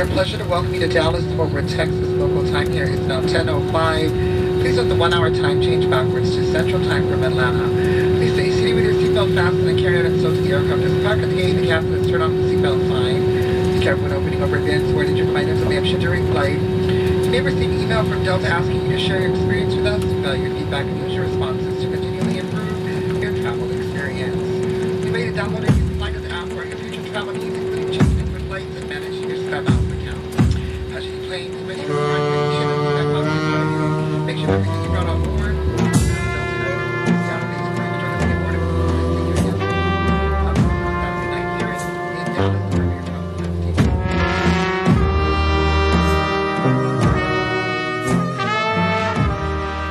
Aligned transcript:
Our 0.00 0.06
pleasure 0.06 0.38
to 0.38 0.44
welcome 0.46 0.72
you 0.72 0.80
to 0.80 0.88
Dallas, 0.88 1.26
Fort 1.36 1.50
Worth, 1.50 1.68
Texas. 1.68 2.08
Local 2.08 2.42
time 2.50 2.72
here 2.72 2.84
is 2.84 3.00
now 3.00 3.20
10.05. 3.20 4.62
Please 4.62 4.76
note 4.76 4.88
the 4.88 4.96
one-hour 4.96 5.28
time 5.28 5.60
change 5.60 5.90
backwards 5.90 6.34
to 6.36 6.50
Central 6.50 6.82
Time 6.84 7.06
from 7.06 7.22
Atlanta. 7.22 7.68
Please 8.16 8.32
stay 8.32 8.50
seated 8.50 8.76
with 8.76 8.84
your 8.84 8.94
seatbelt 8.94 9.34
fastened 9.34 9.68
and 9.68 9.78
carry 9.78 9.98
out 9.98 10.06
and 10.06 10.18
so 10.22 10.34
to 10.34 10.40
the 10.40 10.52
aircraft. 10.52 10.80
Just 10.80 11.04
park 11.04 11.18
at 11.18 11.28
the 11.28 11.36
gate. 11.36 11.52
The 11.52 11.66
captain 11.66 11.92
has 11.92 12.08
turned 12.08 12.22
off 12.22 12.30
the 12.30 12.38
seatbelt 12.38 12.88
sign. 12.88 13.76
Be 13.76 13.84
careful 13.84 14.04
when 14.04 14.12
opening 14.14 14.42
over 14.42 14.58
bins. 14.58 14.90
Where 14.94 15.04
did 15.04 15.18
you 15.18 15.30
find 15.34 15.50
information 15.50 16.00
during 16.00 16.32
flight? 16.32 16.58
You 16.58 17.30
may 17.30 17.42
receive 17.42 17.70
an 17.70 17.80
email 17.80 18.02
from 18.08 18.24
Delta 18.24 18.48
asking 18.48 18.80
you 18.80 18.96
to 18.96 18.98
share 18.98 19.20
your 19.20 19.32
experience 19.32 19.74
with 19.74 19.84
us. 19.84 20.02
Value 20.02 20.48
your 20.48 20.56
feedback 20.56 20.86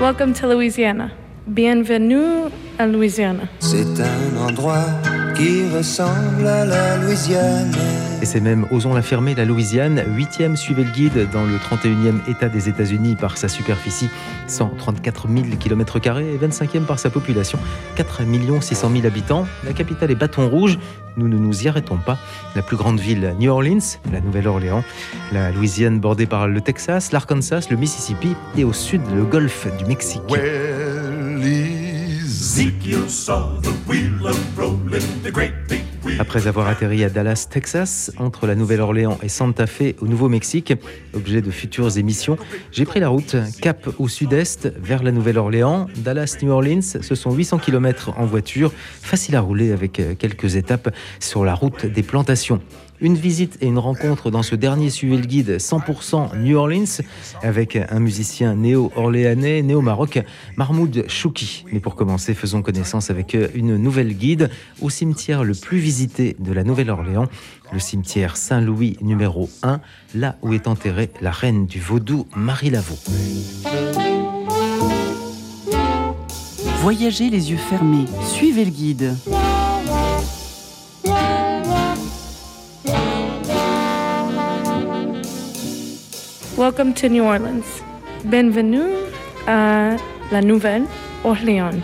Welcome 0.09 0.33
to 0.41 0.47
Louisiana. 0.47 1.11
Bienvenue 1.45 2.49
à 2.79 2.87
Louisiana. 2.87 3.43
C'est 3.59 3.85
un 4.01 4.47
endroit 4.47 4.87
qui 5.35 5.69
ressemble 5.69 6.47
à 6.47 6.65
la 6.65 6.97
Louisiane. 6.97 7.71
C'est 8.31 8.41
même, 8.41 8.67
osons 8.69 8.93
l'affirmer, 8.93 9.33
la 9.33 9.43
Louisiane, 9.43 10.03
8e 10.15 10.55
suivait 10.55 10.83
le 10.83 10.91
guide 10.91 11.27
dans 11.33 11.45
le 11.45 11.55
31e 11.55 12.19
État 12.29 12.47
des 12.47 12.69
États-Unis 12.69 13.15
par 13.15 13.39
sa 13.39 13.47
superficie, 13.47 14.07
134 14.45 15.27
000 15.27 15.45
km 15.59 15.97
et 15.97 16.37
25e 16.37 16.81
par 16.85 16.99
sa 16.99 17.09
population, 17.09 17.57
4 17.95 18.21
600 18.61 18.91
000 18.91 19.07
habitants. 19.07 19.47
La 19.65 19.73
capitale 19.73 20.11
est 20.11 20.15
Bâton 20.15 20.47
Rouge. 20.47 20.77
Nous 21.17 21.27
ne 21.27 21.39
nous 21.39 21.63
y 21.63 21.67
arrêtons 21.67 21.97
pas. 21.97 22.19
La 22.55 22.61
plus 22.61 22.77
grande 22.77 22.99
ville, 22.99 23.33
New 23.39 23.51
Orleans, 23.51 23.97
la 24.13 24.21
Nouvelle-Orléans. 24.21 24.83
La 25.31 25.49
Louisiane 25.49 25.99
bordée 25.99 26.27
par 26.27 26.47
le 26.47 26.61
Texas, 26.61 27.11
l'Arkansas, 27.11 27.65
le 27.71 27.77
Mississippi 27.77 28.35
et 28.55 28.63
au 28.63 28.73
sud 28.73 29.01
le 29.15 29.23
golfe 29.23 29.67
du 29.79 29.85
Mexique. 29.85 30.21
Après 36.17 36.47
avoir 36.47 36.67
atterri 36.67 37.03
à 37.03 37.09
Dallas, 37.09 37.47
Texas, 37.49 38.11
entre 38.17 38.47
la 38.47 38.55
Nouvelle-Orléans 38.55 39.17
et 39.21 39.29
Santa 39.29 39.67
Fe 39.67 39.95
au 40.01 40.07
Nouveau-Mexique, 40.07 40.73
objet 41.13 41.41
de 41.41 41.51
futures 41.51 41.97
émissions, 41.97 42.37
j'ai 42.71 42.85
pris 42.85 42.99
la 42.99 43.09
route 43.09 43.35
cap 43.61 43.89
au 43.99 44.07
sud-est 44.07 44.71
vers 44.77 45.03
la 45.03 45.11
Nouvelle-Orléans. 45.11 45.87
Dallas-New 45.97 46.51
Orleans, 46.51 46.81
ce 46.81 47.15
sont 47.15 47.31
800 47.31 47.59
km 47.59 48.13
en 48.17 48.25
voiture, 48.25 48.71
facile 48.73 49.35
à 49.35 49.41
rouler 49.41 49.71
avec 49.71 50.01
quelques 50.17 50.55
étapes 50.55 50.93
sur 51.19 51.43
la 51.45 51.53
route 51.53 51.85
des 51.85 52.03
plantations. 52.03 52.61
Une 53.01 53.15
visite 53.15 53.57
et 53.61 53.67
une 53.67 53.79
rencontre 53.79 54.29
dans 54.29 54.43
ce 54.43 54.55
dernier 54.55 54.89
suivi 54.89 55.15
le 55.15 55.25
guide 55.25 55.57
100% 55.57 56.37
New 56.37 56.57
Orleans 56.57 57.01
avec 57.41 57.77
un 57.77 57.99
musicien 57.99 58.55
néo-orléanais, 58.55 59.61
néo-maroc, 59.61 60.21
Mahmoud 60.57 61.05
Chouki. 61.07 61.63
Mais 61.71 61.79
pour 61.79 61.95
commencer, 61.95 62.33
faisons 62.33 62.61
connaissance 62.61 63.09
avec 63.09 63.37
une 63.55 63.77
nouvelle 63.77 64.13
guide 64.13 64.49
au 64.81 64.89
cimetière 64.89 65.45
le 65.45 65.53
plus 65.53 65.77
visité 65.77 66.35
de 66.39 66.51
la 66.51 66.65
Nouvelle-Orléans, 66.65 67.27
le 67.71 67.79
cimetière 67.79 68.35
Saint-Louis 68.35 68.97
numéro 69.01 69.49
1, 69.63 69.79
là 70.15 70.35
où 70.41 70.53
est 70.53 70.67
enterrée 70.67 71.09
la 71.21 71.31
reine 71.31 71.67
du 71.67 71.79
vaudou 71.79 72.27
Marie 72.35 72.69
Laveau. 72.69 72.97
Voyagez 76.81 77.29
les 77.29 77.51
yeux 77.51 77.57
fermés, 77.57 78.05
suivez 78.25 78.65
le 78.65 78.71
guide. 78.71 79.15
Welcome 86.59 86.93
to 86.95 87.07
New 87.07 87.23
Orleans. 87.23 87.63
Bienvenue 88.25 88.91
à 89.47 89.95
la 90.29 90.41
Nouvelle-Orléans. 90.41 91.81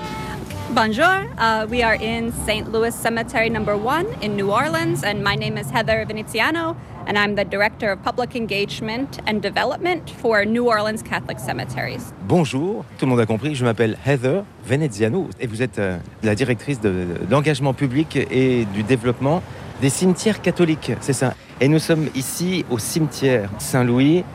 Bonjour, 0.71 1.23
uh, 1.39 1.65
we 1.69 1.81
are 1.81 1.95
in 1.95 2.33
St. 2.45 2.69
Louis 2.73 2.93
Cemetery 2.93 3.49
number 3.49 3.77
one 3.77 4.05
in 4.21 4.35
New 4.35 4.51
Orleans, 4.51 5.05
and 5.05 5.23
my 5.23 5.37
name 5.37 5.57
is 5.57 5.71
Heather 5.71 6.03
Veneziano, 6.05 6.75
and 7.07 7.17
I'm 7.17 7.35
the 7.35 7.45
Director 7.45 7.89
of 7.89 8.03
Public 8.03 8.35
Engagement 8.35 9.19
and 9.25 9.41
Development 9.41 10.09
for 10.09 10.43
New 10.43 10.67
Orleans 10.67 11.01
Catholic 11.01 11.39
Cemeteries. 11.39 12.11
Bonjour, 12.27 12.83
tout 12.97 13.05
le 13.05 13.11
monde 13.11 13.21
a 13.21 13.25
compris, 13.25 13.55
je 13.55 13.63
m'appelle 13.63 13.97
Heather 14.05 14.43
Veneziano 14.65 15.29
et 15.39 15.47
vous 15.47 15.61
êtes 15.61 15.79
euh, 15.79 15.97
la 16.21 16.35
directrice 16.35 16.81
de, 16.81 17.05
l'engagement 17.31 17.73
public 17.73 18.17
et 18.29 18.65
du 18.73 18.83
développement 18.83 19.41
des 19.81 19.89
cimetières 19.89 20.41
catholiques, 20.41 20.91
c'est 20.99 21.13
ça? 21.13 21.33
Et 21.61 21.69
nous 21.69 21.79
sommes 21.79 22.09
ici 22.13 22.65
au 22.69 22.77
cimetière 22.77 23.49
Saint-Louis 23.59 24.25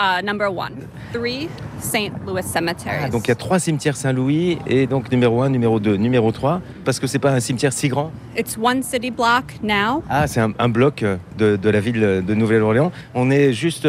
Uh, 0.00 0.22
number 0.22 0.48
one, 0.48 0.88
three 1.12 1.50
St. 1.78 2.10
Louis 2.26 2.42
cemeteries. 2.42 3.04
Ah, 3.04 3.08
donc 3.10 3.26
il 3.26 3.28
y 3.28 3.32
a 3.32 3.34
trois 3.34 3.58
cimetières 3.58 3.98
Saint-Louis 3.98 4.56
et 4.66 4.86
donc 4.86 5.12
numéro 5.12 5.42
1, 5.42 5.50
numéro 5.50 5.78
2, 5.78 5.96
numéro 5.96 6.32
3, 6.32 6.62
parce 6.86 6.98
que 6.98 7.06
c'est 7.06 7.18
pas 7.18 7.32
un 7.32 7.40
cimetière 7.40 7.70
si 7.70 7.88
grand. 7.88 8.10
It's 8.34 8.56
one 8.56 8.82
city 8.82 9.10
block 9.10 9.44
now. 9.62 10.02
Ah, 10.08 10.26
c'est 10.26 10.40
un, 10.40 10.54
un, 10.58 10.70
bloc 10.70 11.04
de, 11.36 11.56
de, 11.56 11.68
la 11.68 11.80
ville 11.80 12.00
de 12.26 12.34
Nouvelle-Orléans. 12.34 12.92
On 13.14 13.30
est 13.30 13.52
juste 13.52 13.86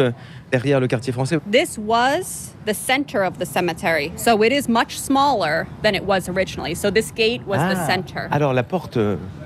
derrière 0.50 0.80
le 0.80 0.86
quartier 0.86 1.14
français. 1.14 1.38
This 1.50 1.78
was 1.78 2.54
the 2.64 2.74
center 2.74 3.24
of 3.24 3.38
the 3.38 3.46
cemetery, 3.46 4.12
so 4.16 4.42
it 4.42 4.52
is 4.52 4.68
much 4.68 4.98
smaller 4.98 5.66
than 5.82 5.94
it 5.94 6.04
was 6.04 6.28
originally. 6.28 6.74
So 6.74 6.90
this 6.90 7.10
gate 7.10 7.46
was 7.46 7.58
ah, 7.60 7.74
the 7.74 7.86
center. 7.86 8.28
Alors 8.30 8.52
la 8.52 8.62
porte 8.62 8.98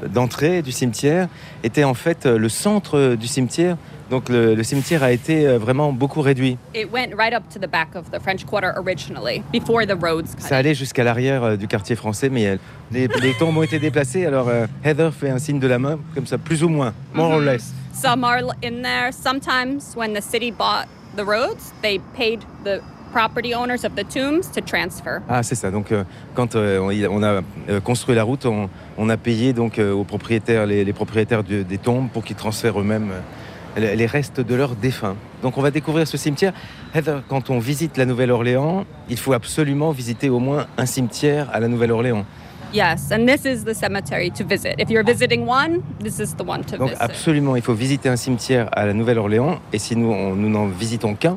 d'entrée 0.06 0.62
du 0.62 0.72
cimetière 0.72 1.28
était 1.62 1.84
en 1.84 1.94
fait 1.94 2.26
le 2.26 2.48
centre 2.48 3.14
du 3.14 3.26
cimetière. 3.26 3.76
Donc 4.08 4.28
le, 4.28 4.54
le, 4.54 4.62
cimetière 4.62 5.02
a 5.02 5.10
été 5.10 5.48
vraiment 5.56 5.92
beaucoup 5.92 6.20
réduit. 6.20 6.58
It 6.74 6.92
went 6.92 7.12
right 7.16 7.34
up 7.34 7.42
to 7.52 7.58
the 7.58 7.68
back 7.68 7.96
of 7.96 8.12
the 8.12 8.20
French 8.20 8.46
Quarter 8.46 8.72
originally, 8.76 9.42
before 9.52 9.84
the 9.84 9.96
roads 10.00 10.32
cut 10.36 10.42
Ça 10.42 10.58
allait 10.58 10.74
jusqu'à 10.74 11.02
l'arrière 11.02 11.58
du 11.58 11.66
quartier 11.66 11.96
français, 11.96 12.28
mais 12.28 12.56
les, 12.92 13.08
les 13.08 13.34
tombes 13.34 13.56
ont 13.56 13.64
été 13.64 13.80
déplacées. 13.80 14.24
Alors 14.24 14.48
euh, 14.48 14.66
Heather 14.84 15.12
fait 15.12 15.30
un 15.30 15.38
signe 15.38 15.58
de 15.58 15.66
la 15.66 15.80
main, 15.80 15.98
comme 16.14 16.26
ça, 16.26 16.38
plus 16.38 16.62
ou 16.62 16.68
moins, 16.68 16.94
more 17.14 17.32
or 17.32 17.40
less. 17.40 17.72
Some 17.92 18.24
are 18.24 18.42
in 18.62 18.82
there. 18.82 19.10
Sometimes 19.10 19.96
when 19.96 20.12
the 20.12 20.22
city 20.22 20.52
bought 20.52 20.86
the 21.16 21.24
roads, 21.24 21.72
they 21.82 21.98
paid 22.14 22.44
the 22.62 22.80
property 23.16 23.54
owners 23.54 23.84
of 23.86 23.94
the 23.94 24.04
tombs 24.06 24.50
to 24.54 24.60
transfer. 24.60 25.20
Ah, 25.26 25.42
c'est 25.42 25.54
ça. 25.54 25.70
Donc, 25.70 25.90
euh, 25.90 26.04
quand 26.34 26.54
euh, 26.54 26.78
on 27.10 27.22
a 27.22 27.40
euh, 27.70 27.80
construit 27.80 28.14
la 28.14 28.24
route, 28.24 28.44
on, 28.44 28.68
on 28.98 29.08
a 29.08 29.16
payé 29.16 29.54
donc 29.54 29.78
aux 29.78 30.04
propriétaires, 30.04 30.66
les, 30.66 30.84
les 30.84 30.92
propriétaires 30.92 31.42
de, 31.42 31.62
des 31.62 31.78
tombes 31.78 32.10
pour 32.10 32.24
qu'ils 32.24 32.36
transfèrent 32.36 32.78
eux-mêmes 32.78 33.10
les 33.78 34.06
restes 34.06 34.40
de 34.40 34.54
leurs 34.54 34.74
défunts. 34.74 35.16
Donc 35.42 35.58
on 35.58 35.62
va 35.62 35.70
découvrir 35.70 36.06
ce 36.08 36.16
cimetière. 36.16 36.52
Heather, 36.94 37.22
quand 37.28 37.50
on 37.50 37.58
visite 37.58 37.96
la 37.98 38.06
Nouvelle-Orléans, 38.06 38.84
il 39.10 39.18
faut 39.18 39.34
absolument 39.34 39.90
visiter 39.92 40.30
au 40.30 40.38
moins 40.38 40.66
un 40.78 40.86
cimetière 40.86 41.48
à 41.52 41.60
la 41.60 41.68
Nouvelle-Orléans. 41.68 42.24
Yes, 42.72 43.10
and 43.12 43.26
this 43.26 43.44
is 43.44 43.64
the 43.64 43.74
cemetery 43.74 44.30
to 44.30 44.44
visit. 44.44 44.74
If 44.78 44.88
you're 44.90 45.04
visiting 45.04 45.46
one, 45.46 45.80
this 46.02 46.18
is 46.18 46.34
the 46.36 46.42
one 46.46 46.64
to 46.64 46.76
Donc 46.78 46.88
visit. 46.90 47.02
absolument, 47.02 47.54
il 47.56 47.62
faut 47.62 47.74
visiter 47.74 48.08
un 48.08 48.16
cimetière 48.16 48.68
à 48.72 48.86
la 48.86 48.94
Nouvelle-Orléans. 48.94 49.58
Et 49.74 49.78
si 49.78 49.94
nous, 49.94 50.10
on- 50.10 50.34
nous 50.34 50.48
n'en 50.48 50.66
visitons 50.68 51.14
qu'un, 51.14 51.36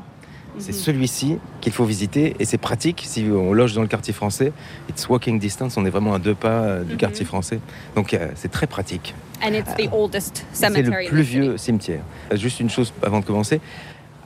c'est 0.57 0.73
celui-ci 0.73 1.37
qu'il 1.61 1.71
faut 1.71 1.85
visiter. 1.85 2.35
Et 2.39 2.45
c'est 2.45 2.57
pratique 2.57 3.03
si 3.05 3.25
on 3.31 3.53
loge 3.53 3.73
dans 3.73 3.81
le 3.81 3.87
quartier 3.87 4.13
français. 4.13 4.51
It's 4.89 5.07
walking 5.07 5.39
distance, 5.39 5.77
on 5.77 5.85
est 5.85 5.89
vraiment 5.89 6.13
à 6.13 6.19
deux 6.19 6.35
pas 6.35 6.63
euh, 6.63 6.83
du 6.83 6.97
quartier 6.97 7.25
français. 7.25 7.59
Donc 7.95 8.13
euh, 8.13 8.29
c'est 8.35 8.51
très 8.51 8.67
pratique. 8.67 9.13
And 9.43 9.53
it's 9.53 9.73
the 9.75 9.89
oldest 9.93 10.45
C'est 10.51 10.65
cemetery 10.67 11.05
le 11.05 11.09
plus 11.09 11.21
vieux 11.21 11.57
cimetière. 11.57 12.01
Euh, 12.31 12.37
Juste 12.37 12.59
une 12.59 12.69
chose 12.69 12.93
avant 13.03 13.19
de 13.19 13.25
commencer. 13.25 13.61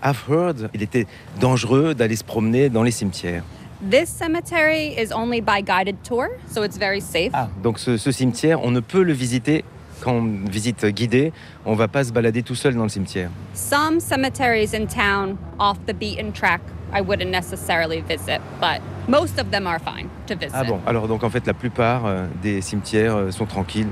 I've 0.04 0.24
heard, 0.30 0.70
il 0.74 0.82
était 0.82 1.08
dangereux 1.40 1.94
d'aller 1.94 2.16
se 2.16 2.24
promener 2.24 2.70
dans 2.70 2.84
les 2.84 2.92
cimetières. 2.92 3.44
This 3.90 4.10
cemetery 4.10 4.96
is 4.98 5.12
only 5.14 5.42
by 5.42 5.62
guided 5.62 5.98
tour, 6.04 6.28
so 6.50 6.64
it's 6.64 6.78
very 6.78 7.02
safe. 7.02 7.32
Ah, 7.34 7.50
donc 7.62 7.80
ce, 7.80 7.98
ce 7.98 8.12
cimetière, 8.12 8.64
on 8.64 8.72
ne 8.72 8.80
peut 8.80 9.04
le 9.04 9.14
visiter 9.14 9.66
qu'en 10.04 10.22
visite 10.50 10.86
guidée. 10.86 11.32
On 11.66 11.72
ne 11.72 11.78
va 11.78 11.88
pas 11.88 12.04
se 12.04 12.12
balader 12.12 12.44
tout 12.44 12.56
seul 12.56 12.76
dans 12.76 12.84
le 12.84 12.90
cimetière. 12.90 13.30
Some 13.54 14.00
cemeteries 14.00 14.74
in 14.76 14.86
town 14.86 15.38
off 15.60 15.78
the 15.88 15.94
beaten 15.94 16.32
track 16.32 16.62
I 16.96 17.02
wouldn't 17.02 17.32
necessarily 17.32 18.02
visit, 18.02 18.40
but 18.62 18.80
most 19.08 19.40
of 19.40 19.50
them 19.50 19.66
are 19.66 19.80
fine 19.80 20.10
to 20.28 20.36
visit. 20.36 20.54
Ah 20.54 20.64
bon, 20.64 20.80
alors 20.86 21.08
donc 21.08 21.24
en 21.24 21.30
fait 21.30 21.46
la 21.48 21.56
plupart 21.56 22.06
euh, 22.06 22.26
des 22.44 22.62
cimetières 22.62 23.16
euh, 23.16 23.32
sont 23.32 23.48
tranquilles. 23.48 23.88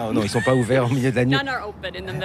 Ah 0.00 0.12
non, 0.14 0.22
ils 0.22 0.30
sont 0.30 0.40
pas 0.40 0.54
ouverts 0.54 0.86
au 0.86 0.88
milieu 0.88 1.10
de 1.10 1.16
la 1.16 1.24
nuit. 1.26 1.36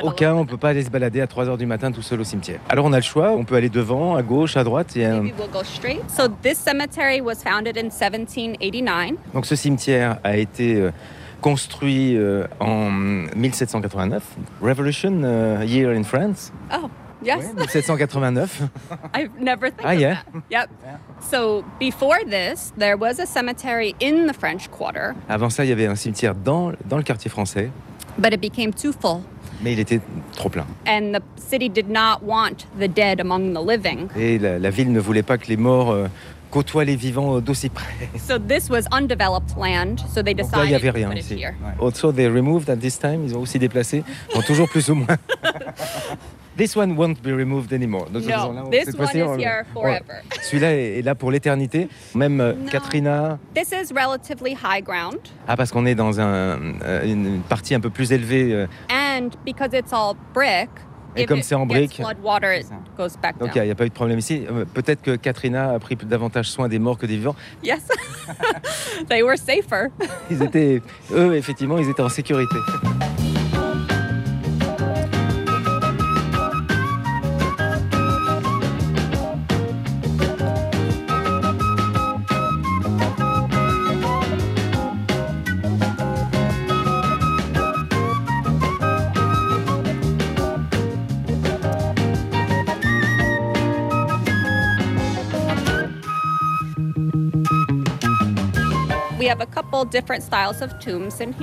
Aucun, 0.02 0.34
on 0.34 0.46
peut 0.46 0.58
pas 0.58 0.70
aller 0.70 0.84
se 0.84 0.90
balader 0.90 1.20
à 1.20 1.26
3h 1.26 1.58
du 1.58 1.66
matin 1.66 1.92
tout 1.92 2.02
seul 2.02 2.22
au 2.22 2.24
cimetière. 2.24 2.60
Alors 2.70 2.86
on 2.86 2.94
a 2.94 2.98
le 2.98 3.04
choix, 3.04 3.32
on 3.32 3.44
peut 3.44 3.56
aller 3.56 3.70
devant, 3.70 4.16
à 4.16 4.24
gauche, 4.24 4.56
à 4.56 4.64
droite. 4.64 4.96
Et, 4.96 5.06
euh, 5.06 5.22
Maybe 5.22 5.36
we'll 5.38 5.50
go 5.52 5.62
straight. 5.64 6.00
So 6.10 6.30
this 6.42 6.58
cemetery 6.58 7.20
was 7.20 7.36
founded 7.44 7.78
in 7.78 7.90
1789. 7.90 9.18
donc 9.34 9.46
ce 9.46 9.56
cimetière 9.56 10.20
a 10.24 10.38
été 10.38 10.76
euh, 10.76 10.92
construit 11.50 12.18
euh, 12.18 12.48
en 12.60 12.90
1789, 13.36 14.24
Revolution 14.64 15.22
euh, 15.24 15.64
Year 15.64 15.92
in 15.96 16.02
France. 16.04 16.52
Oh, 16.74 16.90
Yes. 17.24 17.38
Ouais, 17.56 17.66
1789. 17.66 18.62
I've 19.16 19.30
never 19.40 19.70
thought 19.72 19.86
Ah, 19.86 19.94
of 19.94 20.00
yeah? 20.00 20.16
that. 20.34 20.42
Yep. 20.52 20.70
So 21.22 21.64
before 21.80 22.18
this, 22.28 22.72
there 22.78 22.98
was 22.98 23.20
a 23.20 23.26
cemetery 23.26 23.96
in 24.00 24.28
the 24.28 24.34
French 24.34 24.70
Quarter, 24.70 25.14
Avant 25.30 25.50
ça, 25.50 25.64
il 25.64 25.70
y 25.70 25.72
avait 25.72 25.88
un 25.88 25.96
cimetière 25.96 26.34
dans, 26.36 26.74
dans 26.86 26.98
le 26.98 27.04
quartier 27.04 27.30
français, 27.32 27.70
but 28.18 28.34
it 28.34 28.42
became 28.42 28.74
too 28.74 28.92
full. 28.92 29.22
mais 29.64 29.74
il 29.74 29.80
était 29.80 30.02
trop 30.36 30.50
plein. 30.50 30.66
And 30.88 31.14
the 31.14 31.22
city 31.38 31.70
did 31.70 31.90
not 31.90 32.22
want 32.24 32.68
the 32.80 32.88
dead 32.88 33.20
among 33.22 33.54
the 33.54 33.62
living. 33.66 34.08
Et 34.16 34.38
la, 34.38 34.60
la 34.60 34.70
ville 34.70 34.92
ne 34.92 35.00
voulait 35.00 35.24
pas 35.24 35.38
que 35.38 35.48
les 35.48 35.58
morts 35.58 35.92
euh, 35.92 36.08
côtoient 36.52 36.86
les 36.86 36.96
vivants 36.96 37.40
d'aussi 37.42 37.70
près. 37.70 38.10
So 38.18 38.38
this 38.40 38.70
was 38.70 38.84
undeveloped 38.92 39.56
land, 39.58 39.98
so 40.14 40.22
they 40.24 40.34
Donc 40.34 40.52
là, 40.52 40.64
il 40.66 40.66
decided 40.66 40.68
n'y 40.70 40.76
avait 40.76 40.90
rien 40.92 41.14
ici. 41.14 41.36
here. 41.36 41.54
Also, 41.80 42.12
they 42.12 42.28
removed 42.28 42.70
at 42.70 42.78
this 42.78 42.98
time. 43.00 43.26
Ils 43.26 43.36
ont 43.36 43.42
aussi 43.42 43.60
déplacé. 43.60 44.04
Bon, 44.34 44.42
toujours 44.42 44.70
plus 44.70 44.90
ou 44.90 44.96
moins. 44.96 45.08
This 46.58 46.74
one 46.78 46.96
won't 46.96 47.22
be 47.22 47.34
removed 47.34 47.74
anymore. 47.74 48.08
No, 48.10 48.20
on- 48.20 48.70
this 48.72 48.96
one 48.98 49.10
is 49.14 49.22
on- 49.24 49.38
here 49.38 49.66
on- 49.76 49.82
forever. 49.82 50.22
Celui-là 50.42 50.74
est, 50.74 51.00
est 51.00 51.02
là 51.02 51.14
pour 51.14 51.30
l'éternité. 51.30 51.90
Même 52.14 52.40
euh, 52.40 52.54
No. 52.54 52.70
Katrina. 52.72 53.38
This 53.54 53.74
is 53.74 53.92
relatively 53.94 54.54
high 54.54 54.82
ground, 54.82 55.20
Ah, 55.50 55.58
parce 55.58 55.74
qu'on 55.74 55.86
est 55.86 55.96
dans 55.96 56.22
un, 56.22 56.58
euh, 56.84 57.04
une 57.06 57.42
partie 57.42 57.76
un 57.76 57.82
peu 57.82 57.90
plus 57.90 58.14
élevée. 58.14 58.54
euh, 58.54 58.68
and 58.90 59.32
because 59.46 59.72
it's 59.74 59.92
all 59.92 60.14
brick, 60.34 60.70
Et 61.16 61.22
if 61.24 61.28
comme 61.28 61.42
c'est 61.42 61.56
en 61.56 61.66
brique, 61.66 62.02
donc 63.40 63.56
il 63.56 63.62
n'y 63.62 63.72
a, 63.72 63.76
pas 63.76 63.86
eu 63.86 63.90
de 63.90 63.94
problème 63.94 64.20
ici. 64.20 64.46
Euh, 64.50 64.66
Peut-être 64.74 65.02
que 65.02 65.16
Katrina 65.16 65.72
a 65.72 65.80
pris 65.80 65.96
davantage 65.96 66.50
soin 66.50 66.68
des 66.68 66.80
morts 66.80 66.98
que 66.98 67.06
des 67.06 67.18
vivants. 67.18 67.36
Yes, 67.64 67.82
they 69.10 69.24
were 69.24 69.38
safer. 69.38 69.90
Ils 70.30 70.44
étaient, 70.44 70.82
eux, 71.12 71.36
effectivement, 71.36 71.78
ils 71.78 71.90
étaient 71.90 72.04
en 72.04 72.10
sécurité. 72.10 72.56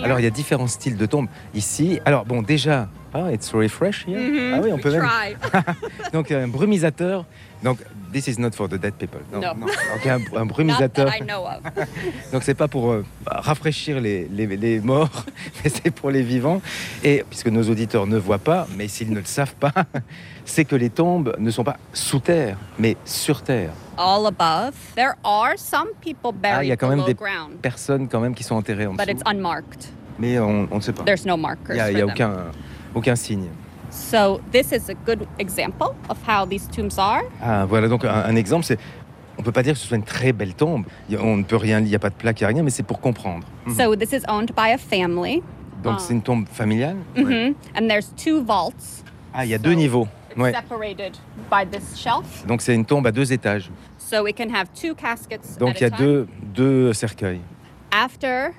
Alors, 0.05 0.19
il 0.21 0.25
y 0.25 0.27
a 0.27 0.31
différents 0.31 0.67
styles 0.67 0.97
de 0.97 1.07
tombes 1.07 1.29
ici. 1.55 2.01
Alors, 2.05 2.25
bon, 2.25 2.43
déjà, 2.43 2.89
ah, 3.15 3.33
it's 3.33 3.53
refresh 3.55 4.05
here. 4.07 4.19
Mhm, 4.21 4.55
Ah 4.55 4.61
oui, 4.63 4.73
on 4.73 4.79
peut 4.79 4.91
même. 4.91 5.03
try. 5.07 5.37
Donc, 6.13 6.31
un 6.31 6.49
brumisateur. 6.49 7.25
Donc, 7.63 7.79
this 8.13 8.29
is 8.29 8.39
not 8.39 8.55
for 8.55 8.69
the 8.69 8.75
dead 8.79 8.95
people. 8.99 9.21
No. 9.33 9.41
Donc, 9.41 9.57
un, 10.07 10.15
un 10.15 10.19
Not 10.45 10.47
brumisateur. 10.47 11.07
that 11.07 11.17
I 11.17 11.21
know 11.21 11.47
of. 11.47 11.63
Donc, 12.33 12.43
c'est 12.43 12.55
pas 12.55 12.69
pour 12.69 12.91
euh, 12.93 13.05
rafraîchir 13.27 14.01
les, 14.01 14.29
les- 14.31 14.57
les 14.57 14.81
morts, 14.81 15.25
mais 15.65 15.71
c'est 15.71 15.91
pour 15.91 16.11
les 16.11 16.23
vivants. 16.23 16.61
Et 17.03 17.25
puisque 17.29 17.49
nos 17.49 17.63
auditeurs 17.69 18.07
ne 18.07 18.19
voient 18.19 18.39
pas, 18.39 18.67
mais 18.77 18.89
s'ils 18.89 19.11
ne 19.11 19.19
le 19.21 19.25
savent 19.25 19.55
pas, 19.57 19.73
c'est 20.45 20.65
que 20.65 20.77
les 20.77 20.91
tombes 20.91 21.35
ne 21.39 21.51
sont 21.51 21.65
pas 21.65 21.77
sous 21.93 22.21
terre, 22.21 22.57
mais 22.79 22.97
sur 23.05 23.43
terre. 23.43 23.71
All 23.97 24.27
above. 24.27 24.75
There 24.97 25.15
are 25.25 25.55
some 25.57 25.89
people 26.01 26.33
Ah, 26.45 26.65
il 26.65 26.69
y 26.69 26.71
buried 26.71 26.73
a 26.73 26.77
quand 26.77 26.89
même 26.89 27.05
des 27.05 27.15
ground, 27.15 27.57
personnes 27.61 28.09
quand 28.09 28.21
même 28.21 28.35
qui 28.35 28.43
sont 28.43 28.55
enterrées 28.57 28.87
en 28.87 28.93
but 28.95 29.01
dessous. 29.07 29.11
it's 29.19 29.23
unmarked. 29.27 29.87
Mais 30.19 30.39
on 30.39 30.69
on 30.71 30.77
ne 30.77 30.81
sait 30.81 30.93
pas. 30.93 31.05
There's 31.05 31.25
no 31.27 31.37
Il 31.37 31.41
markers 31.41 31.75
n'y 31.75 31.81
a, 31.81 31.91
il 31.91 31.99
y 31.99 32.01
a 32.01 32.07
aucun, 32.07 32.33
aucun 32.95 33.17
signe. 33.17 33.49
So 33.93 34.41
this 34.51 34.73
is 34.73 34.89
a 34.89 34.95
good 35.05 35.27
example 35.39 35.95
of 36.09 36.17
how 36.27 36.47
these 36.47 36.67
tombs 36.69 36.99
are. 36.99 37.23
Ah, 37.43 37.67
voilà, 37.67 37.89
donc 37.89 38.05
un, 38.05 38.09
un 38.25 38.37
exemple, 38.37 38.65
c'est. 38.65 38.79
On 39.39 39.43
peut 39.43 39.53
pas 39.53 39.63
dire 39.63 39.75
que 39.75 39.79
ce 39.79 39.87
soit 39.87 39.97
une 39.97 40.03
très 40.03 40.33
belle 40.33 40.55
tombe. 40.55 40.85
Il 41.09 41.15
y 41.15 41.19
a- 41.19 41.23
On 41.23 41.37
ne 41.37 41.43
peut 41.43 41.57
rien, 41.57 41.79
il 41.81 41.87
n'y 41.87 41.95
a 41.95 41.99
pas 41.99 42.11
de 42.11 42.15
plaque, 42.15 42.41
il 42.41 42.45
n'y 42.45 42.51
a 42.51 42.55
rien, 42.55 42.63
mais 42.63 42.71
c'est 42.71 42.83
pour 42.83 43.01
comprendre. 43.01 43.45
Mhm. 43.67 43.75
So 43.75 43.97
this 43.97 44.13
is 44.13 44.23
owned 44.29 44.53
by 44.57 44.71
a 44.73 44.79
family. 44.79 45.43
Donc 45.83 46.01
c'est 46.01 46.13
une 46.15 46.23
tombe 46.23 46.47
familiale? 46.49 46.97
Mhm. 47.17 47.55
And 47.77 47.89
there's 47.89 48.13
two 48.17 48.43
vaults 48.43 49.05
Ah, 49.35 49.45
il 49.45 49.51
y 49.51 49.55
a 49.55 49.59
deux 49.59 49.73
niveaux. 49.75 50.07
It's 50.31 50.39
Ouais. 50.41 50.53
separated 50.53 51.17
by 51.51 51.67
this 51.71 51.97
shelf. 51.99 52.47
Donc 52.47 52.63
c'est 52.63 52.75
une 52.75 52.85
tombe 52.87 53.07
à 53.07 53.13
deux 53.13 53.33
étages. 53.33 53.71
So 53.99 54.23
we 54.23 54.33
can 54.35 54.49
have 54.55 54.69
two 54.75 54.95
caskets 54.95 55.59
Donc 55.59 55.81
il 55.81 55.83
y 55.83 55.87
a 55.87 55.91
deux 56.55 56.93
cercueils. 56.95 57.41
After 57.91 58.53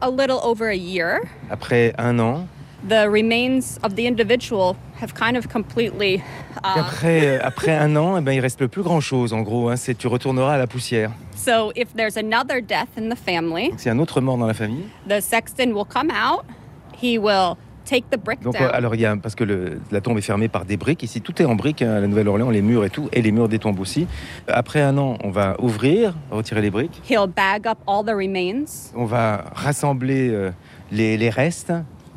a 0.00 0.08
little 0.10 0.38
over 0.44 0.66
a 0.68 0.74
year, 0.76 1.20
Après 1.50 1.92
un 1.98 2.18
an, 2.18 2.46
the 2.88 3.08
remains 3.08 3.78
of 3.82 3.94
the 3.94 4.06
individual 4.06 4.76
have 5.00 5.12
kind 5.14 5.36
of 5.36 5.46
completely 5.48 6.14
et 6.14 6.20
uh, 6.64 6.78
après, 6.78 7.26
euh, 7.26 7.38
après 7.42 7.72
un 7.76 7.94
an, 7.96 8.16
eh 8.16 8.20
ben, 8.20 8.32
il 8.32 8.40
reste 8.40 8.66
plus 8.66 8.82
grand 8.82 9.00
chose 9.00 9.32
en 9.32 9.42
gros. 9.42 9.68
hein. 9.68 9.76
c'est 9.76 9.94
tu 9.96 10.06
retourneras 10.06 10.54
à 10.54 10.58
la 10.58 10.66
poussière. 10.66 11.10
so 11.34 11.72
if 11.76 11.88
there's 11.96 12.16
another 12.16 12.60
death 12.62 12.88
in 12.98 13.08
the 13.10 13.16
family 13.18 13.70
Donc 13.70 13.86
a 13.86 13.90
un 13.90 13.98
autre 13.98 14.20
mort 14.20 14.38
dans 14.38 14.46
la 14.46 14.54
famille, 14.54 14.84
the 15.08 15.20
sexton 15.20 15.72
will 15.72 15.84
come 15.86 16.10
out 16.10 16.44
he 17.02 17.18
will 17.18 17.56
take 17.84 18.04
the 18.10 18.18
brick 18.18 18.40
donc 18.42 18.54
down 18.54 18.64
euh, 18.64 18.70
alors 18.72 18.94
il 18.96 19.00
y 19.00 19.06
a 19.06 19.14
parce 19.16 19.34
que 19.36 19.44
le- 19.44 19.80
la 19.92 20.00
tombe 20.00 20.18
est 20.18 20.22
fermée 20.22 20.48
par 20.48 20.64
des 20.64 20.76
briques. 20.76 21.02
Ici 21.04 21.20
tout 21.20 21.40
est 21.40 21.44
en 21.44 21.54
briques 21.54 21.82
hein, 21.82 21.92
à 21.96 22.00
la 22.00 22.06
Nouvelle-Orléans, 22.08 22.50
les 22.50 22.62
murs 22.62 22.84
et 22.84 22.90
tout, 22.90 23.08
et 23.12 23.22
les 23.22 23.30
murs 23.30 23.48
des 23.48 23.58
tombes 23.60 23.78
aussi. 23.78 24.08
Après 24.48 24.80
un 24.80 24.96
an, 24.98 25.18
on 25.22 25.30
va 25.30 25.54
ouvrir, 25.60 26.14
retirer 26.32 26.62
les 26.62 26.70
briques. 26.70 27.00
he'll 27.08 27.28
bag 27.28 27.66
up 27.68 27.78
all 27.86 28.02
the 28.04 28.10
remains 28.16 28.90
On 28.96 29.04
va 29.04 29.44
rassembler 29.54 30.30
euh, 30.30 30.50
les, 30.90 31.16
les 31.16 31.30
restes, 31.30 31.72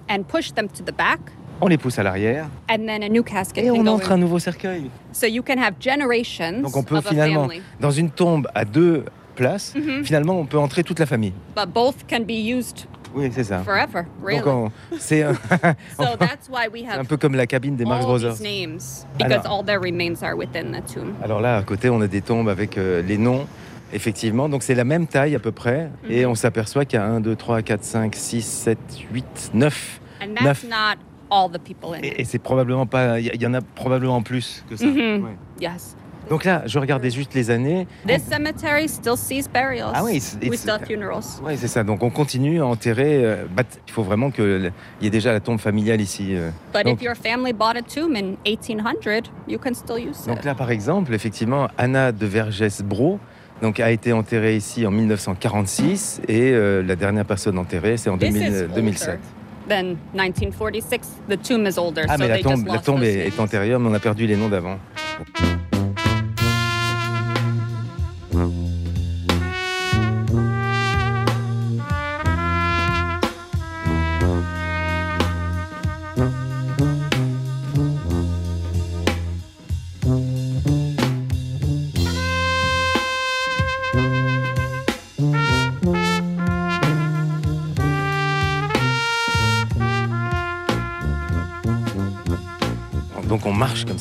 and 0.10 0.24
push 0.24 0.52
them 0.54 0.68
to 0.68 0.84
the 0.84 0.96
back 0.96 1.20
on 1.62 1.68
les 1.68 1.78
pousse 1.78 2.00
à 2.00 2.04
l'arrière 2.04 2.48
and 2.70 2.86
then 2.88 3.04
a 3.04 3.10
new 3.10 3.24
casket 3.24 3.64
et 3.66 3.72
on 3.72 3.86
entre 3.88 4.12
un 4.14 4.18
nouveau 4.18 4.40
cercueil. 4.40 4.90
so 5.12 5.26
you 5.28 5.44
can 5.44 5.58
have 5.62 5.74
generations 5.80 6.62
Donc 6.62 6.76
on 6.78 6.84
peut 6.84 7.02
finalement, 7.02 7.48
dans 7.80 7.92
une 7.92 8.10
tombe 8.10 8.48
à 8.56 8.64
deux 8.66 9.04
places, 9.36 9.74
Mhm. 9.76 10.04
finalement 10.04 10.40
on 10.40 10.46
peut 10.46 10.58
entrer 10.60 10.84
toute 10.84 11.00
la 11.00 11.06
famille. 11.06 11.34
but 11.56 11.68
both 11.74 11.96
can 12.10 12.22
be 12.22 12.32
used 12.32 12.86
Oui, 13.14 13.30
c'est 13.34 13.44
ça. 13.44 13.60
forever 13.60 14.06
really 14.24 14.40
Donc 14.40 14.48
on- 14.48 14.72
c'est 15.00 15.24
un, 15.24 15.34
so 15.98 16.06
that's 16.18 16.48
why 16.50 16.68
we 16.72 16.86
un 16.88 17.00
have 17.00 17.08
peu 17.08 17.18
comme 17.18 17.36
la 17.36 17.46
cabine 17.48 17.76
des 17.76 17.84
Marx 17.86 18.06
Brothers. 18.06 18.36
these 18.36 18.42
names 18.44 19.06
because 19.18 19.34
Alors- 19.46 19.60
all 19.60 19.66
their 19.66 19.80
remains 19.82 20.22
are 20.24 20.36
within 20.38 20.72
the 20.72 20.94
tomb 20.94 21.14
Alors 21.24 21.42
là, 21.42 21.58
à 21.58 21.64
côté, 21.64 21.90
on 21.90 22.00
a 22.02 22.08
des 22.08 22.22
tombes 22.22 22.48
avec 22.50 22.78
euh, 22.78 23.02
les 23.02 23.18
noms, 23.18 23.48
effectivement. 23.94 24.50
Donc 24.50 24.64
c'est 24.64 24.76
la 24.76 24.84
même 24.84 25.08
taille 25.08 25.36
à 25.36 25.40
peu 25.40 25.52
près. 25.52 25.90
Et 26.10 26.26
Mhm. 26.26 26.32
on 26.32 26.36
s'aperçoit 26.36 26.86
qu'il 26.86 27.00
y 27.00 27.02
a 27.02 27.06
1, 27.06 27.20
2, 27.22 27.36
3, 27.36 27.62
4, 27.62 27.84
5, 27.84 28.16
6, 28.16 28.42
7, 28.46 28.78
8, 29.14 29.52
9. 29.54 30.02
and 30.22 30.34
that's 30.36 30.44
Neuf. 30.44 30.66
not 30.70 30.98
all 31.32 31.50
the 31.50 31.60
people 31.62 31.96
in 31.96 32.02
Et, 32.04 32.22
et 32.22 32.26
c'est 32.26 32.40
probablement 32.40 32.86
pas. 32.86 33.20
Il 33.20 33.28
y, 33.34 33.38
y 33.44 33.48
en 33.48 33.54
a 33.54 33.62
probablement 33.62 34.22
plus 34.22 34.64
que 34.70 34.76
ça. 34.76 34.86
Mhm. 34.86 35.24
Ouais. 35.24 35.36
yes 35.62 35.96
Donc 36.30 36.44
là, 36.44 36.62
je 36.68 36.78
regardais 36.78 37.10
juste 37.10 37.34
les 37.34 37.50
années. 37.50 37.88
This 38.06 38.22
cemetery 38.30 38.88
still 38.88 39.16
sees 39.18 39.46
burials. 39.52 39.92
Ah 39.96 40.04
oui, 40.04 40.18
it's- 40.18 40.38
we 40.42 40.50
it's- 40.50 40.58
still 40.60 40.72
have 40.74 40.86
funerals. 40.86 41.40
Oui, 41.44 41.54
c'est 41.58 41.68
ça. 41.68 41.84
Donc 41.84 42.04
on 42.04 42.10
continue 42.12 42.60
à 42.62 42.66
enterrer. 42.68 43.26
euh, 43.26 43.46
il 43.88 43.92
faut 43.94 44.04
vraiment 44.04 44.30
qu'il 44.30 44.72
y 45.02 45.08
ait 45.08 45.10
déjà 45.10 45.32
la 45.34 45.40
tombe 45.40 45.60
familiale 45.60 46.02
ici. 46.02 46.36
euh. 46.36 46.52
But 46.74 46.84
donc, 46.86 46.98
if 47.00 47.02
your 47.04 47.16
family 47.16 47.52
bought 47.54 47.78
a 47.78 47.82
tomb 47.82 48.16
in 48.16 48.36
1800, 48.46 49.32
you 49.48 49.58
can 49.58 49.74
still 49.74 49.98
use 49.98 50.26
donc 50.28 50.40
it. 50.40 50.46
là, 50.46 50.54
par 50.54 50.70
exemple, 50.70 51.14
effectivement, 51.16 51.68
Anna 51.80 52.12
de 52.12 52.26
Vergès-Bro 52.28 53.20
donc, 53.62 53.80
a 53.80 53.92
été 53.92 54.14
enterrée 54.14 54.56
ici 54.56 54.86
en 54.86 54.92
1946 54.92 56.22
et 56.28 56.52
euh, 56.52 56.82
la 56.82 56.96
dernière 56.96 57.26
personne 57.26 57.58
enterrée, 57.58 57.98
c'est 57.98 58.10
en 58.10 58.18
This 58.18 58.34
2000 58.34 58.42
is 58.42 58.56
euh, 58.56 58.62
older 58.64 58.76
2007. 58.76 59.20
Than 59.68 59.96
1946, 60.14 61.00
the 61.30 61.42
tomb 61.42 61.68
is 61.68 61.78
older, 61.78 62.04
Ah, 62.08 62.18
so 62.18 62.24
mais 62.24 62.28
la 62.28 62.40
tombe, 62.40 62.66
la 62.66 63.06
est, 63.06 63.40
antérieure, 63.40 63.80
mais 63.80 63.90
on 63.90 63.94
a 63.94 64.00
perdu 64.00 64.26
les 64.26 64.36
noms 64.36 64.50
d'avant. 64.50 64.80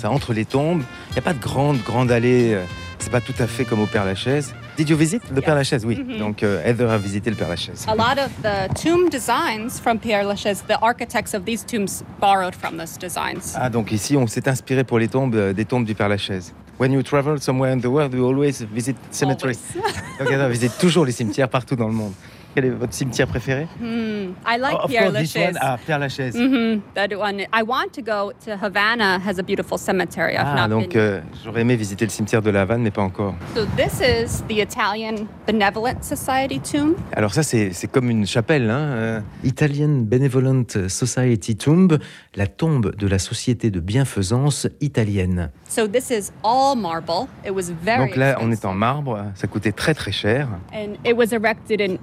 Ça 0.09 0.15
entre 0.15 0.33
les 0.33 0.45
tombes. 0.45 0.83
Il 1.11 1.12
n'y 1.15 1.19
a 1.19 1.23
pas 1.23 1.35
de 1.35 1.41
grande, 1.41 1.79
grande 1.85 2.11
allée. 2.11 2.55
euh, 2.55 2.65
C'est 2.99 3.11
pas 3.11 3.21
tout 3.21 3.35
à 3.38 3.47
fait 3.47 3.65
comme 3.65 3.81
au 3.81 3.87
Père 3.87 4.05
Lachaise. 4.05 4.55
Did 4.77 4.88
you 4.88 4.97
visit 4.97 5.23
le 5.35 5.41
Père 5.41 5.55
Lachaise 5.55 5.85
Oui. 5.85 5.97
Mhm. 5.97 6.19
Donc 6.19 6.43
euh, 6.43 6.62
Heather 6.65 6.91
a 6.91 6.99
visité 6.99 7.31
le 7.31 7.37
Père 7.37 7.49
Lachaise. 7.49 7.87
A 7.88 7.95
lot 7.95 8.19
of 8.21 8.31
the 8.43 8.69
tomb 8.83 9.09
designs 9.11 9.79
from 9.81 9.99
Pierre 9.99 10.25
Lachaise, 10.25 10.62
the 10.67 10.77
architects 10.83 11.35
of 11.35 11.45
these 11.45 11.65
tombs 11.65 12.03
borrowed 12.21 12.55
from 12.55 12.77
those 12.77 12.97
designs. 12.99 13.55
Ah, 13.55 13.71
donc 13.71 13.93
ici, 13.93 14.17
on 14.17 14.27
s'est 14.27 14.49
inspiré 14.49 14.85
pour 14.85 14.99
les 14.99 15.09
tombes 15.09 15.35
euh, 15.37 15.53
des 15.53 15.65
tombes 15.65 15.85
du 15.85 15.95
Père 15.95 16.09
Lachaise. 16.09 16.53
When 16.81 16.93
you 16.93 17.03
travel 17.03 17.41
somewhere 17.41 17.73
in 17.73 17.81
the 17.81 17.87
world, 17.87 18.15
you 18.15 18.25
always 18.25 18.62
visit 18.73 18.97
cemeteries. 19.11 19.59
Donc 20.21 20.31
Heather 20.31 20.49
visite 20.49 20.79
toujours 20.79 21.05
les 21.05 21.11
cimetières 21.12 21.49
partout 21.49 21.75
dans 21.75 21.88
le 21.88 21.95
monde. 21.95 22.12
Quel 22.59 22.65
est 22.65 22.71
votre 22.71 22.93
cimetière 22.93 23.29
préféré? 23.29 23.69
Hmm, 23.81 24.33
I 24.45 24.59
like 24.59 24.73
Oh, 24.75 24.85
of 24.85 24.91
Pierre 24.91 25.12
course, 25.12 25.19
this 25.21 25.35
Lachaise. 25.37 25.55
one. 25.55 25.59
Ah, 25.61 25.79
Pierre 25.87 25.99
Lachaise. 26.00 26.35
hmm 26.37 26.81
that 26.97 27.17
one. 27.17 27.43
I 27.53 27.62
want 27.62 27.93
to 27.93 28.03
go 28.03 28.33
to 28.47 28.57
Havana. 28.61 29.21
Has 29.25 29.38
a 29.38 29.45
beautiful 29.45 29.79
cemetery. 29.79 30.33
I've 30.37 30.45
Ah, 30.45 30.67
not 30.67 30.69
donc 30.75 30.88
been. 30.88 30.99
euh, 31.00 31.21
j'aurais 31.45 31.61
aimé 31.61 31.77
visiter 31.77 32.05
le 32.05 32.11
cimetière 32.11 32.43
de 32.43 32.50
La 32.50 32.62
Havane, 32.62 32.83
mais 32.83 32.91
pas 32.91 33.03
encore. 33.03 33.37
So 33.55 33.65
this 33.77 34.00
is 34.00 34.43
the 34.49 34.59
Italian 34.59 35.29
Benevolent 35.47 36.03
Society 36.03 36.59
tomb. 36.59 36.97
Alors 37.12 37.33
ça, 37.33 37.45
c'est 37.45 37.71
comme 37.93 38.11
une 38.11 38.27
chapelle. 38.27 38.69
Hein, 38.71 38.81
euh. 38.81 39.21
Italian 39.45 40.00
Benevolent 40.03 40.88
Society 40.88 41.55
Tomb, 41.55 41.97
la 42.35 42.49
tombe 42.49 42.93
de 42.97 43.07
la 43.07 43.21
société 43.21 43.71
de 43.71 43.79
bienfaisance 43.79 44.67
italienne. 44.81 45.50
So 45.69 45.87
this 45.87 46.11
is 46.11 46.33
all 46.43 46.75
marble. 46.77 47.29
It 47.47 47.53
was 47.55 47.71
very 47.85 47.99
Donc 48.09 48.17
là, 48.17 48.37
on 48.41 48.49
est 48.50 48.55
expensive. 48.55 48.67
en 48.71 48.75
marbre, 48.75 49.25
ça 49.37 49.47
coûtait 49.47 49.71
très 49.71 49.95
très 49.95 50.11
cher. 50.11 50.49
and 50.75 50.95
it 51.07 51.17
was 51.17 51.33
erected 51.33 51.81
in 51.81 51.99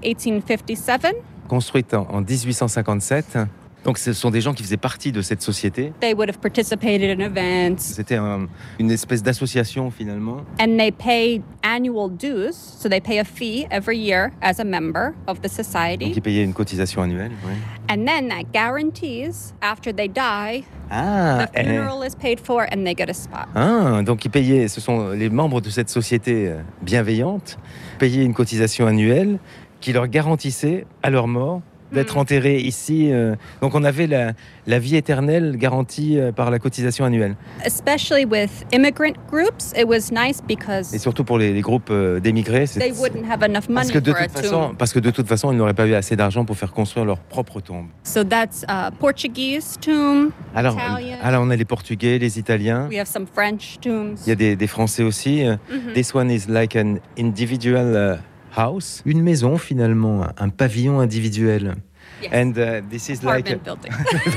1857. 0.50 1.16
Construite 1.48 1.94
en, 1.94 2.08
en 2.12 2.22
1857. 2.22 3.38
Donc 3.84 4.00
ce 4.00 4.14
sont 4.14 4.32
des 4.32 4.42
gens 4.42 4.56
qui 4.56 4.64
faisaient 4.64 4.78
partie 4.78 5.12
de 5.12 5.22
cette 5.22 5.44
société. 5.44 5.94
They 6.00 6.16
would 6.16 6.28
have 6.28 6.40
participated 6.40 7.20
in 7.20 7.24
events, 7.24 7.78
C'était 7.82 8.16
un- 8.16 8.48
une 8.80 8.90
espèce 8.90 9.22
d'association 9.22 9.92
finalement. 9.92 10.38
and 10.60 10.76
they 10.80 10.92
pay 10.92 11.44
annual 11.62 12.10
dues. 12.10 12.56
So 12.56 12.90
they 12.90 13.00
pay 13.00 13.20
a 13.20 13.24
fee 13.24 13.68
every 13.70 14.00
year 14.00 14.32
as 14.42 14.60
a 14.60 14.64
member 14.64 15.14
of 15.28 15.38
the 15.42 15.44
Donc 15.44 15.52
society, 15.52 16.12
ils 16.16 16.20
payaient 16.24 16.44
une 16.44 16.54
cotisation 16.56 17.04
annuelle. 17.04 17.30
ouais. 17.46 17.54
and 17.96 18.06
then 18.08 18.30
that 18.30 18.46
guarantees 18.52 19.54
after 19.62 19.94
they 19.94 20.08
die, 20.08 20.64
Ah, 20.90 21.46
the 21.46 21.50
eh. 21.60 21.64
funeral 21.66 22.04
is 22.04 22.16
paid 22.20 22.40
for, 22.40 22.64
and 22.72 22.84
they 22.86 22.96
get 22.98 23.08
a 23.10 23.14
spot. 23.14 23.46
Ah, 23.54 24.02
donc 24.04 24.26
ils 24.26 24.32
payaient, 24.32 24.68
ce 24.68 24.82
sont 24.82 25.10
les 25.12 25.30
membres 25.30 25.62
de 25.62 25.70
cette 25.70 25.90
société 25.90 26.48
euh, 26.48 26.58
bienveillante, 26.82 27.60
payaient 28.00 28.24
une 28.26 28.34
cotisation 28.34 28.88
annuelle 28.88 29.38
qui 29.82 29.94
leur 29.94 30.08
garantissait 30.08 30.86
à 31.04 31.10
leur 31.10 31.28
mort 31.28 31.62
d'être 31.94 32.16
Mm. 32.16 32.20
enterrés 32.20 32.58
ici. 32.60 33.12
euh, 33.12 33.36
donc 33.62 33.76
on 33.76 33.84
avait 33.84 34.08
la, 34.08 34.32
la 34.66 34.80
vie 34.80 34.96
éternelle 34.96 35.56
garantie 35.56 36.20
euh, 36.20 36.32
par 36.32 36.50
la 36.50 36.58
cotisation 36.58 37.06
annuelle. 37.06 37.36
Especially 37.64 38.26
with 38.26 38.50
immigrant 38.74 39.14
groups, 39.30 39.72
it 39.78 39.86
was 39.86 40.12
nice 40.12 40.42
because 40.46 40.94
Et 40.96 40.98
surtout 40.98 41.24
pour 41.24 41.38
les, 41.38 41.54
les 41.54 41.62
groupes 41.62 41.90
euh, 41.92 42.20
d'émigrés, 42.20 42.66
c'est- 42.66 42.80
they 42.80 42.92
wouldn't 42.92 43.24
have 43.32 43.44
enough 43.44 43.68
parce 43.68 43.88
money 43.88 43.94
que, 43.94 44.00
de 44.00 44.12
toute 44.12 44.32
façon, 44.32 44.50
tomb. 44.70 44.76
parce 44.76 44.94
que 44.94 45.00
de 45.00 45.12
toute 45.12 45.28
façon, 45.28 45.52
ils 45.52 45.58
n'auraient 45.58 45.76
pas 45.76 45.86
eu 45.86 45.94
assez 45.94 46.16
d'argent 46.16 46.44
pour 46.44 46.58
faire 46.58 46.72
construire 46.74 47.06
leur 47.06 47.20
propre 47.20 47.60
tombe. 47.62 47.86
So 48.04 48.24
that's 48.24 48.66
a 48.68 48.90
Portuguese 49.00 49.78
tomb. 49.80 50.32
Alors, 50.56 50.74
Italian. 50.74 51.18
alors 51.22 51.44
on 51.44 51.52
a 51.52 51.56
les 51.56 51.66
Portugais, 51.66 52.18
les 52.18 52.40
Italiens. 52.40 52.88
We 52.90 52.98
have 52.98 53.08
some 53.08 53.28
French 53.32 53.78
tombs. 53.80 54.16
Il 54.26 54.30
y 54.30 54.32
a 54.32 54.36
des, 54.36 54.56
des 54.56 54.68
Français 54.68 55.04
aussi. 55.04 55.46
Euh, 55.46 55.56
Mhm. 55.70 55.94
This 55.94 56.14
one 56.16 56.32
is 56.32 56.48
like 56.50 56.76
an 56.76 56.96
individual 57.18 57.94
uh, 57.96 58.22
house. 58.58 59.02
Une 59.06 59.22
maison 59.22 59.58
finalement, 59.58 60.26
un 60.38 60.50
pavillon 60.50 61.00
individuel. 61.00 61.76
Yes. 62.22 62.32
And 62.34 62.54
uh, 62.58 62.82
this 62.90 63.10
is 63.10 63.24
like. 63.24 63.48
Donc 63.66 63.80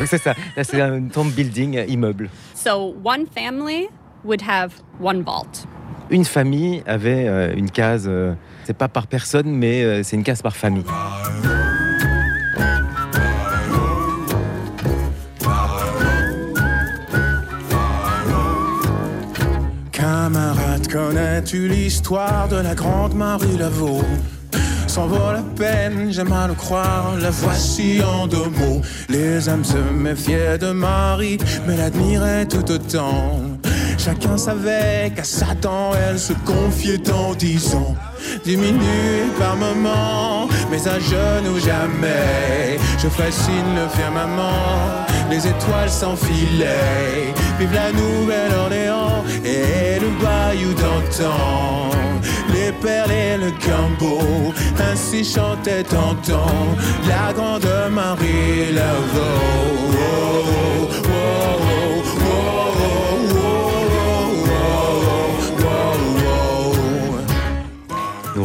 c'est 0.06 0.18
ça. 0.18 0.34
Là 0.56 0.64
c'est 0.64 0.80
un 0.80 1.02
tomb 1.08 1.30
building 1.30 1.84
immeuble. 1.88 2.28
so 2.54 2.94
one 3.04 3.26
family 3.26 3.88
would 4.24 4.42
have 4.42 4.72
one 5.00 5.22
vault. 5.22 5.66
Une 6.10 6.24
famille 6.24 6.82
avait 6.86 7.28
euh, 7.28 7.54
une 7.54 7.70
case. 7.70 8.06
euh, 8.08 8.34
c'est 8.64 8.76
pas 8.76 8.88
par 8.88 9.06
personne, 9.06 9.50
mais 9.50 9.82
euh, 9.82 10.02
c'est 10.02 10.16
une 10.16 10.22
case 10.24 10.42
par 10.42 10.56
famille. 10.56 10.84
Connais-tu 20.90 21.68
l'histoire 21.68 22.48
de 22.48 22.56
la 22.56 22.74
grande 22.74 23.14
Marie 23.14 23.56
Laveau? 23.58 24.02
Sans 24.86 25.06
vaut 25.06 25.32
la 25.32 25.42
peine, 25.56 26.08
j'ai 26.10 26.24
mal 26.24 26.44
à 26.44 26.48
le 26.48 26.54
croire, 26.54 27.14
la 27.20 27.30
voici 27.30 28.00
en 28.02 28.26
deux 28.26 28.48
mots. 28.58 28.80
Les 29.08 29.48
hommes 29.48 29.64
se 29.64 29.76
méfiaient 29.76 30.58
de 30.58 30.72
Marie, 30.72 31.38
mais 31.66 31.76
l'admiraient 31.76 32.46
tout 32.46 32.70
autant. 32.70 33.40
Chacun 33.98 34.38
savait 34.38 35.12
qu'à 35.14 35.24
Satan, 35.24 35.90
elle 36.08 36.18
se 36.18 36.32
confiait 36.44 37.10
en 37.10 37.34
disant 37.34 37.94
Diminuée 38.44 39.28
par 39.38 39.56
moment, 39.56 40.48
mais 40.70 40.88
à 40.88 40.98
genoux 40.98 41.58
jamais. 41.58 42.78
Je 42.98 43.08
ferai 43.08 43.30
signe 43.30 43.74
le 43.76 43.88
firmament, 43.88 45.04
les 45.30 45.46
étoiles 45.46 45.90
s'enfilaient. 45.90 47.34
Vive 47.58 47.74
la 47.74 47.92
Nouvelle-Orléans 47.92 48.87
et 49.44 49.98
le 50.00 50.10
bayou 50.22 50.72
d'antan. 50.74 51.90
Les 52.52 52.72
perles 52.72 53.12
et 53.12 53.36
le 53.36 53.50
gambeau, 53.64 54.52
ainsi 54.90 55.24
chantait 55.24 55.86
antan 55.94 56.50
la 57.08 57.32
grande 57.32 57.68
Marie 57.90 58.72
Laveau. 58.72 59.68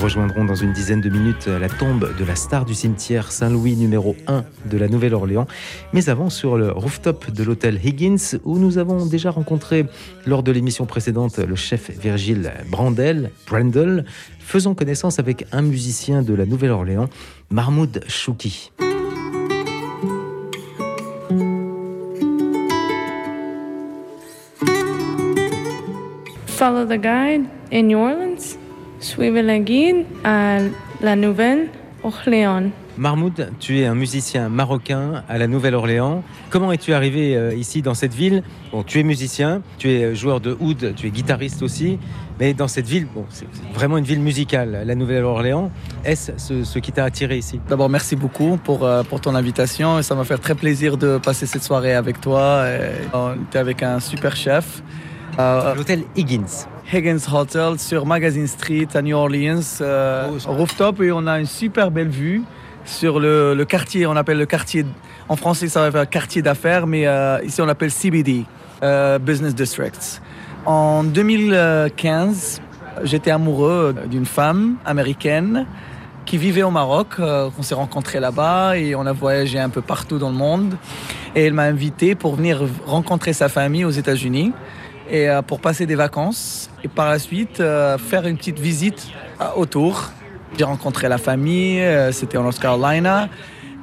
Rejoindrons 0.03 0.43
dans 0.43 0.55
une 0.55 0.74
dizaine 0.74 1.00
de 1.00 1.10
minutes 1.10 1.48
la 1.48 1.69
tombe 1.69 2.13
de 2.17 2.25
la 2.25 2.36
star 2.36 2.65
du 2.65 2.74
cimetière 2.74 3.31
Saint-Louis 3.31 3.77
numéro 3.77 4.17
1 4.27 4.43
de 4.65 4.77
la 4.77 4.89
Nouvelle-Orléans. 4.89 5.48
Mais 5.93 6.10
avant, 6.10 6.29
sur 6.29 6.57
le 6.57 6.74
rooftop 6.74 7.31
de 7.31 7.41
l'hôtel 7.41 7.79
Higgins, 7.81 8.38
où 8.43 8.60
nous 8.60 8.79
avons 8.79 9.05
déjà 9.05 9.31
rencontré 9.31 9.86
lors 10.25 10.43
de 10.43 10.51
l'émission 10.51 10.86
précédente 10.86 11.38
le 11.38 11.55
chef 11.55 11.89
Virgile 11.89 12.51
Brandel, 12.69 13.31
Brandel, 13.48 14.03
faisons 14.39 14.75
connaissance 14.75 15.19
avec 15.19 15.45
un 15.53 15.62
musicien 15.62 16.22
de 16.22 16.33
la 16.33 16.45
Nouvelle-Orléans, 16.45 17.07
Mahmoud 17.50 18.03
Chouki. 18.10 18.74
Follow 26.48 26.86
the 26.86 27.00
guide 27.00 27.45
in 27.72 27.83
New 27.83 28.00
Orleans? 28.00 28.57
Suivez 29.03 29.41
le 29.43 29.57
guide 29.57 30.05
à 30.24 30.60
la 31.01 31.17
Nouvelle-Orléans. 31.17 32.69
Mahmoud, 32.98 33.51
tu 33.60 33.81
es 33.81 33.86
un 33.86 33.95
musicien 33.95 34.48
marocain 34.48 35.25
à 35.27 35.38
la 35.38 35.48
Nouvelle-Orléans. 35.48 36.24
Comment 36.50 36.72
es-tu 36.72 36.93
arrivé 36.93 37.36
euh, 37.36 37.53
ici 37.53 37.81
dans 37.81 37.95
cette 37.95 38.13
ville? 38.13 38.43
Bon, 38.72 38.81
tu 38.81 39.01
es 39.01 39.03
musicien, 39.03 39.62
tu 39.77 39.91
es 39.91 40.05
euh, 40.05 40.15
joueur 40.15 40.39
de 40.39 40.55
oud, 40.57 40.93
tu 40.95 41.07
es 41.07 41.10
guitariste 41.10 41.63
aussi, 41.63 42.00
mais 42.39 42.53
dans 42.53 42.69
cette 42.69 42.88
ville, 42.88 43.05
bon, 43.13 43.25
c'est 43.27 43.45
vraiment 43.74 43.98
une 43.98 44.05
ville 44.05 44.22
musicale, 44.22 44.83
la 44.86 44.95
Nouvelle-Orléans. 44.95 45.69
Est-ce 46.05 46.31
ce, 46.38 46.63
ce 46.63 46.79
qui 46.79 46.93
t'a 46.93 47.03
attiré 47.03 47.38
ici? 47.38 47.60
D'abord, 47.67 47.89
merci 47.89 48.15
beaucoup 48.15 48.57
pour, 48.63 48.86
euh, 48.86 49.03
pour 49.03 49.19
ton 49.19 49.36
invitation. 49.36 50.00
Et 50.00 50.03
ça 50.03 50.15
m'a 50.15 50.24
fait 50.24 50.38
très 50.38 50.55
plaisir 50.55 50.95
de 50.95 51.17
passer 51.17 51.45
cette 51.45 51.63
soirée 51.63 51.93
avec 51.93 52.22
toi. 52.22 52.69
Et 52.69 52.91
on 53.13 53.33
était 53.33 53.60
avec 53.60 53.83
un 53.83 54.00
super 54.00 54.33
chef. 54.38 54.81
Euh, 55.40 55.74
L'hôtel 55.75 56.04
Higgins. 56.16 56.68
Higgins 56.92 57.18
Hotel 57.32 57.80
sur 57.80 58.06
Magazine 58.06 58.48
Street 58.48 58.88
à 58.94 59.02
New 59.02 59.16
Orleans, 59.16 59.62
euh, 59.82 60.28
Oh, 60.48 60.52
rooftop, 60.52 61.02
et 61.02 61.12
on 61.12 61.25
a 61.25 61.40
une 61.40 61.48
super 61.48 61.90
belle 61.90 62.10
vue 62.10 62.44
sur 62.86 63.20
le, 63.20 63.56
le 63.56 63.66
quartier. 63.66 64.06
On 64.06 64.16
appelle 64.16 64.38
le 64.38 64.46
quartier, 64.46 64.86
en 65.30 65.36
français 65.36 65.70
ça 65.70 65.82
va 65.82 65.92
faire 65.92 66.10
quartier 66.10 66.42
d'affaires, 66.42 66.86
mais 66.86 67.08
euh, 67.08 67.40
ici 67.44 67.62
on 67.62 67.66
l'appelle 67.66 67.92
CBD, 67.92 68.46
Business 69.22 69.56
Districts. 69.56 70.22
En 70.66 71.04
2015, 71.04 72.62
j'étais 73.04 73.32
amoureux 73.32 73.96
d'une 74.08 74.25
femme 74.25 74.75
américaine 74.86 75.66
qui 76.25 76.38
vivait 76.38 76.63
au 76.63 76.72
Maroc. 76.72 77.16
On 77.20 77.62
s'est 77.62 77.75
rencontrés 77.75 78.20
là-bas 78.20 78.78
et 78.78 78.94
on 78.94 79.06
a 79.06 79.13
voyagé 79.13 79.60
un 79.60 79.70
peu 79.70 79.82
partout 79.82 80.20
dans 80.20 80.30
le 80.30 80.36
monde. 80.36 80.75
Et 81.36 81.46
elle 81.46 81.54
m'a 81.54 81.63
invité 81.63 82.13
pour 82.13 82.36
venir 82.36 82.62
rencontrer 82.86 83.34
sa 83.34 83.50
famille 83.50 83.86
aux 83.86 83.90
États-Unis 83.90 84.52
et 85.10 85.29
euh, 85.29 85.41
pour 85.41 85.60
passer 85.60 85.86
des 85.86 85.95
vacances 85.95 86.69
et 86.83 86.88
par 86.88 87.10
la 87.10 87.19
suite 87.19 87.60
euh, 87.60 87.98
faire 87.98 88.25
une 88.27 88.38
petite 88.38 88.60
visite 88.60 89.07
euh, 89.41 89.45
autour. 89.55 90.12
J'ai 90.57 90.65
rencontré 90.65 91.10
la 91.10 91.17
famille, 91.17 91.83
c'était 92.12 92.38
en 92.38 92.43
North 92.43 92.60
Carolina. 92.60 93.27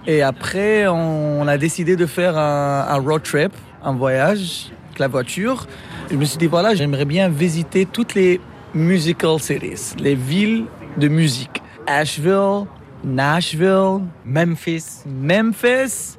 Et 0.07 0.23
après, 0.23 0.87
on, 0.87 1.43
on 1.43 1.49
a 1.49 1.59
décidé 1.59 1.97
de 1.97 2.07
faire 2.07 2.39
un, 2.39 2.87
un 2.89 2.97
road 3.01 3.23
trip, 3.25 3.53
un 3.83 3.93
voyage 3.93 4.71
avec 4.87 5.01
la 5.01 5.09
voiture. 5.09 5.67
Je 6.13 6.17
me 6.17 6.25
suis 6.25 6.39
dit, 6.39 6.47
voilà, 6.47 6.77
j'aimerais 6.77 7.07
bien 7.07 7.29
visiter 7.29 7.87
toutes 7.87 8.15
les 8.15 8.41
musical 8.73 9.41
cities, 9.41 9.97
les 9.99 10.15
villes 10.15 10.67
de 10.97 11.09
musique. 11.09 11.61
Asheville, 11.89 12.67
Nashville, 13.03 14.03
Memphis. 14.25 15.03
Memphis, 15.07 16.19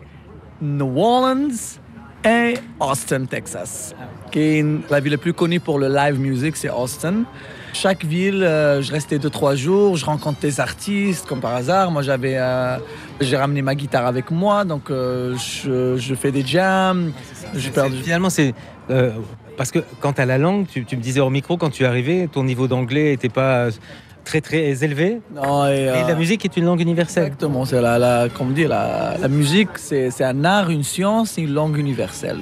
New 0.61 0.97
Orleans 0.97 1.79
et 2.25 2.55
Austin, 2.79 3.25
Texas. 3.25 3.95
Qui 4.31 4.39
est 4.39 4.59
une- 4.59 4.81
la 4.89 4.99
ville 4.99 5.11
la 5.11 5.17
plus 5.17 5.33
connue 5.33 5.59
pour 5.59 5.77
le 5.77 5.87
live 5.89 6.19
music, 6.19 6.55
c'est 6.55 6.69
Austin. 6.69 7.23
Chaque 7.73 8.03
ville, 8.05 8.43
euh, 8.43 8.81
je 8.81 8.91
restais 8.91 9.17
deux 9.19 9.29
trois 9.29 9.55
jours, 9.55 9.95
je 9.95 10.05
rencontre 10.05 10.39
des 10.41 10.59
artistes 10.59 11.25
comme 11.27 11.39
par 11.39 11.53
hasard. 11.55 11.89
Moi, 11.91 12.01
j'avais, 12.01 12.35
euh, 12.37 12.77
j'ai 13.21 13.37
ramené 13.37 13.61
ma 13.61 13.75
guitare 13.75 14.05
avec 14.05 14.29
moi, 14.31 14.65
donc 14.65 14.89
euh, 14.89 15.35
je, 15.37 15.95
je 15.97 16.15
fais 16.15 16.31
des 16.31 16.45
jams. 16.45 17.11
Finalement, 18.03 18.29
c'est. 18.29 18.53
parce 19.57 19.71
que 19.71 19.79
quant 19.99 20.11
à 20.11 20.25
la 20.25 20.37
langue, 20.37 20.65
tu, 20.67 20.85
tu 20.85 20.97
me 20.97 21.01
disais 21.01 21.19
hors 21.19 21.31
micro, 21.31 21.55
quand 21.57 21.69
tu 21.69 21.83
es 21.83 21.85
arrivé, 21.85 22.27
ton 22.31 22.43
niveau 22.43 22.67
d'anglais 22.67 23.11
n'était 23.11 23.29
pas 23.29 23.67
très 24.25 24.41
très 24.41 24.83
élevé. 24.83 25.19
Non, 25.35 25.67
et, 25.67 25.83
Et 25.83 26.07
la 26.07 26.15
musique 26.15 26.43
est 26.45 26.55
une 26.57 26.65
langue 26.65 26.81
universelle. 26.81 27.25
Exactement, 27.25 27.65
c'est 27.65 27.81
la, 27.81 27.97
la, 27.99 28.27
comme 28.29 28.47
on 28.49 28.51
dit, 28.51 28.65
la, 28.65 29.15
la 29.21 29.27
musique, 29.27 29.69
c'est 29.77 30.23
un 30.23 30.43
art, 30.45 30.69
une 30.69 30.83
science, 30.83 31.35
une 31.37 31.53
langue 31.53 31.77
universelle. 31.77 32.39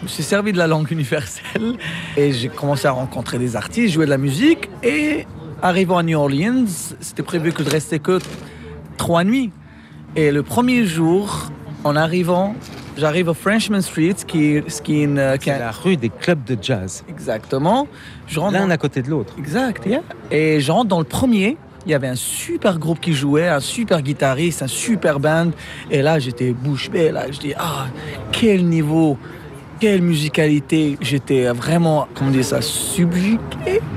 Je 0.00 0.04
me 0.04 0.08
suis 0.08 0.22
servi 0.22 0.52
de 0.52 0.58
la 0.58 0.66
langue 0.68 0.90
universelle 0.92 1.74
et 2.16 2.32
j'ai 2.32 2.48
commencé 2.48 2.86
à 2.86 2.92
rencontrer 2.92 3.38
des 3.38 3.56
artistes, 3.56 3.94
jouer 3.94 4.04
de 4.04 4.10
la 4.10 4.18
musique. 4.18 4.70
Et 4.82 5.26
arrivant 5.60 5.98
à 5.98 6.02
New 6.04 6.16
Orleans, 6.18 6.66
c'était 7.00 7.24
prévu 7.24 7.52
que 7.52 7.64
je 7.64 7.70
restais 7.70 7.98
que 7.98 8.18
trois 8.96 9.24
nuits. 9.24 9.50
Et 10.14 10.30
le 10.30 10.42
premier 10.44 10.84
jour, 10.86 11.50
en 11.82 11.96
arrivant, 11.96 12.54
j'arrive 12.96 13.28
au 13.28 13.34
Frenchman 13.34 13.80
Street, 13.82 14.14
qui, 14.26 14.56
est- 14.56 14.82
qui 14.82 15.00
est 15.00 15.04
une... 15.04 15.14
qui 15.40 15.50
est 15.50 15.52
C'est 15.54 15.60
un- 15.62 15.66
la 15.66 15.70
rue 15.72 15.96
des 15.96 16.10
clubs 16.10 16.44
de 16.44 16.56
jazz. 16.62 17.02
Exactement. 17.08 17.88
Dans- 18.36 18.50
L'un 18.50 18.70
à 18.70 18.76
côté 18.76 19.02
de 19.02 19.10
l'autre. 19.10 19.34
Exact, 19.36 19.84
yeah. 19.84 20.02
Et 20.30 20.60
je 20.60 20.70
rentre 20.70 20.88
dans 20.88 20.98
le 21.00 21.04
premier. 21.04 21.56
Il 21.86 21.90
y 21.90 21.94
avait 21.94 22.08
un 22.08 22.14
super 22.16 22.78
groupe 22.78 23.00
qui 23.00 23.14
jouait, 23.14 23.48
un 23.48 23.60
super 23.60 24.02
guitariste, 24.02 24.62
un 24.62 24.66
super 24.68 25.18
band. 25.18 25.50
Et 25.90 26.02
là, 26.02 26.18
j'étais 26.20 26.52
bouche 26.52 26.88
bée. 26.90 27.10
Là, 27.10 27.30
je 27.32 27.38
dis, 27.38 27.52
ah, 27.58 27.86
quel 28.32 28.64
niveau, 28.66 29.16
quelle 29.78 30.02
musicalité. 30.02 30.98
J'étais 31.00 31.46
vraiment, 31.52 32.08
comment 32.14 32.30
dire 32.30 32.44
ça, 32.44 32.60
subjugué 32.60 33.38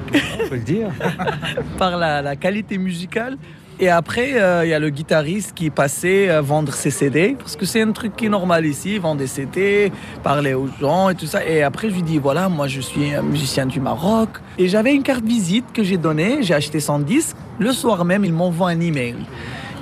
On 0.10 0.50
peut 0.50 0.56
le 0.56 0.62
dire. 0.62 0.90
par 1.78 1.98
la, 1.98 2.22
la 2.22 2.36
qualité 2.36 2.78
musicale. 2.78 3.38
Et 3.82 3.90
après, 3.90 4.40
euh, 4.40 4.64
il 4.64 4.70
y 4.70 4.76
a 4.76 4.80
le 4.80 4.92
guitariste 4.92 5.54
qui 5.56 5.72
passait 5.72 6.30
euh, 6.30 6.40
vendre 6.40 6.72
ses 6.72 6.92
CD, 6.92 7.36
parce 7.36 7.56
que 7.56 7.66
c'est 7.66 7.82
un 7.82 7.92
truc 7.94 8.16
qui 8.16 8.28
est 8.28 8.30
normal 8.30 8.64
ici, 8.68 9.00
vendre 9.00 9.18
des 9.18 9.26
CD, 9.26 9.92
parler 10.22 10.54
aux 10.54 10.70
gens 10.80 11.10
et 11.10 11.16
tout 11.16 11.26
ça. 11.26 11.44
Et 11.44 11.64
après, 11.64 11.90
je 11.90 11.96
lui 11.96 12.04
dis, 12.04 12.20
voilà, 12.20 12.48
moi 12.48 12.68
je 12.68 12.80
suis 12.80 13.16
un 13.16 13.24
musicien 13.24 13.66
du 13.66 13.80
Maroc. 13.80 14.30
Et 14.60 14.68
j'avais 14.68 14.94
une 14.94 15.02
carte 15.02 15.26
visite 15.26 15.66
que 15.74 15.84
j'ai 15.84 15.98
donnée, 15.98 16.44
j'ai 16.44 16.54
acheté 16.54 16.80
100 16.80 17.00
disques. 17.00 17.36
Le 17.58 17.72
soir 17.72 18.06
même, 18.06 18.24
il 18.24 18.34
m'envoie 18.34 18.70
un 18.70 18.80
email. 18.80 19.16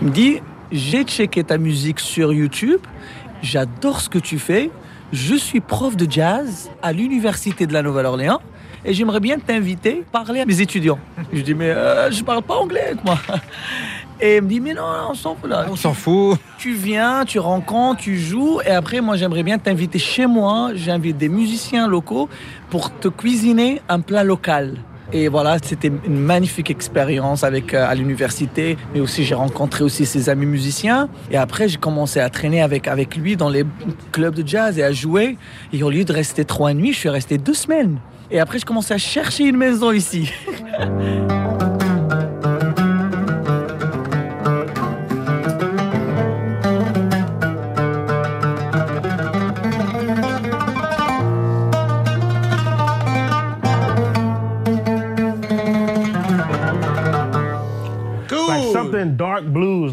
Il 0.02 0.08
me 0.08 0.14
dit, 0.14 0.40
j'ai 0.72 1.04
checké 1.04 1.44
ta 1.44 1.58
musique 1.58 2.00
sur 2.00 2.32
YouTube, 2.32 2.80
j'adore 3.42 4.00
ce 4.00 4.08
que 4.08 4.20
tu 4.20 4.40
fais, 4.40 4.72
je 5.12 5.36
suis 5.36 5.60
prof 5.60 5.96
de 5.96 6.10
jazz 6.10 6.70
à 6.82 6.94
l'Université 6.94 7.66
de 7.66 7.74
la 7.74 7.82
Nouvelle-Orléans 7.82 8.42
et 8.86 8.94
j'aimerais 8.94 9.20
bien 9.20 9.40
t'inviter 9.40 10.04
à 10.08 10.12
parler 10.12 10.42
à 10.42 10.46
mes 10.46 10.62
étudiants. 10.62 11.00
Je 11.34 11.42
dis, 11.42 11.54
mais 11.54 11.70
euh, 11.70 12.12
je 12.12 12.24
parle 12.24 12.44
pas 12.44 12.56
anglais, 12.56 12.94
moi. 13.04 13.18
Et 14.22 14.36
il 14.36 14.42
me 14.42 14.50
dit, 14.50 14.60
mais 14.60 14.74
non, 14.74 14.84
on 15.10 15.14
s'en 15.14 15.34
fout 15.34 15.50
là. 15.50 15.66
On 15.72 15.78
s'en 15.78 15.94
fout. 15.94 16.38
Tu 16.58 16.74
viens, 16.74 17.24
tu 17.24 17.40
rencontres, 17.40 18.02
tu 18.02 18.18
joues, 18.18 18.60
et 18.66 18.72
après, 18.72 19.00
moi, 19.00 19.16
j'aimerais 19.16 19.44
bien 19.44 19.58
t'inviter 19.58 19.98
chez 19.98 20.28
moi. 20.28 20.72
J'invite 20.76 21.18
des 21.18 21.30
musiciens 21.30 21.88
locaux 21.88 22.28
pour 22.70 22.94
te 23.00 23.08
cuisiner 23.08 23.82
un 23.88 24.02
plat 24.02 24.26
local. 24.26 24.76
Et 25.12 25.28
voilà, 25.28 25.58
c'était 25.64 25.88
une 26.06 26.20
magnifique 26.20 26.70
expérience 26.70 27.44
avec 27.44 27.74
euh, 27.74 27.88
à 27.88 27.96
l'université, 27.96 28.78
mais 28.94 29.00
aussi 29.00 29.24
j'ai 29.24 29.34
rencontré 29.34 29.84
aussi 29.84 30.06
ses 30.06 30.30
amis 30.30 30.46
musiciens. 30.46 31.10
Et 31.32 31.38
après, 31.38 31.68
j'ai 31.68 31.78
commencé 31.78 32.20
à 32.20 32.30
traîner 32.30 32.62
avec 32.62 32.88
avec 32.88 33.16
lui 33.16 33.36
dans 33.36 33.50
les 33.50 33.66
clubs 34.12 34.36
de 34.36 34.48
jazz 34.48 34.78
et 34.78 34.84
à 34.84 34.92
jouer. 34.92 35.38
Et 35.74 35.82
au 35.82 35.90
lieu 35.90 36.06
de 36.06 36.14
rester 36.14 36.46
trois 36.46 36.74
nuits, 36.74 36.94
je 36.94 37.00
suis 37.00 37.10
resté 37.10 37.40
deux 37.40 37.56
semaines. 37.56 38.00
Et 38.30 38.40
après, 38.40 38.60
je 38.60 38.66
commençais 38.66 38.94
à 38.94 39.00
chercher 39.00 39.46
une 39.46 39.58
maison 39.58 39.92
ici. 39.92 40.32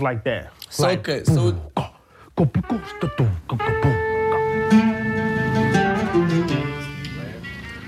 like 0.06 0.22
that. 0.24 0.50
So, 0.70 0.86
okay, 0.86 1.24
so 1.24 1.54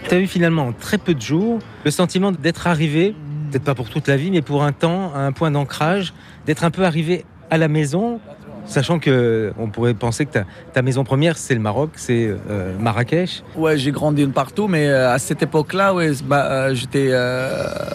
Tu 0.09 0.15
as 0.15 0.19
eu 0.21 0.27
finalement 0.27 0.69
en 0.69 0.73
très 0.73 0.97
peu 0.97 1.15
de 1.15 1.21
jours 1.21 1.59
le 1.85 1.91
sentiment 1.91 2.33
d'être 2.33 2.67
arrivé, 2.67 3.15
peut-être 3.51 3.65
pas 3.65 3.75
pour 3.75 3.91
toute 3.91 4.09
la 4.09 4.17
vie, 4.17 4.31
mais 4.31 4.41
pour 4.41 4.63
un 4.63 4.73
temps, 4.73 5.13
à 5.15 5.19
un 5.19 5.33
point 5.33 5.51
d'ancrage, 5.51 6.15
d'être 6.47 6.65
un 6.65 6.71
peu 6.71 6.85
arrivé 6.85 7.27
à 7.51 7.59
la 7.59 7.69
maison, 7.69 8.21
sachant 8.69 8.99
que 8.99 9.53
on 9.59 9.69
pourrait 9.69 9.95
penser 9.95 10.27
que 10.27 10.33
ta, 10.33 10.45
ta 10.73 10.83
maison 10.83 11.05
première, 11.05 11.37
c'est 11.37 11.55
le 11.55 11.61
Maroc, 11.61 11.91
c'est 11.97 12.29
euh, 12.29 12.79
Marrakech. 12.79 13.43
Ouais, 13.57 13.77
j'ai 13.77 13.91
grandi 13.91 14.27
de 14.27 14.33
partout, 14.33 14.69
mais 14.69 14.89
euh, 14.89 15.13
à 15.13 15.19
cette 15.19 15.43
époque-là, 15.43 15.95
ouais, 15.95 16.13
bah, 16.25 16.47
euh, 16.47 16.75
j'étais 16.75 17.11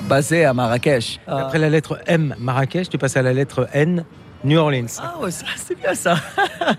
basé 0.08 0.46
à 0.46 0.54
Marrakech. 0.54 1.20
Après 1.28 1.60
la 1.60 1.70
lettre 1.70 2.00
M, 2.08 2.36
Marrakech, 2.40 2.90
tu 2.90 2.98
passes 2.98 3.18
à 3.18 3.22
la 3.22 3.34
lettre 3.34 3.68
N, 3.74 4.04
New 4.44 4.58
Orleans. 4.58 4.86
Ah 5.00 5.16
ouais, 5.22 5.32
c'est 5.32 5.80
bien 5.80 5.94
ça. 5.94 6.16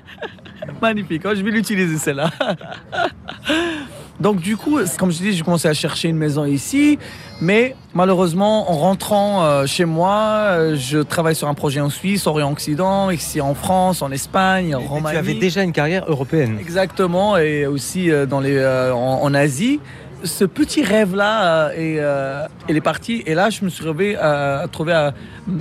Magnifique, 0.83 1.22
oh, 1.24 1.35
je 1.35 1.42
vais 1.42 1.50
l'utiliser 1.50 1.98
celle-là. 1.98 2.30
Donc 4.20 4.40
du 4.40 4.57
coup, 4.57 4.79
comme 4.98 5.11
je 5.11 5.18
dis, 5.18 5.33
j'ai 5.33 5.42
commencé 5.42 5.66
à 5.66 5.74
chercher 5.74 6.09
une 6.09 6.16
maison 6.16 6.44
ici, 6.44 6.98
mais 7.40 7.74
malheureusement, 7.94 8.70
en 8.70 8.74
rentrant 8.74 9.44
euh, 9.44 9.66
chez 9.66 9.85
moi, 9.85 10.12
euh, 10.12 10.77
je 10.77 11.00
travaille 11.00 11.35
sur 11.35 11.48
un 11.48 11.55
projet 11.55 11.81
en 11.81 11.90
Suisse, 11.90 12.27
Orient-Occident, 12.27 13.11
ici 13.11 13.40
en 13.40 13.55
France, 13.55 14.03
en 14.03 14.12
Espagne, 14.12 14.74
en 14.77 14.81
Roumanie. 14.81 15.14
tu 15.14 15.18
avais 15.18 15.35
déjà 15.35 15.62
une 15.62 15.72
carrière 15.72 16.05
européenne. 16.07 16.59
Exactement, 16.61 17.37
et 17.37 17.66
aussi 17.66 18.11
euh, 18.11 18.24
dans 18.24 18.40
les, 18.40 18.57
euh, 18.57 18.94
en, 18.94 19.22
en 19.22 19.35
Asie. 19.35 19.81
Ce 20.22 20.44
petit 20.46 20.83
rêve-là 20.83 21.72
est, 21.74 21.96
euh, 21.98 22.46
il 22.70 22.77
est 22.77 22.81
parti. 22.81 23.22
Et 23.27 23.35
là, 23.35 23.50
je 23.50 23.62
me 23.62 23.68
suis 23.68 23.83
retrouvé 23.83 24.16
à, 24.16 24.61
à 24.61 24.68
trouver 24.68 25.11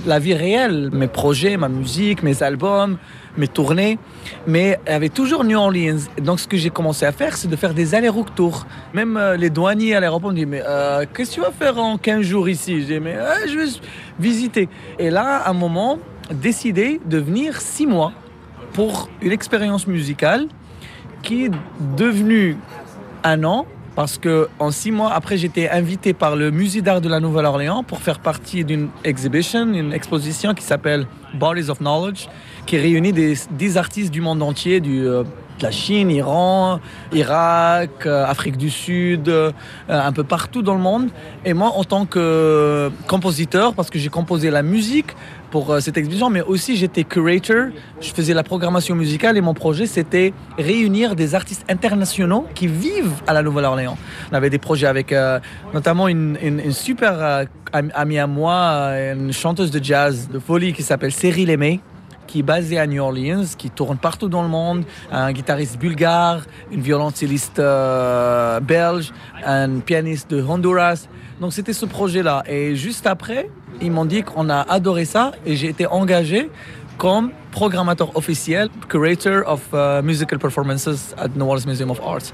la 0.06 0.18
vie 0.18 0.32
réelle, 0.32 0.88
mes 0.90 1.08
projets, 1.08 1.58
ma 1.58 1.68
musique, 1.68 2.22
mes 2.22 2.42
albums, 2.42 2.96
mes 3.36 3.48
tournées. 3.48 3.98
Mais 4.46 4.78
avait 4.86 5.08
toujours 5.08 5.44
New 5.44 5.58
Orleans. 5.58 5.98
Donc, 6.20 6.40
ce 6.40 6.48
que 6.48 6.56
j'ai 6.56 6.70
commencé 6.70 7.04
à 7.06 7.12
faire, 7.12 7.36
c'est 7.36 7.48
de 7.48 7.56
faire 7.56 7.74
des 7.74 7.94
allers-retours. 7.94 8.66
Même 8.92 9.16
euh, 9.16 9.36
les 9.36 9.50
douaniers 9.50 9.94
à 9.94 10.00
l'aéroport 10.00 10.30
me 10.30 10.36
disent 10.36 10.46
Mais 10.46 10.62
euh, 10.64 11.04
qu'est-ce 11.12 11.30
que 11.30 11.34
tu 11.34 11.40
vas 11.40 11.52
faire 11.52 11.78
en 11.78 11.98
15 11.98 12.22
jours 12.22 12.48
ici? 12.48 12.80
Je 12.82 12.86
dis 12.86 13.00
Mais 13.00 13.16
je 13.46 13.58
vais 13.58 13.66
visiter. 14.18 14.68
Et 14.98 15.10
là, 15.10 15.38
à 15.38 15.50
un 15.50 15.54
moment, 15.54 15.98
décidé 16.30 17.00
de 17.04 17.18
venir 17.18 17.60
6 17.60 17.86
mois 17.86 18.12
pour 18.72 19.08
une 19.22 19.32
expérience 19.32 19.86
musicale 19.86 20.46
qui 21.22 21.46
est 21.46 21.50
devenue 21.96 22.56
un 23.22 23.44
an 23.44 23.66
parce 23.94 24.18
que 24.18 24.48
en 24.58 24.70
six 24.70 24.90
mois 24.90 25.12
après 25.12 25.36
j'étais 25.36 25.68
invité 25.68 26.12
par 26.12 26.36
le 26.36 26.50
musée 26.50 26.82
d'art 26.82 27.00
de 27.00 27.08
la 27.08 27.20
Nouvelle-Orléans 27.20 27.82
pour 27.82 27.98
faire 27.98 28.18
partie 28.18 28.64
d'une 28.64 28.88
exhibition, 29.04 29.72
une 29.72 29.92
exposition 29.92 30.54
qui 30.54 30.64
s'appelle 30.64 31.06
Bodies 31.34 31.70
of 31.70 31.78
Knowledge, 31.78 32.28
qui 32.66 32.78
réunit 32.78 33.12
des, 33.12 33.76
artistes 33.76 34.10
du 34.10 34.20
monde 34.20 34.42
entier, 34.42 34.80
euh, 34.84 35.22
de 35.58 35.62
la 35.62 35.70
Chine, 35.70 36.10
Iran, 36.10 36.80
Irak, 37.12 38.06
euh, 38.06 38.26
Afrique 38.26 38.56
du 38.56 38.70
Sud, 38.70 39.28
euh, 39.28 39.52
un 39.88 40.12
peu 40.12 40.24
partout 40.24 40.62
dans 40.62 40.74
le 40.74 40.80
monde. 40.80 41.10
Et 41.44 41.54
moi 41.54 41.72
en 41.76 41.84
tant 41.84 42.06
que 42.06 42.90
compositeur, 43.06 43.74
parce 43.74 43.90
que 43.90 43.98
j'ai 43.98 44.08
composé 44.08 44.50
la 44.50 44.62
musique 44.62 45.14
pour 45.54 45.70
euh, 45.70 45.78
cette 45.78 45.96
exhibition, 45.96 46.30
mais 46.30 46.42
aussi 46.42 46.74
j'étais 46.74 47.04
curator, 47.04 47.66
je 48.00 48.10
faisais 48.12 48.34
la 48.34 48.42
programmation 48.42 48.96
musicale 48.96 49.36
et 49.36 49.40
mon 49.40 49.54
projet 49.54 49.86
c'était 49.86 50.32
réunir 50.58 51.14
des 51.14 51.36
artistes 51.36 51.64
internationaux 51.70 52.44
qui 52.56 52.66
vivent 52.66 53.22
à 53.28 53.32
la 53.32 53.40
Nouvelle-Orléans. 53.40 53.96
On 54.32 54.34
avait 54.34 54.50
des 54.50 54.58
projets 54.58 54.88
avec 54.88 55.12
euh, 55.12 55.38
notamment 55.72 56.08
une, 56.08 56.36
super 56.72 57.12
euh, 57.22 57.44
am- 57.72 57.92
amie 57.94 58.18
à 58.18 58.26
moi, 58.26 58.58
une 59.14 59.32
chanteuse 59.32 59.70
de 59.70 59.80
jazz 59.80 60.28
de 60.28 60.40
folie 60.40 60.72
qui 60.72 60.82
s'appelle 60.82 61.12
Cyril 61.12 61.50
Aimé 61.50 61.80
qui 62.26 62.40
est 62.40 62.42
basée 62.42 62.80
à 62.80 62.86
New 62.88 63.00
Orleans, 63.00 63.44
qui 63.56 63.70
tourne 63.70 63.96
partout 63.96 64.28
dans 64.28 64.42
le 64.42 64.48
monde, 64.48 64.82
un 65.12 65.30
guitariste 65.30 65.78
bulgare, 65.78 66.40
une 66.72 66.80
violoncelliste 66.80 67.60
belge, 68.62 69.12
un 69.46 69.78
pianiste 69.78 70.30
de 70.32 70.42
Honduras. 70.42 71.06
Donc 71.40 71.52
c'était 71.52 71.72
ce 71.72 71.86
projet-là. 71.86 72.42
Et 72.48 72.76
juste 72.76 73.06
après, 73.06 73.48
ils 73.80 73.90
m'ont 73.90 74.04
dit 74.04 74.22
qu'on 74.22 74.48
a 74.50 74.60
adoré 74.60 75.04
ça 75.04 75.32
et 75.44 75.56
j'ai 75.56 75.68
été 75.68 75.86
engagé 75.86 76.50
comme 76.98 77.30
programmateur 77.50 78.16
officiel, 78.16 78.68
curator 78.88 79.42
of 79.46 79.60
uh, 79.72 80.02
musical 80.02 80.38
performances 80.38 81.14
at 81.16 81.28
New 81.36 81.44
Orleans 81.44 81.66
Museum 81.66 81.90
of 81.90 82.00
Arts. 82.00 82.32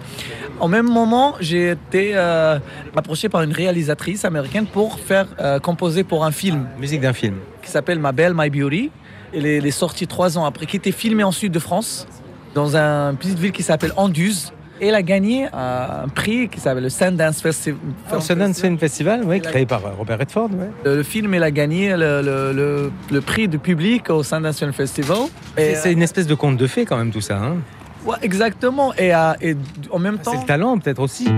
Au 0.61 0.69
même 0.69 0.87
moment, 0.87 1.35
j'ai 1.41 1.71
été 1.71 2.13
euh, 2.15 2.59
approché 2.95 3.29
par 3.29 3.43
une 3.43 3.53
réalisatrice 3.53 4.25
américaine 4.25 4.67
pour 4.67 4.99
faire 4.99 5.27
euh, 5.41 5.59
composer 5.59 6.05
pour 6.05 6.25
un 6.25 6.31
film 6.31 6.69
Musique 6.79 7.01
d'un 7.01 7.13
film. 7.13 7.37
qui 7.63 7.71
s'appelle 7.71 7.99
Ma 7.99 8.13
Belle, 8.13 8.35
My 8.37 8.51
Beauty. 8.51 8.91
Elle 9.35 9.47
est, 9.47 9.57
elle 9.57 9.67
est 9.67 9.71
sortie 9.71 10.07
trois 10.07 10.37
ans 10.37 10.45
après, 10.45 10.67
qui 10.67 10.77
était 10.77 10.93
filmée 10.93 11.25
en 11.25 11.33
sud 11.33 11.53
de 11.53 11.59
France, 11.59 12.07
dans 12.55 12.77
une 12.77 13.17
petite 13.17 13.39
ville 13.39 13.53
qui 13.53 13.63
s'appelle 13.63 13.93
Anduze. 13.97 14.53
Et 14.83 14.87
elle 14.87 14.95
a 14.95 15.03
gagné 15.03 15.47
un 15.53 16.09
prix 16.15 16.49
qui 16.49 16.59
s'appelle 16.59 16.83
le 16.85 16.89
Sundance 16.89 17.43
Festi- 17.43 17.75
Le 18.13 18.21
Sundance 18.21 18.61
Film 18.61 18.79
Festival, 18.79 19.25
ouais, 19.25 19.41
créé 19.41 19.67
par 19.67 19.85
euh, 19.85 19.91
Robert 19.99 20.19
Redford. 20.19 20.49
ouais. 20.53 20.71
Le, 20.85 20.97
le 20.97 21.03
film, 21.03 21.35
elle 21.35 21.43
a 21.43 21.51
gagné 21.51 21.95
le, 21.97 22.91
le- 23.11 23.21
prix 23.21 23.47
du 23.47 23.59
public 23.59 24.09
au 24.09 24.23
Sundance 24.23 24.59
Film 24.59 24.73
Festival. 24.73 25.19
C'est 25.57 25.93
une 25.93 26.03
espèce 26.03 26.27
de 26.27 26.35
conte 26.35 26.57
de 26.57 26.67
fées 26.67 26.87
quand 26.87 26.97
même 26.97 27.11
tout 27.11 27.21
ça. 27.21 27.37
hein. 27.37 27.57
ouais, 28.07 28.17
exactement. 28.23 28.95
Et, 28.95 29.15
euh, 29.15 29.33
et 29.43 29.55
en 29.91 29.99
même 29.99 30.19
temps, 30.19 30.33
C'est 30.33 30.41
le 30.41 30.47
talent 30.47 30.79
peut-être 30.79 31.01
aussi. 31.03 31.29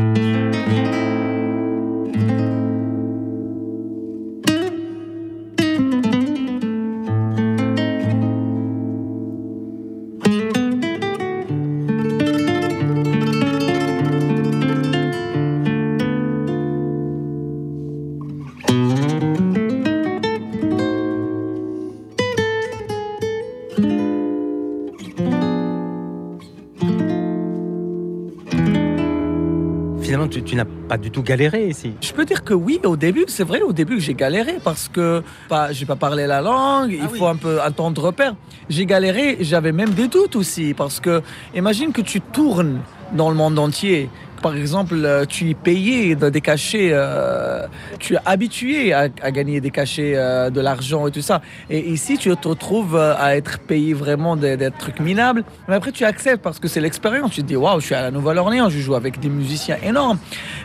Tu, 30.42 30.50
tu 30.50 30.57
n'as 30.57 30.64
pas 30.64 30.98
du 30.98 31.11
tout 31.11 31.22
galéré 31.22 31.68
ici. 31.68 31.94
Je 32.00 32.12
peux 32.12 32.24
dire 32.24 32.44
que 32.44 32.55
oui, 32.55 32.81
au 32.85 32.96
début, 32.96 33.24
c'est 33.28 33.44
vrai, 33.44 33.62
au 33.62 33.72
début, 33.72 34.00
j'ai 34.00 34.14
galéré 34.14 34.57
parce 34.62 34.88
que 34.88 35.22
pas, 35.48 35.72
j'ai 35.72 35.87
pas 35.87 35.96
parlé 35.96 36.26
la 36.26 36.40
langue, 36.40 36.92
il 36.92 37.09
faut 37.09 37.26
un 37.26 37.37
peu 37.37 37.61
un 37.62 37.70
temps 37.70 37.90
de 37.90 38.00
repère. 38.00 38.35
J'ai 38.68 38.87
galéré, 38.87 39.38
j'avais 39.40 39.72
même 39.72 39.90
des 39.90 40.09
doutes 40.09 40.37
aussi 40.37 40.74
parce 40.74 41.00
que 41.00 41.22
imagine 41.55 41.92
que 41.92 42.00
tu 42.00 42.20
tournes 42.20 42.81
dans 43.12 43.31
le 43.31 43.37
monde 43.37 43.59
entier. 43.59 44.09
Par 44.42 44.57
exemple, 44.57 44.96
euh, 44.96 45.24
tu 45.24 45.50
es 45.50 45.55
payé 45.55 46.16
de- 46.16 46.28
des 46.28 46.40
cachets, 46.40 46.90
euh, 46.90 47.64
tu 48.00 48.14
es 48.14 48.18
habitué 48.26 48.92
à, 48.92 49.09
gagner 49.09 49.61
des 49.61 49.70
cachets, 49.70 50.14
euh, 50.16 50.50
de 50.50 50.61
l'argent 50.61 51.07
et 51.07 51.12
tout 51.12 51.22
ça. 51.22 51.40
Et 51.70 51.88
ici, 51.88 52.18
tu 52.18 52.37
te 52.37 52.48
retrouves 52.48 52.96
à 52.96 53.37
être 53.37 53.61
payé 53.61 53.94
vraiment 53.94 54.35
des, 54.35 54.59
trucs 54.78 54.98
minables. 54.98 55.44
Mais 55.68 55.76
après, 55.76 55.92
tu 55.92 56.05
acceptes 56.05 56.42
parce 56.42 56.59
que 56.59 56.66
c'est 56.66 56.81
l'expérience. 56.81 57.31
Tu 57.31 57.42
te 57.42 57.46
dis, 57.46 57.57
waouh, 57.57 57.78
je 57.78 57.87
suis 57.87 57.94
à 57.94 58.02
la 58.02 58.11
Nouvelle-Orléans, 58.11 58.68
je 58.68 58.81
joue 58.81 58.96
avec 58.96 59.20
des 59.20 59.28
musiciens 59.28 59.76
énormes. 59.85 60.18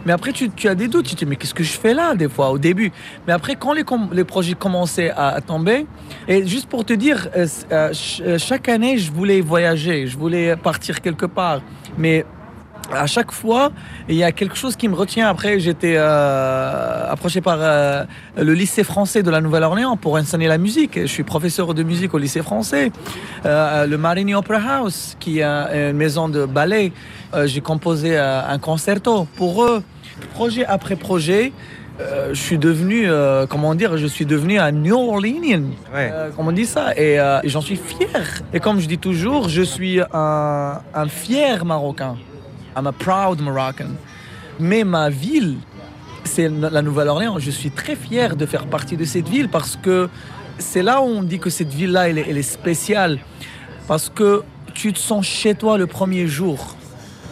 Mais 0.07 0.11
après, 0.11 0.31
tu, 0.33 0.67
as 0.67 0.75
des 0.75 0.87
doutes. 0.87 1.05
Tu 1.05 1.13
te 1.13 1.19
dis, 1.19 1.25
mais 1.27 1.35
qu'est-ce 1.35 1.53
que 1.53 1.63
je 1.63 1.77
fais 1.77 1.93
là, 1.93 2.15
des 2.15 2.29
fois, 2.29 2.49
au 2.49 2.57
début? 2.57 2.91
Mais 3.27 3.33
après, 3.33 3.55
quand 3.55 3.73
les, 3.73 4.23
projets 4.23 4.55
commençaient 4.55 5.11
à, 5.15 5.39
tomber, 5.41 5.85
et 6.27 6.47
juste 6.47 6.67
pour 6.67 6.83
te 6.83 6.93
dire, 6.93 7.29
chaque 7.93 8.69
année, 8.69 8.97
je 8.97 9.11
voulais 9.11 9.41
voyager, 9.41 10.07
je 10.07 10.17
voulais 10.17 10.55
partir 10.55 11.01
quelque 11.01 11.27
part. 11.27 11.61
Mais 11.97 12.25
à 12.93 13.05
chaque 13.05 13.31
fois, 13.31 13.71
il 14.07 14.15
y 14.15 14.23
a 14.23 14.31
quelque 14.31 14.55
chose 14.55 14.75
qui 14.75 14.87
me 14.87 14.95
retient. 14.95 15.27
Après, 15.27 15.59
j'étais 15.59 15.95
euh, 15.97 17.11
approché 17.11 17.41
par 17.41 17.57
euh, 17.59 18.03
le 18.37 18.53
lycée 18.53 18.83
français 18.83 19.23
de 19.23 19.29
la 19.29 19.41
Nouvelle-Orléans 19.41 19.97
pour 19.97 20.15
enseigner 20.15 20.47
la 20.47 20.57
musique. 20.57 20.99
Je 21.01 21.05
suis 21.07 21.23
professeur 21.23 21.73
de 21.73 21.83
musique 21.83 22.13
au 22.13 22.17
lycée 22.17 22.41
français. 22.41 22.91
Euh, 23.45 23.85
le 23.85 23.97
Marigny 23.97 24.33
Opera 24.35 24.77
House, 24.77 25.15
qui 25.19 25.39
est 25.39 25.43
une 25.43 25.97
maison 25.97 26.29
de 26.29 26.45
ballet. 26.45 26.91
Euh, 27.33 27.45
J'ai 27.47 27.61
composé 27.61 28.17
euh, 28.17 28.41
un 28.47 28.57
concerto 28.59 29.27
pour 29.35 29.63
eux. 29.63 29.83
Projet 30.33 30.65
après 30.65 30.95
projet, 30.95 31.51
euh, 31.99 32.29
je 32.29 32.41
suis 32.41 32.57
devenu, 32.57 33.09
euh, 33.09 33.45
comment 33.47 33.75
dire, 33.75 33.97
je 33.97 34.07
suis 34.07 34.25
devenu 34.25 34.59
un 34.59 34.71
New 34.71 34.95
Orleanian. 34.95 35.63
Ouais. 35.93 36.09
Euh, 36.11 36.29
comment 36.35 36.49
on 36.49 36.53
dit 36.53 36.65
ça? 36.65 36.93
Et, 36.95 37.19
euh, 37.19 37.39
et 37.43 37.49
j'en 37.49 37.61
suis 37.61 37.75
fier. 37.75 38.41
Et 38.53 38.59
comme 38.59 38.79
je 38.79 38.87
dis 38.87 38.97
toujours, 38.97 39.49
je 39.49 39.61
suis 39.61 39.99
un, 40.13 40.79
un 40.93 41.07
fier 41.07 41.65
Marocain. 41.65 42.15
I'm 42.77 42.85
a 42.85 42.91
proud 42.91 43.41
Moroccan. 43.41 43.95
Mais 44.59 44.83
ma 44.83 45.09
ville, 45.09 45.57
c'est 46.23 46.47
la 46.47 46.83
Nouvelle-Orléans. 46.83 47.39
Je 47.39 47.49
suis 47.49 47.71
très 47.71 47.95
fier 47.95 48.35
de 48.35 48.45
faire 48.45 48.67
partie 48.67 48.95
de 48.95 49.03
cette 49.03 49.27
ville 49.27 49.49
parce 49.49 49.75
que 49.75 50.09
c'est 50.59 50.83
là 50.83 51.01
où 51.01 51.05
on 51.05 51.23
dit 51.23 51.39
que 51.39 51.49
cette 51.49 51.73
ville-là, 51.73 52.09
elle, 52.09 52.19
est- 52.19 52.41
spéciale. 52.43 53.17
Parce 53.87 54.09
que 54.09 54.43
tu 54.75 54.93
te 54.93 54.99
sens 54.99 55.25
chez 55.25 55.55
toi 55.55 55.79
le 55.79 55.87
premier 55.87 56.27
jour. 56.27 56.75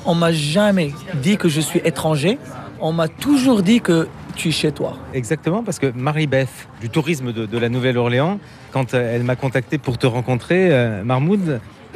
On 0.05 0.15
m'a 0.15 0.31
jamais 0.31 0.93
dit 1.21 1.37
que 1.37 1.47
je 1.47 1.61
suis 1.61 1.81
étranger. 1.83 2.39
On 2.79 2.91
m'a 2.91 3.07
toujours 3.07 3.61
dit 3.61 3.81
que 3.81 4.07
tu 4.35 4.49
es 4.49 4.51
chez 4.51 4.71
toi. 4.71 4.97
Exactement, 5.13 5.63
parce 5.63 5.77
que 5.77 5.91
Marie-Beth, 5.95 6.49
du 6.81 6.89
tourisme 6.89 7.31
de, 7.31 7.57
la 7.57 7.69
Nouvelle-Orléans, 7.69 8.39
quand 8.71 8.93
euh, 8.93 9.15
elle 9.15 9.23
m'a 9.23 9.35
contacté 9.35 9.77
pour 9.77 9.97
te 9.97 10.07
rencontrer, 10.07 10.69
euh, 10.71 11.03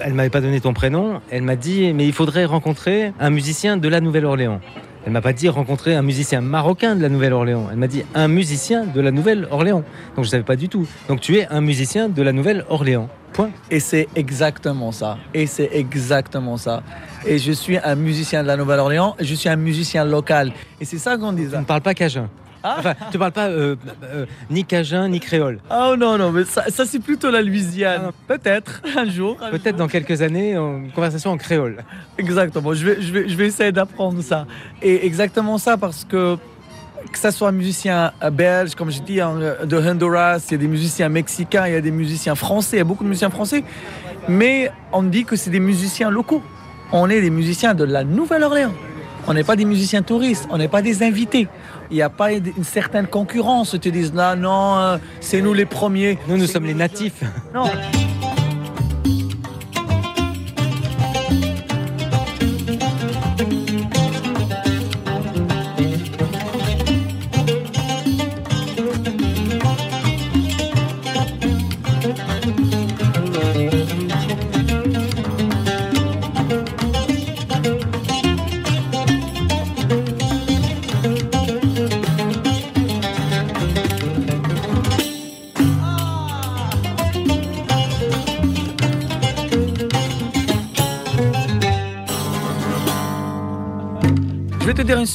elle 0.03 0.13
m'avait 0.13 0.29
pas 0.29 0.41
donné 0.41 0.59
ton 0.61 0.73
prénom, 0.73 1.21
elle 1.31 1.43
m'a 1.43 1.55
dit, 1.55 1.93
mais 1.93 2.05
il 2.05 2.13
faudrait 2.13 2.45
rencontrer 2.45 3.13
un 3.19 3.29
musicien 3.29 3.77
de 3.77 3.87
la 3.87 4.01
Nouvelle-Orléans. 4.01 4.59
Elle 5.05 5.13
m'a 5.13 5.21
pas 5.21 5.33
dit 5.33 5.47
rencontrer 5.47 5.95
un 5.95 6.01
musicien 6.01 6.41
marocain 6.41 6.95
de 6.95 7.01
la 7.01 7.09
Nouvelle-Orléans. 7.09 7.67
Elle 7.71 7.77
m'a 7.77 7.87
dit 7.87 8.03
un 8.15 8.27
musicien 8.27 8.85
de 8.85 8.99
la 9.01 9.11
Nouvelle-Orléans. 9.11 9.83
Donc 10.15 10.25
je 10.25 10.29
savais 10.29 10.43
pas 10.43 10.57
du 10.57 10.67
tout. 10.67 10.85
Donc 11.07 11.21
tu 11.21 11.37
es 11.37 11.47
un 11.47 11.61
musicien 11.61 12.09
de 12.09 12.21
la 12.21 12.33
Nouvelle-Orléans. 12.33 13.09
Point. 13.33 13.49
Et 13.71 13.79
c'est 13.79 14.07
exactement 14.15 14.91
ça. 14.91 15.17
Et 15.33 15.47
c'est 15.47 15.69
exactement 15.73 16.57
ça. 16.57 16.83
Et 17.25 17.37
je 17.37 17.51
suis 17.51 17.77
un 17.77 17.95
musicien 17.95 18.43
de 18.43 18.47
la 18.47 18.57
Nouvelle-Orléans. 18.57 19.15
Je 19.19 19.33
suis 19.35 19.47
un 19.49 19.55
musicien 19.55 20.03
local. 20.03 20.51
Et 20.81 20.85
c'est 20.85 20.97
ça 20.97 21.17
qu'on 21.17 21.29
Tu 21.33 21.43
disait. 21.43 21.57
ne 21.57 21.63
parles 21.63 21.81
pas 21.81 21.93
cajun. 21.93 22.29
Ah. 22.63 22.75
Enfin, 22.79 22.93
tu 23.11 23.17
parles 23.17 23.31
pas 23.31 23.47
euh, 23.47 23.75
euh, 24.03 24.25
ni 24.49 24.65
cajun 24.65 25.07
ni 25.07 25.19
créole. 25.19 25.59
Oh 25.71 25.95
non, 25.97 26.17
non, 26.17 26.31
mais 26.31 26.43
ça, 26.43 26.65
ça, 26.69 26.85
c'est 26.85 26.99
plutôt 26.99 27.31
la 27.31 27.41
Louisiane. 27.41 28.01
Ah. 28.07 28.11
Peut-être, 28.27 28.81
un 28.97 29.09
jour. 29.09 29.37
Peut-être 29.51 29.77
dans 29.77 29.87
quelques 29.87 30.21
années, 30.21 30.55
une 30.55 30.91
conversation 30.91 31.31
en 31.31 31.37
créole. 31.37 31.83
Exactement, 32.17 32.73
je 32.73 32.85
vais, 32.85 33.01
je 33.01 33.13
vais, 33.13 33.29
je 33.29 33.35
vais 33.35 33.47
essayer 33.47 33.71
d'apprendre 33.71 34.21
ça. 34.21 34.45
Et 34.81 35.05
exactement 35.05 35.57
ça 35.57 35.77
parce 35.77 36.05
que 36.05 36.37
que 37.11 37.17
ça 37.17 37.31
soit 37.31 37.47
un 37.47 37.53
musicien 37.53 38.11
euh, 38.21 38.29
belge, 38.29 38.75
comme 38.75 38.91
je 38.91 39.01
dis, 39.01 39.21
hein, 39.21 39.33
de 39.63 39.77
Honduras, 39.77 40.45
il 40.49 40.51
y 40.51 40.55
a 40.55 40.57
des 40.57 40.67
musiciens 40.67 41.09
mexicains, 41.09 41.65
il 41.67 41.73
y 41.73 41.77
a 41.77 41.81
des 41.81 41.91
musiciens 41.91 42.35
français, 42.35 42.75
il 42.75 42.79
y 42.79 42.81
a 42.81 42.85
beaucoup 42.85 43.03
de 43.03 43.09
musiciens 43.09 43.29
français, 43.29 43.63
mais 44.27 44.71
on 44.91 45.03
dit 45.03 45.25
que 45.25 45.35
c'est 45.35 45.49
des 45.49 45.59
musiciens 45.59 46.09
locaux. 46.09 46.43
On 46.91 47.09
est 47.09 47.21
des 47.21 47.29
musiciens 47.29 47.73
de 47.73 47.83
la 47.83 48.03
Nouvelle-Orléans. 48.03 48.73
On 49.27 49.33
n'est 49.33 49.43
pas 49.43 49.55
des 49.55 49.65
musiciens 49.65 50.01
touristes, 50.01 50.47
on 50.49 50.57
n'est 50.57 50.67
pas 50.67 50.81
des 50.81 51.03
invités. 51.03 51.47
Il 51.91 51.95
n'y 51.95 52.01
a 52.01 52.09
pas 52.09 52.31
une 52.31 52.63
certaine 52.63 53.07
concurrence. 53.07 53.73
Ils 53.73 53.79
te 53.79 53.89
disent, 53.89 54.13
là, 54.13 54.35
non, 54.35 54.77
euh, 54.77 54.97
c'est 55.21 55.41
nous 55.41 55.53
les 55.53 55.65
premiers. 55.65 56.19
Nous, 56.27 56.37
nous 56.37 56.47
sommes 56.47 56.65
les 56.65 56.75
natifs. 56.75 57.23
Non. 57.53 57.65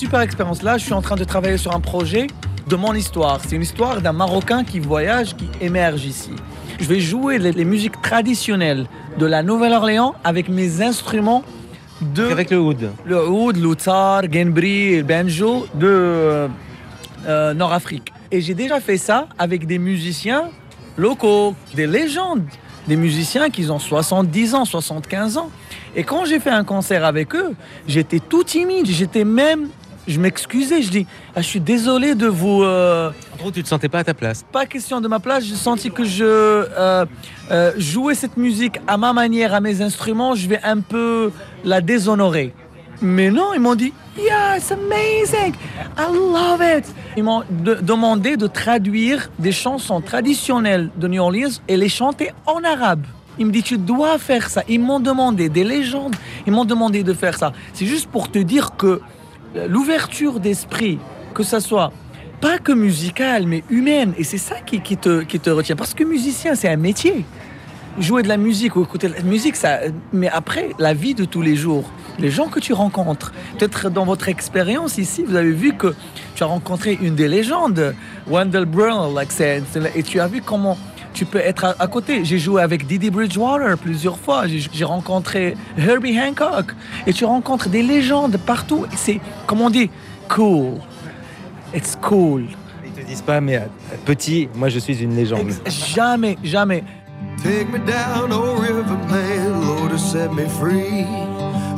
Super 0.05 0.21
expérience. 0.21 0.63
Là, 0.63 0.77
je 0.77 0.85
suis 0.85 0.93
en 0.93 1.01
train 1.01 1.17
de 1.17 1.25
travailler 1.25 1.57
sur 1.57 1.75
un 1.75 1.81
projet 1.81 2.27
de 2.69 2.77
mon 2.77 2.93
histoire. 2.93 3.41
C'est 3.43 3.57
une 3.57 3.63
histoire 3.63 4.03
d'un 4.03 4.13
Marocain 4.13 4.63
qui 4.63 4.79
voyage, 4.79 5.35
qui 5.35 5.49
émerge 5.63 6.05
ici. 6.05 6.33
Je 6.79 6.85
vais 6.85 7.01
jouer 7.01 7.39
les, 7.39 7.53
les 7.53 7.65
musiques 7.65 8.03
traditionnelles 8.03 8.85
de 9.19 9.25
la 9.25 9.43
Nouvelle-Orléans 9.43 10.15
avec 10.23 10.51
mes 10.51 10.83
instruments 10.83 11.43
de 12.03 12.25
Avec 12.25 12.51
le 12.51 12.61
oud. 12.61 12.91
le 13.07 13.27
oud, 13.27 13.57
l'outar, 13.57 14.25
genbri 14.31 14.97
le 14.97 15.03
banjo 15.05 15.67
de 15.75 15.87
euh, 15.87 16.49
euh, 17.27 17.55
Nord-Afrique. 17.55 18.13
Et 18.31 18.43
j'ai 18.43 18.55
déjà 18.55 18.81
fait 18.81 18.99
ça 18.99 19.29
avec 19.39 19.67
des 19.67 19.79
musiciens 19.79 20.51
locaux, 20.99 21.55
des 21.75 21.87
légendes, 21.87 22.43
des 22.87 22.97
musiciens 22.97 23.49
qui 23.49 23.71
ont 23.71 23.79
70 23.79 24.55
ans, 24.55 24.65
75 24.67 25.39
ans. 25.39 25.51
Et 25.97 26.05
quand 26.05 26.27
j'ai 26.27 26.41
fait 26.41 26.51
un 26.51 26.65
concert 26.65 27.07
avec 27.07 27.35
eux, 27.35 27.55
j'étais 27.89 28.21
tout 28.21 28.45
timide, 28.45 28.85
j'étais 28.87 29.25
même, 29.25 29.69
je 30.07 30.21
m'excusais, 30.21 30.83
je 30.83 30.91
dis, 30.91 31.07
ah, 31.35 31.41
je 31.41 31.47
suis 31.47 31.61
désolé 31.61 32.15
de 32.15 32.27
vous... 32.27 32.63
euh, 32.63 33.11
En 33.35 33.37
gros, 33.39 33.51
tu 33.51 33.63
te 33.63 33.69
sentais 33.69 33.89
pas 33.89 34.01
à 34.01 34.05
ta 34.05 34.15
place. 34.15 34.45
pas 34.53 34.67
question 34.67 35.01
de 35.01 35.09
ma 35.09 35.19
place, 35.21 35.45
j'ai 35.45 35.55
senti 35.55 35.91
que 35.91 36.05
je 36.05 36.25
euh, 36.25 37.05
euh, 37.51 37.73
jouais 37.79 38.15
cette 38.15 38.37
musique 38.37 38.79
à 38.87 38.97
ma 38.97 39.13
manière, 39.13 39.55
à 39.55 39.61
mes 39.61 39.81
instruments, 39.83 40.35
je 40.35 40.49
vais 40.49 40.61
un 40.63 40.81
peu 40.81 41.31
la 41.65 41.81
déshonorer. 41.81 42.53
Mais 43.03 43.31
non, 43.31 43.53
ils 43.55 43.61
m'ont 43.61 43.75
dit, 43.75 43.93
yeah, 44.17 44.57
it's 44.57 44.71
amazing, 44.71 45.53
I 45.99 46.07
love 46.13 46.63
it. 46.63 46.87
Ils 47.17 47.25
m'ont 47.25 47.43
de- 47.51 47.75
demandé 47.75 48.37
de 48.37 48.47
traduire 48.47 49.31
des 49.39 49.53
chansons 49.53 50.01
traditionnelles 50.01 50.91
de 50.97 51.09
New 51.09 51.21
Orleans 51.21 51.51
et 51.69 51.77
les 51.77 51.89
chanter 51.89 52.31
en 52.47 52.63
arabe. 52.63 53.03
Ils 53.37 53.47
me 53.47 53.51
disent, 53.51 53.65
tu 53.65 53.79
dois 53.79 54.17
faire 54.19 54.49
ça. 54.49 54.63
Ils 54.69 54.79
m'ont 54.81 55.01
demandé, 55.01 55.49
des 55.49 55.65
légendes, 55.65 56.15
ils 56.47 56.53
m'ont 56.53 56.65
demandé 56.65 57.03
de 57.03 57.13
faire 57.13 57.37
ça. 57.37 57.53
C'est 57.73 57.85
juste 57.87 58.09
pour 58.09 58.31
te 58.31 58.39
dire 58.39 58.77
que 58.77 59.01
l'ouverture 59.69 60.41
d'esprit, 60.41 60.99
que 61.35 61.43
ça 61.43 61.61
soit 61.61 61.93
pas 62.41 62.59
que 62.59 62.73
musicale, 62.73 63.47
mais 63.47 63.65
humaine. 63.71 64.13
Et 64.19 64.25
c'est 64.25 64.39
ça 64.39 64.57
qui, 64.61 64.81
te, 64.81 65.23
qui 65.23 65.41
te 65.41 65.51
retient. 65.51 65.77
Parce 65.77 65.95
que 65.95 66.05
musicien, 66.05 66.55
c'est 66.55 66.69
un 66.69 66.77
métier. 66.77 67.25
Jouer 67.99 68.23
de 68.25 68.29
la 68.29 68.37
musique 68.37 68.75
ou 68.77 68.83
écouter 68.83 69.09
de 69.09 69.15
la 69.15 69.23
musique, 69.23 69.55
ça. 69.57 69.79
Mais 70.13 70.29
après, 70.29 70.71
la 70.79 70.95
vie 70.95 71.15
de 71.15 71.25
tous 71.25 71.43
les 71.43 71.55
jours, 71.55 71.85
les 72.19 72.31
gens 72.31 72.49
que 72.49 72.59
tu 72.59 72.73
rencontres, 72.73 73.33
peut-être 73.57 73.89
dans 73.89 74.05
votre 74.05 74.29
expérience 74.29 74.99
ici, 74.99 75.25
vous 75.27 75.37
avez 75.37 75.53
vu 75.53 75.75
que 75.75 75.95
tu 76.35 76.43
as 76.43 76.47
rencontré 76.47 76.99
une 77.01 77.15
des 77.15 77.29
légendes, 77.29 77.95
Wendell 78.29 78.67
c'est- 79.29 79.63
et 79.95 80.03
tu 80.03 80.19
as 80.21 80.27
vu 80.27 80.43
comment 80.43 80.77
tu 81.15 81.25
peux 81.25 81.39
être 81.39 81.65
à, 81.65 81.75
à 81.79 81.87
côté. 81.87 82.25
J'ai 82.25 82.39
joué 82.39 82.61
avec 82.61 82.87
Didi 82.87 83.09
Bridgewater 83.11 83.79
plusieurs 83.79 84.19
fois. 84.19 84.45
J'ai 84.47 84.85
rencontré 84.85 85.57
Herbie 85.79 86.19
Hancock. 86.21 86.75
Et 87.07 87.13
tu 87.13 87.25
rencontres 87.25 87.69
des 87.71 87.83
légendes 87.83 88.37
partout. 88.45 88.85
C'est, 88.95 89.21
comme 89.47 89.61
on 89.63 89.71
dit, 89.71 89.91
cool. 90.29 90.75
It's 91.75 91.97
cool. 92.03 92.45
Ils 92.85 92.93
te 92.93 93.07
disent 93.07 93.23
pas, 93.23 93.41
mais 93.41 93.57
euh, 93.57 93.61
petit, 94.05 94.49
moi 94.55 94.69
je 94.69 94.79
suis 94.79 95.03
une 95.03 95.17
légende. 95.17 95.49
Ex- 95.65 95.95
Jamais, 95.95 96.37
jamais. 96.45 96.85
Take 97.43 97.67
me 97.73 97.79
down, 97.79 98.31
oh 98.33 98.55
river 98.61 98.85
man, 99.11 99.61
Lord, 99.67 99.91
to 99.91 99.99
set 99.99 100.33
me 100.33 100.45
free. 100.61 101.05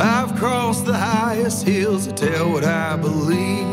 I've 0.01 0.35
crossed 0.37 0.85
the 0.85 0.93
highest 0.95 1.67
hills 1.67 2.07
to 2.07 2.13
tell 2.13 2.51
what 2.53 2.63
I 2.65 2.97
believe. 2.97 3.65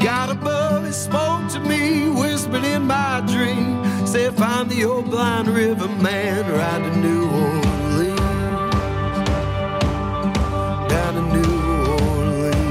God 0.00 0.30
above, 0.30 0.86
he 0.86 0.92
spoke 0.92 1.48
to 1.52 1.60
me, 1.68 2.08
whispered 2.08 2.64
in 2.64 2.86
my 2.86 3.20
dream. 3.26 3.82
Said, 4.08 4.36
find 4.38 4.70
the 4.70 4.84
old 4.86 5.10
blind 5.10 5.48
river 5.48 5.86
man, 5.86 6.50
ride 6.50 6.82
to 6.82 6.96
New 6.96 7.28
Orleans. 7.28 8.20
Down 10.88 11.12
to 11.14 11.22
New 11.36 11.56
Orleans. 11.92 12.68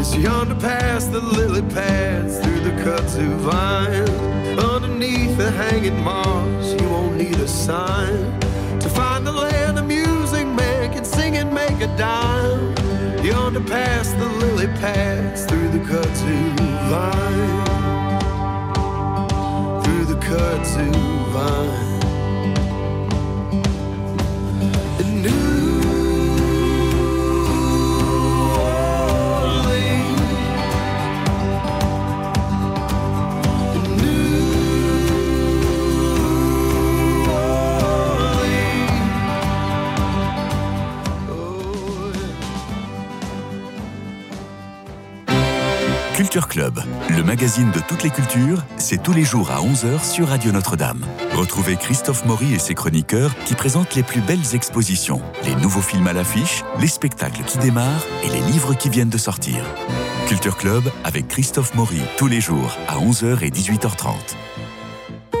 It's 0.00 0.14
yonder 0.16 0.54
past 0.54 1.12
the 1.12 1.20
lily 1.20 1.60
pads, 1.74 2.38
through 2.38 2.60
the 2.60 2.70
kudzu 2.82 3.36
vines. 3.36 4.08
Underneath 4.58 5.36
the 5.36 5.50
hanging 5.50 6.02
moss, 6.02 6.72
you 6.80 6.88
won't 6.88 7.16
need 7.18 7.36
a 7.36 7.46
sign. 7.46 8.40
To 8.80 8.88
find 8.88 9.26
the 9.26 9.32
land 9.32 9.78
of 9.78 9.84
music 9.86 10.46
man 10.46 10.90
can 10.94 11.04
sing 11.04 11.36
and 11.36 11.52
make 11.52 11.82
a 11.82 11.88
dime. 11.98 12.74
Yonder 13.22 13.60
past 13.60 14.18
the 14.18 14.24
lily 14.24 14.68
pads, 14.78 15.44
through 15.44 15.68
the 15.68 15.80
kudzu 15.80 16.56
vine. 16.88 17.79
Cut 20.30 20.64
to 20.64 20.84
vine. 21.32 22.00
Culture 46.30 46.46
Club, 46.46 46.80
le 47.08 47.24
magazine 47.24 47.72
de 47.72 47.80
toutes 47.88 48.04
les 48.04 48.10
cultures, 48.10 48.62
c'est 48.76 49.02
tous 49.02 49.12
les 49.12 49.24
jours 49.24 49.50
à 49.50 49.58
11h 49.62 50.00
sur 50.08 50.28
Radio 50.28 50.52
Notre-Dame. 50.52 51.04
Retrouvez 51.34 51.74
Christophe 51.74 52.24
Maury 52.24 52.54
et 52.54 52.60
ses 52.60 52.74
chroniqueurs 52.74 53.34
qui 53.46 53.56
présentent 53.56 53.96
les 53.96 54.04
plus 54.04 54.20
belles 54.20 54.54
expositions, 54.54 55.20
les 55.44 55.56
nouveaux 55.56 55.80
films 55.80 56.06
à 56.06 56.12
l'affiche, 56.12 56.62
les 56.78 56.86
spectacles 56.86 57.42
qui 57.42 57.58
démarrent 57.58 58.06
et 58.22 58.28
les 58.28 58.42
livres 58.42 58.74
qui 58.74 58.88
viennent 58.88 59.08
de 59.08 59.18
sortir. 59.18 59.56
Culture 60.28 60.56
Club 60.56 60.84
avec 61.02 61.26
Christophe 61.26 61.74
Maury 61.74 62.00
tous 62.16 62.28
les 62.28 62.40
jours 62.40 62.76
à 62.86 62.98
11h 62.98 63.42
et 63.42 63.50
18h30. 63.50 64.14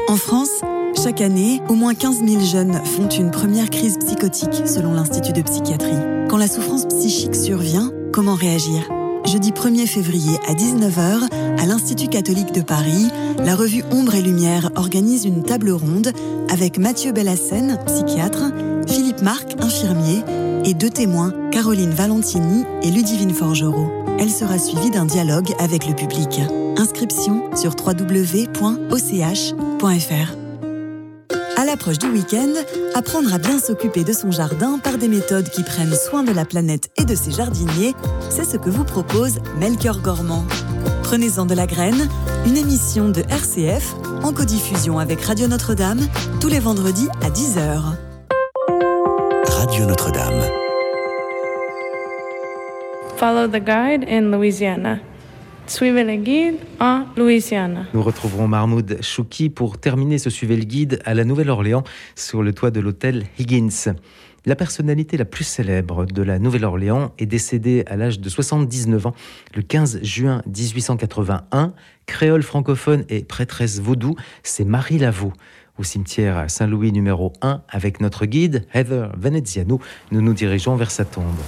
En 0.08 0.16
France, 0.16 0.62
chaque 1.00 1.20
année, 1.20 1.60
au 1.68 1.74
moins 1.74 1.94
15 1.94 2.24
000 2.26 2.44
jeunes 2.44 2.84
font 2.84 3.08
une 3.08 3.30
première 3.30 3.70
crise 3.70 3.96
psychotique, 3.98 4.66
selon 4.66 4.94
l'Institut 4.94 5.34
de 5.34 5.42
psychiatrie. 5.42 6.26
Quand 6.28 6.36
la 6.36 6.48
souffrance 6.48 6.86
psychique 6.86 7.36
survient, 7.36 7.92
comment 8.12 8.34
réagir? 8.34 8.90
Jeudi 9.30 9.52
1er 9.52 9.86
février 9.86 10.40
à 10.48 10.54
19h, 10.54 11.28
à 11.56 11.64
l'Institut 11.64 12.08
catholique 12.08 12.50
de 12.50 12.62
Paris, 12.62 13.06
la 13.38 13.54
revue 13.54 13.84
Ombre 13.92 14.16
et 14.16 14.22
Lumière 14.22 14.70
organise 14.74 15.24
une 15.24 15.44
table 15.44 15.70
ronde 15.70 16.10
avec 16.48 16.78
Mathieu 16.78 17.12
Bellassène, 17.12 17.78
psychiatre, 17.86 18.50
Philippe 18.88 19.22
Marc, 19.22 19.54
infirmier, 19.60 20.24
et 20.64 20.74
deux 20.74 20.90
témoins, 20.90 21.32
Caroline 21.52 21.90
Valentini 21.90 22.64
et 22.82 22.90
Ludivine 22.90 23.32
Forgereau. 23.32 23.86
Elle 24.18 24.30
sera 24.30 24.58
suivie 24.58 24.90
d'un 24.90 25.06
dialogue 25.06 25.54
avec 25.60 25.86
le 25.86 25.94
public. 25.94 26.40
Inscription 26.76 27.54
sur 27.54 27.76
www.och.fr. 27.76 28.80
À 31.70 31.74
l'approche 31.74 31.98
du 31.98 32.08
week-end, 32.08 32.52
apprendre 32.96 33.32
à 33.32 33.38
bien 33.38 33.60
s'occuper 33.60 34.02
de 34.02 34.12
son 34.12 34.32
jardin 34.32 34.80
par 34.82 34.98
des 34.98 35.06
méthodes 35.06 35.48
qui 35.50 35.62
prennent 35.62 35.94
soin 35.94 36.24
de 36.24 36.32
la 36.32 36.44
planète 36.44 36.90
et 37.00 37.04
de 37.04 37.14
ses 37.14 37.30
jardiniers, 37.30 37.94
c'est 38.28 38.44
ce 38.44 38.56
que 38.56 38.68
vous 38.68 38.82
propose 38.82 39.38
Melchior 39.60 40.00
Gormand. 40.00 40.44
Prenez-en 41.04 41.46
de 41.46 41.54
la 41.54 41.68
graine, 41.68 42.08
une 42.44 42.56
émission 42.56 43.08
de 43.08 43.20
RCF 43.20 43.94
en 44.24 44.32
codiffusion 44.32 44.98
avec 44.98 45.20
Radio 45.20 45.46
Notre-Dame 45.46 46.00
tous 46.40 46.48
les 46.48 46.58
vendredis 46.58 47.06
à 47.22 47.30
10h. 47.30 47.80
Radio 49.46 49.84
Notre-Dame. 49.86 50.42
Follow 53.16 53.46
the 53.46 53.64
guide 53.64 54.04
in 54.08 54.32
Louisiana. 54.36 54.98
Suivez 55.70 56.02
le 56.02 56.16
guide 56.16 56.56
en 56.80 57.04
Louisiana. 57.16 57.86
Nous 57.94 58.02
retrouverons 58.02 58.48
Mahmoud 58.48 58.98
Chouki 59.02 59.50
pour 59.50 59.78
terminer 59.78 60.18
ce 60.18 60.28
Suivez 60.28 60.56
le 60.56 60.64
guide 60.64 61.00
à 61.04 61.14
la 61.14 61.22
Nouvelle-Orléans 61.22 61.84
sur 62.16 62.42
le 62.42 62.52
toit 62.52 62.72
de 62.72 62.80
l'hôtel 62.80 63.26
Higgins. 63.38 63.94
La 64.46 64.56
personnalité 64.56 65.16
la 65.16 65.24
plus 65.24 65.44
célèbre 65.44 66.06
de 66.06 66.22
la 66.22 66.40
Nouvelle-Orléans 66.40 67.12
est 67.20 67.26
décédée 67.26 67.84
à 67.86 67.94
l'âge 67.94 68.18
de 68.18 68.28
79 68.28 69.06
ans 69.06 69.14
le 69.54 69.62
15 69.62 70.00
juin 70.02 70.42
1881. 70.48 71.72
Créole 72.04 72.42
francophone 72.42 73.04
et 73.08 73.22
prêtresse 73.22 73.78
vaudou, 73.78 74.16
c'est 74.42 74.64
Marie 74.64 74.98
Laveau. 74.98 75.32
Au 75.78 75.84
cimetière 75.84 76.50
Saint-Louis 76.50 76.90
numéro 76.90 77.32
1 77.42 77.62
avec 77.68 78.00
notre 78.00 78.26
guide 78.26 78.66
Heather 78.74 79.12
Veneziano, 79.16 79.78
nous 80.10 80.20
nous 80.20 80.34
dirigeons 80.34 80.74
vers 80.74 80.90
sa 80.90 81.04
tombe. 81.04 81.38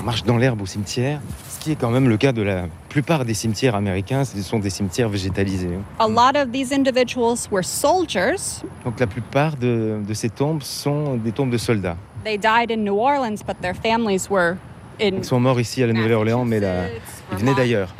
On 0.00 0.04
marche 0.04 0.24
dans 0.24 0.36
l'herbe 0.36 0.62
au 0.62 0.66
cimetière, 0.66 1.20
ce 1.48 1.58
qui 1.58 1.72
est 1.72 1.76
quand 1.76 1.90
même 1.90 2.08
le 2.08 2.16
cas 2.16 2.32
de 2.32 2.42
la 2.42 2.66
plupart 2.88 3.24
des 3.24 3.34
cimetières 3.34 3.74
américains, 3.74 4.24
ce 4.24 4.40
sont 4.42 4.58
des 4.60 4.70
cimetières 4.70 5.08
végétalisés. 5.08 5.70
A 5.98 6.06
lot 6.08 6.36
of 6.40 6.52
these 6.52 6.72
individuals 6.72 7.48
were 7.50 7.64
soldiers. 7.64 8.62
Donc 8.84 9.00
la 9.00 9.06
plupart 9.06 9.56
de, 9.56 10.00
de 10.06 10.14
ces 10.14 10.28
tombes 10.28 10.62
sont 10.62 11.16
des 11.16 11.32
tombes 11.32 11.50
de 11.50 11.58
soldats. 11.58 11.96
They 12.24 12.38
died 12.38 12.70
in 12.70 12.84
New 12.84 12.98
Orleans, 12.98 13.42
but 13.46 13.60
their 13.60 13.74
families 13.74 14.28
were 14.30 14.56
in 15.00 15.16
Ils 15.18 15.24
sont 15.24 15.40
morts 15.40 15.60
ici 15.60 15.82
à 15.82 15.86
la 15.88 15.92
Nouvelle-Orléans, 15.92 16.44
mais 16.44 16.60
la- 16.60 16.86
ils 17.32 17.38
venaient 17.38 17.54
d'ailleurs. 17.54 17.94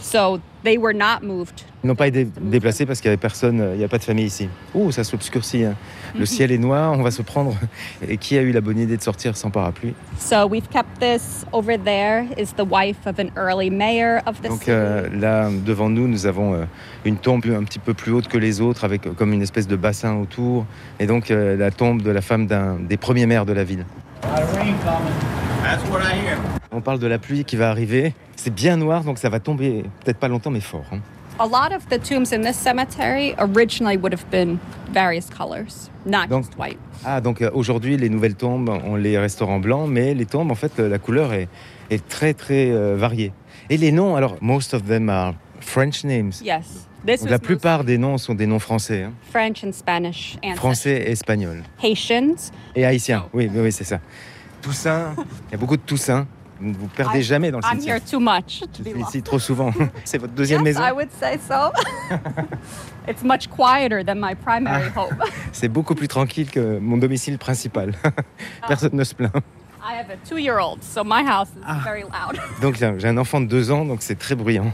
so 0.00 0.38
they 0.66 0.76
were 0.78 0.92
not 0.94 1.22
moved. 1.26 1.62
Ils 1.84 1.86
n'ont 1.86 1.94
pas 1.94 2.08
été 2.08 2.26
déplacés 2.40 2.84
parce 2.84 3.00
qu'il 3.00 3.08
n'y 3.08 3.12
avait 3.12 3.20
personne, 3.20 3.64
il 3.74 3.78
n'y 3.78 3.84
a 3.84 3.88
pas 3.88 3.98
de 3.98 4.02
famille 4.04 4.26
ici. 4.26 4.48
Ouh, 4.74 4.90
ça 4.90 5.04
s'obscurcit. 5.04 5.64
hein. 5.64 5.74
Le 6.18 6.26
ciel 6.26 6.50
est 6.50 6.58
noir, 6.58 6.92
on 6.98 7.02
va 7.02 7.10
se 7.12 7.22
prendre. 7.22 7.54
Et 8.06 8.16
qui 8.16 8.36
a 8.36 8.42
eu 8.42 8.50
la 8.50 8.60
bonne 8.60 8.78
idée 8.78 8.96
de 8.96 9.02
sortir 9.02 9.36
sans 9.36 9.50
parapluie? 9.50 9.94
So 10.18 10.46
we've 10.46 10.68
kept 10.68 10.98
this 11.00 11.46
over 11.52 11.76
there. 11.78 12.24
Is 12.36 12.52
the 12.56 12.66
wife 12.68 13.06
of 13.06 13.18
an 13.20 13.30
early 13.36 13.70
mayor 13.70 14.20
of 14.26 14.40
the 14.42 14.48
Donc 14.48 14.58
city. 14.60 14.70
euh, 14.72 15.08
là, 15.12 15.48
devant 15.64 15.88
nous, 15.88 16.08
nous 16.08 16.26
avons 16.26 16.54
euh, 16.54 16.64
une 17.04 17.16
tombe 17.18 17.46
un 17.46 17.62
petit 17.62 17.78
peu 17.78 17.94
plus 17.94 18.10
haute 18.12 18.26
que 18.28 18.38
les 18.38 18.60
autres, 18.60 18.84
avec 18.84 19.02
comme 19.14 19.32
une 19.32 19.42
espèce 19.42 19.68
de 19.68 19.76
bassin 19.76 20.16
autour. 20.16 20.66
Et 20.98 21.06
donc 21.06 21.30
euh, 21.30 21.56
la 21.56 21.70
tombe 21.70 22.02
de 22.02 22.10
la 22.10 22.20
femme 22.20 22.46
d'un 22.48 22.76
des 22.80 22.96
premiers 22.96 23.26
maires 23.26 23.46
de 23.46 23.52
la 23.52 23.62
ville. 23.64 23.84
On 26.72 26.80
parle 26.80 26.98
de 26.98 27.06
la 27.06 27.18
pluie 27.18 27.44
qui 27.44 27.56
va 27.56 27.70
arriver. 27.70 28.12
C'est 28.46 28.54
bien 28.54 28.76
noir, 28.76 29.02
donc 29.02 29.18
ça 29.18 29.28
va 29.28 29.40
tomber 29.40 29.82
peut-être 30.04 30.18
pas 30.18 30.28
longtemps, 30.28 30.52
mais 30.52 30.60
fort. 30.60 30.84
hein. 30.92 31.00
A 31.40 31.46
lot 31.46 31.74
of 31.74 31.84
the 31.88 32.00
tombs 32.00 32.32
in 32.32 32.42
this 32.42 32.54
cemetery 32.56 33.34
originally 33.38 33.96
would 33.96 34.12
have 34.14 34.24
been 34.30 34.58
various 34.94 35.24
colors, 35.28 35.90
not 36.06 36.28
Donc- 36.28 36.44
just 36.44 36.56
white. 36.56 36.78
Ah, 37.04 37.20
donc 37.20 37.42
euh, 37.42 37.50
aujourd'hui, 37.52 37.96
les 37.96 38.08
nouvelles 38.08 38.36
tombes, 38.36 38.68
on 38.84 38.94
les 38.94 39.18
restaure 39.18 39.48
en 39.50 39.58
blanc, 39.58 39.88
mais 39.88 40.14
les 40.14 40.26
tombes, 40.26 40.52
en 40.52 40.54
fait, 40.54 40.78
euh, 40.78 40.88
la 40.88 40.98
couleur 41.00 41.32
est, 41.32 41.48
est 41.90 42.06
très, 42.06 42.34
très 42.34 42.70
euh, 42.70 42.94
variée. 42.96 43.32
Et 43.68 43.78
les 43.78 43.90
noms, 43.90 44.14
alors, 44.14 44.36
most 44.40 44.74
of 44.74 44.84
them 44.86 45.08
are 45.08 45.34
French 45.58 46.04
names. 46.04 46.30
Yes, 46.40 46.86
this 47.04 47.22
Donc, 47.22 47.30
la 47.30 47.40
plupart 47.40 47.82
des 47.82 47.98
noms 47.98 48.16
sont 48.16 48.36
des 48.36 48.46
noms 48.46 48.60
français, 48.60 49.02
hein. 49.02 49.12
French 49.32 49.64
and 49.64 49.72
Spanish 49.72 50.38
français 50.54 51.02
et 51.08 51.10
espagnol. 51.10 51.64
Haitians. 51.82 52.52
Et 52.76 52.86
haïtiens, 52.86 53.26
oui, 53.34 53.50
oui, 53.52 53.60
oui, 53.60 53.72
c'est 53.72 53.82
ça. 53.82 53.98
Toussaint, 54.62 55.14
il 55.48 55.52
y 55.52 55.54
a 55.56 55.58
beaucoup 55.58 55.76
de 55.76 55.82
Toussaint. 55.82 56.28
Vous 56.60 56.68
ne 56.68 56.74
vous 56.74 56.88
perdez 56.88 57.20
I- 57.20 57.22
jamais 57.22 57.50
dans 57.50 57.58
le 57.58 57.64
I'm 57.64 57.72
cimetière. 57.80 57.96
here 57.96 58.04
too 58.10 58.18
much 58.20 58.60
to 58.60 58.82
Je 58.84 58.90
suis 58.90 59.00
ici 59.00 59.22
trop 59.22 59.38
souvent. 59.38 59.72
c'est 60.04 60.18
votre 60.18 60.32
deuxième 60.32 60.64
yes, 60.66 60.76
maison 60.78 60.88
I 60.88 60.92
would 60.92 61.10
say 61.20 61.38
so. 61.38 61.70
it's 63.08 63.22
much 63.22 63.48
quieter 63.48 64.02
than 64.04 64.16
my 64.16 64.34
primary 64.34 64.90
Ah. 64.94 64.98
home. 65.00 65.16
C'est 65.52 65.68
beaucoup 65.68 65.94
plus 65.94 66.08
tranquille 66.08 66.50
que 66.50 66.78
mon 66.78 66.96
domicile 66.96 67.38
principal. 67.38 67.92
Personne 68.66 68.94
ne 68.94 69.04
se 69.04 69.14
plaint. 69.14 69.32
I 69.88 69.94
have 70.00 70.10
a 70.10 70.16
two-year-old, 70.28 70.82
so 70.82 71.04
my 71.04 71.22
house 71.24 71.48
is 71.50 71.62
Ah. 71.64 71.80
very 71.84 72.02
loud. 72.02 72.40
Donc 72.60 72.76
j'ai 72.76 73.06
un 73.08 73.16
enfant 73.18 73.40
de 73.40 73.46
deux 73.46 73.70
ans, 73.70 73.84
donc 73.84 74.02
c'est 74.02 74.16
très 74.18 74.34
bruyant. 74.34 74.72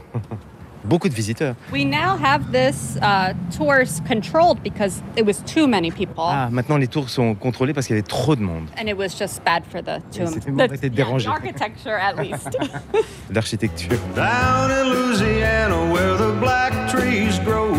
Beaucoup 0.85 1.09
de 1.09 1.15
visiteurs. 1.15 1.55
We 1.73 1.85
now 1.85 2.17
have 2.17 2.51
this 2.51 2.97
uh, 3.03 3.35
tours 3.57 4.01
controlled 4.07 4.63
because 4.63 5.03
it 5.17 5.25
was 5.25 5.43
too 5.45 5.67
many 5.69 5.91
people. 5.91 6.25
Ah, 6.25 6.49
maintenant 6.51 6.77
les 6.77 6.89
tours 6.89 7.09
sont 7.09 7.35
contrôlées 7.35 7.73
parce 7.73 7.87
qu'il 7.87 7.95
y 7.95 7.99
avait 7.99 8.07
trop 8.07 8.35
de 8.35 8.43
monde. 8.43 8.67
And 8.77 8.89
it 8.89 8.97
was 8.97 9.17
just 9.17 9.45
bad 9.45 9.63
for 9.65 9.81
the 9.81 10.01
tomb. 10.11 10.29
c'était 10.29 10.89
yeah, 10.89 11.05
dérangé. 11.05 11.27
the 11.27 11.31
architecture, 11.31 11.97
at 11.97 12.17
least. 12.17 12.57
L'architecture. 13.31 13.97
Down 14.17 14.71
in 14.71 14.91
Louisiana, 14.91 15.93
where 15.93 16.17
the 16.17 16.33
black 16.41 16.73
trees 16.91 17.39
grow, 17.41 17.71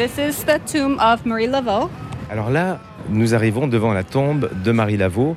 this 0.00 0.16
is 0.16 0.44
the 0.46 0.58
tomb 0.64 0.98
of 0.98 1.26
Marie 1.26 1.46
Laveau. 1.46 1.90
Alors 2.30 2.48
là, 2.48 2.80
nous 3.10 3.34
arrivons 3.34 3.66
devant 3.66 3.92
la 3.92 4.02
tombe 4.02 4.48
de 4.64 4.72
Marie 4.72 4.96
Laveau. 4.96 5.36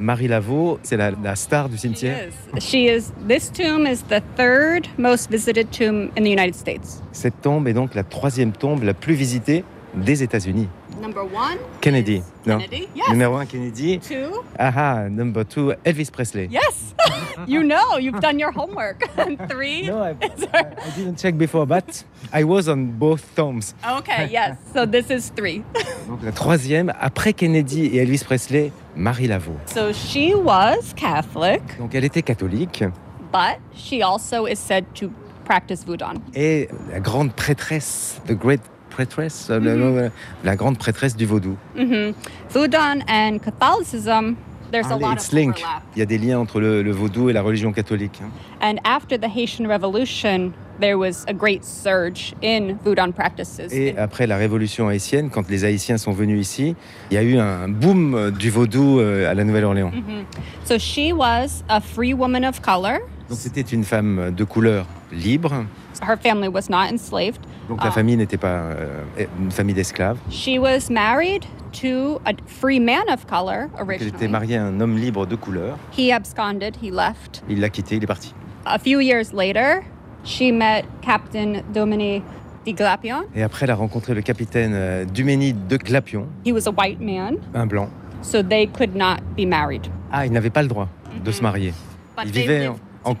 Marie 0.00 0.26
Laveau, 0.26 0.80
c'est 0.82 0.96
la, 0.96 1.12
la 1.12 1.36
star 1.36 1.68
du 1.68 1.78
cimetière. 1.78 2.28
She 2.58 2.74
is. 2.74 3.12
This 3.28 3.52
tomb 3.52 3.86
is 3.86 4.02
the 4.08 4.20
third 4.36 4.88
most 4.98 5.30
visited 5.30 5.70
tomb 5.70 6.10
in 6.18 6.24
the 6.24 6.30
United 6.30 6.56
States. 6.56 7.00
Cette 7.12 7.40
tombe 7.40 7.68
est 7.68 7.72
donc 7.72 7.94
la 7.94 8.02
troisième 8.02 8.50
tombe 8.50 8.82
la 8.82 8.94
plus 8.94 9.14
visitée 9.14 9.62
des 9.94 10.24
États-Unis. 10.24 10.68
Number 11.00 11.24
one. 11.24 11.58
Kennedy, 11.80 12.22
non 12.44 12.58
Kennedy, 12.58 12.88
yes. 12.94 13.08
Numéro 13.08 13.36
un, 13.36 13.46
Kennedy. 13.46 13.98
Two. 13.98 14.44
Ah 14.58 14.72
ah, 14.76 15.08
number 15.08 15.44
two, 15.44 15.72
Elvis 15.84 16.10
Presley. 16.10 16.48
Yes. 16.50 16.94
you 17.46 17.62
know. 17.62 17.96
You've 17.98 18.20
done 18.20 18.38
your 18.38 18.52
homework. 18.52 19.02
And 19.16 19.38
three. 19.48 19.86
No, 19.86 20.02
I, 20.02 20.14
I 20.20 20.90
didn't 20.96 21.16
check 21.18 21.38
before, 21.38 21.66
but 21.66 22.04
I 22.32 22.44
was 22.44 22.68
on 22.68 22.98
both 22.98 23.34
tombs. 23.34 23.74
Okay. 23.84 24.28
Yes. 24.30 24.58
So 24.74 24.86
this 24.86 25.10
is 25.10 25.30
three. 25.34 25.64
Donc 26.06 26.22
la 26.22 26.32
troisième, 26.32 26.92
après 27.00 27.32
Kennedy 27.32 27.96
et 27.96 28.02
Elvis 28.02 28.22
Presley, 28.24 28.70
Marie 28.94 29.26
Laveau. 29.26 29.56
So 29.66 29.92
she 29.92 30.34
was 30.34 30.92
Catholic, 30.94 31.62
Donc 31.78 31.94
elle 31.94 32.04
était 32.04 32.22
catholique 32.22 32.84
but 33.32 33.58
she 33.74 34.02
also 34.02 34.46
is 34.46 34.58
said 34.58 34.84
to 34.96 35.10
practice 35.44 35.84
Voodoo. 35.84 36.20
et 36.34 36.68
la 36.90 37.00
grande 37.00 37.32
prêtresse, 37.32 38.20
the 38.26 38.34
great 38.34 38.60
prêtresse, 39.04 39.48
euh, 39.50 39.58
Mhm. 39.60 39.96
le- 39.96 40.10
la 40.44 40.56
grande 40.56 40.76
prêtresse 40.78 41.16
du 41.16 41.24
vaudou. 41.24 41.56
hmm 41.74 42.12
Voodoo 42.52 42.78
and 43.08 43.38
Catholicism. 43.42 44.34
There's 44.70 44.86
a 44.86 44.94
Ah, 44.94 44.98
lot 44.98 45.14
it's 45.14 45.28
of 45.28 45.32
link. 45.32 45.56
overlap. 45.56 45.82
Il 45.96 45.98
y 45.98 46.02
a 46.02 46.06
des 46.06 46.18
liens 46.18 46.38
entre 46.38 46.60
le, 46.60 46.82
le 46.82 46.92
vaudou 46.92 47.28
et 47.28 47.32
la 47.32 47.42
religion 47.42 47.72
catholique. 47.72 48.20
hein. 48.22 48.28
And 48.62 48.76
after 48.84 49.18
the 49.18 49.24
Haitian 49.34 49.66
Revolution, 49.66 50.52
there 50.80 50.94
was 50.96 51.24
a 51.26 51.32
great 51.32 51.64
surge 51.64 52.34
in 52.44 52.74
Voodoo 52.84 53.10
practices. 53.12 53.72
Et 53.72 53.96
après 53.98 54.26
la 54.28 54.36
révolution 54.36 54.86
haïtienne, 54.86 55.28
quand 55.30 55.48
les 55.50 55.64
Haïtiens 55.64 55.98
sont 55.98 56.12
venus 56.12 56.40
ici, 56.40 56.76
il 57.10 57.14
y 57.14 57.18
a 57.18 57.22
eu 57.22 57.36
un 57.38 57.68
boom 57.68 58.30
du 58.30 58.50
vaudou 58.50 59.00
euh, 59.00 59.28
à 59.30 59.34
la 59.34 59.42
Nouvelle-Orléans. 59.44 59.90
Mhm. 59.92 60.24
So 60.64 60.78
she 60.78 61.12
was 61.12 61.64
a 61.68 61.80
free 61.80 62.12
woman 62.14 62.44
of 62.44 62.60
color. 62.60 62.98
Donc 63.28 63.38
c'était 63.38 63.62
une 63.72 63.82
femme 63.84 64.32
de 64.36 64.44
couleur 64.44 64.86
libre. 65.10 65.64
Her 66.00 66.16
family 66.16 66.48
was 66.48 66.68
not 66.70 66.92
enslaved. 66.92 67.40
Donc 67.70 67.82
la 67.82 67.88
Ah. 67.88 67.92
famille 67.92 68.16
n'était 68.16 68.36
pas 68.36 68.48
euh, 68.48 69.02
une 69.40 69.50
famille 69.50 69.74
d'esclaves. 69.74 70.18
She 70.30 70.58
was 70.58 70.90
married 70.90 71.44
to 71.80 72.20
a 72.26 72.32
free 72.46 72.80
man 72.80 73.04
of 73.12 73.24
color 73.26 73.68
Donc 73.78 73.86
elle 73.88 73.94
était 73.94 74.04
originally. 74.04 74.28
mariée 74.28 74.56
à 74.56 74.64
un 74.66 74.80
homme 74.80 74.96
libre 74.98 75.24
de 75.24 75.36
couleur. 75.36 75.78
He 75.96 76.10
absconded, 76.12 76.76
he 76.82 76.90
left. 76.90 77.42
Il 77.48 77.60
l'a 77.60 77.68
quitté, 77.70 77.96
il 77.96 78.02
est 78.02 78.06
parti. 78.08 78.34
A 78.66 78.78
few 78.78 79.00
years 79.00 79.32
later, 79.32 79.82
she 80.24 80.52
met 80.52 80.84
Captain 81.00 81.62
Dominique 81.72 82.24
de 82.66 82.72
Glapion. 82.72 83.22
Et 83.34 83.42
après, 83.42 83.64
elle 83.64 83.70
a 83.70 83.76
rencontré 83.76 84.14
le 84.14 84.20
capitaine 84.22 84.72
euh, 84.74 85.04
Duménil 85.04 85.54
de 85.68 85.76
Glapion, 85.76 86.26
He 86.44 86.52
was 86.52 86.66
a 86.68 86.72
white 86.72 87.00
man, 87.00 87.36
un 87.54 87.66
blanc. 87.66 87.88
so 88.20 88.42
they 88.42 88.66
could 88.66 88.94
not 88.96 89.18
be 89.36 89.46
married. 89.46 89.86
Ah, 90.12 90.26
il 90.26 90.32
n'avait 90.32 90.50
pas 90.50 90.62
le 90.62 90.68
droit 90.68 90.88
de 91.24 91.30
se 91.30 91.40
marier. 91.40 91.72
But 92.16 92.24
Il 92.26 92.32
they 92.32 92.42
vivait 92.42 92.58
lived 92.66 92.72
en- 93.04 93.12
en-. 93.12 93.16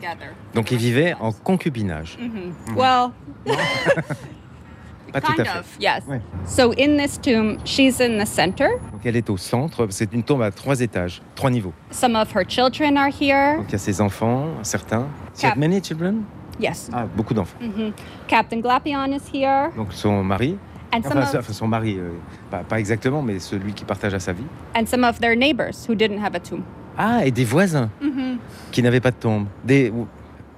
Donc 0.54 0.72
il 0.72 0.78
vivait 0.78 1.14
en 1.20 1.30
concubinage. 1.32 2.18
Mhm. 2.20 2.76
Well, 2.76 3.10
Pas 5.12 5.20
tout 5.20 5.32
kind 5.32 5.40
à 5.40 5.44
fait. 5.44 5.58
of, 5.58 5.66
yes. 5.80 6.02
Ouais. 6.08 6.20
So 6.46 6.72
in 6.78 6.96
this 6.96 7.20
tomb, 7.20 7.56
she's 7.64 8.00
in 8.00 8.18
the 8.22 8.26
center. 8.26 8.68
Donc 8.92 9.00
elle 9.04 9.16
est 9.16 9.28
au 9.30 9.36
centre. 9.36 9.86
C'est 9.90 10.12
une 10.12 10.22
tombe 10.22 10.42
à 10.42 10.50
trois 10.50 10.80
étages, 10.80 11.20
trois 11.34 11.50
niveaux. 11.50 11.72
Some 11.90 12.14
of 12.16 12.28
her 12.34 12.44
children 12.48 12.96
are 12.96 13.08
here. 13.08 13.56
Donc 13.58 13.66
il 13.68 13.72
y 13.72 13.74
a 13.74 13.78
ses 13.78 14.00
enfants, 14.00 14.46
certains. 14.62 15.06
She 15.36 15.44
had 15.44 15.56
many 15.56 15.80
children? 15.82 16.22
Yes. 16.60 16.90
Ah, 16.92 17.06
beaucoup 17.16 17.32
d'enfants. 17.34 17.58
Mhm. 17.60 17.92
Captain 18.28 18.60
Glapion 18.60 19.12
is 19.12 19.22
here. 19.32 19.70
Donc 19.76 19.92
son 19.92 20.22
mari, 20.22 20.58
And 20.92 21.02
some, 21.02 21.18
enfin, 21.18 21.20
of, 21.20 21.36
enfin, 21.44 21.52
son 21.52 21.68
mari, 21.68 21.96
euh, 21.98 22.10
pas, 22.50 22.58
pas 22.64 22.80
exactement, 22.80 23.22
mais 23.22 23.38
celui 23.38 23.72
qui 23.72 23.84
partagea 23.84 24.18
sa 24.18 24.32
vie. 24.32 24.42
and 24.76 24.84
some 24.86 25.04
of 25.04 25.20
their 25.20 25.36
neighbors 25.36 25.86
who 25.88 25.94
didn't 25.94 26.18
have 26.22 26.34
a 26.34 26.40
tomb. 26.40 26.62
Ah, 26.98 27.24
et 27.24 27.30
des 27.30 27.44
voisins 27.44 27.88
Mhm. 28.02 28.38
qui 28.72 28.82
n'avaient 28.82 29.00
pas 29.00 29.12
de 29.12 29.16
tombe. 29.16 29.46
Des, 29.64 29.90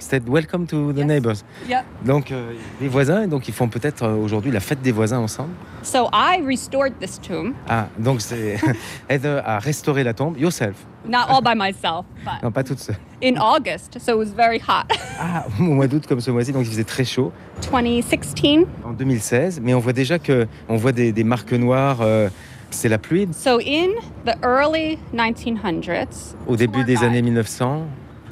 said 0.03 0.29
welcome 0.29 0.67
to 0.67 0.93
the 0.93 1.05
neighbors. 1.05 1.45
Yep. 1.69 1.85
Donc 2.05 2.31
euh, 2.33 2.53
les 2.81 2.89
voisins, 2.89 3.27
donc 3.27 3.49
ils 3.49 3.55
font 3.55 3.69
peut-être 3.69 4.03
euh, 4.05 4.15
aujourd'hui 4.15 4.51
la 4.51 4.61
fête 4.61 4.83
des 4.83 4.93
voisins 4.93 5.19
ensemble. 5.19 5.51
So 5.83 6.09
I 6.13 6.41
restored 6.47 6.93
this 7.01 7.21
tomb, 7.21 7.55
Ah, 7.69 7.89
donc 7.99 8.21
c'est 8.21 8.57
Heather 9.09 9.43
a 9.45 9.59
restauré 9.59 10.05
la 10.05 10.15
tombe 10.15 10.39
yourself. 10.39 10.75
not 11.09 11.27
all 11.29 11.43
by 11.43 11.55
myself, 11.57 12.05
but 12.25 12.43
Non, 12.43 12.51
pas 12.53 12.63
toute 12.63 12.79
seule. 12.79 12.97
in 13.23 13.37
August, 13.41 13.99
so 13.99 14.13
it 14.13 14.19
was 14.19 14.33
very 14.37 14.59
hot. 14.61 14.87
Ah, 15.19 15.47
au 15.59 15.63
mois 15.65 15.87
d'août 15.89 16.07
comme 16.07 16.21
ce 16.21 16.31
mois-ci, 16.31 16.53
donc 16.53 16.63
il 16.65 16.71
faisait 16.71 16.85
très 16.85 17.05
chaud 17.05 17.33
2016. 17.73 18.67
en 18.85 18.93
2016, 18.93 19.61
mais 19.63 19.75
on 19.75 19.81
voit 19.81 19.93
déjà 19.93 20.19
que 20.19 20.47
on 20.69 20.77
voit 20.77 20.93
des, 20.93 21.13
des 21.13 21.25
marques 21.25 21.53
noires. 21.53 21.99
euh, 22.03 22.29
c'est 22.75 22.89
la 22.89 22.97
pluie. 22.99 23.29
So 23.33 23.59
in 23.61 23.91
the 24.25 24.35
early 24.43 24.99
1900s, 25.15 26.35
Au 26.47 26.57
début 26.57 26.85
des 26.85 27.05
années 27.05 27.21
1900, 27.21 27.83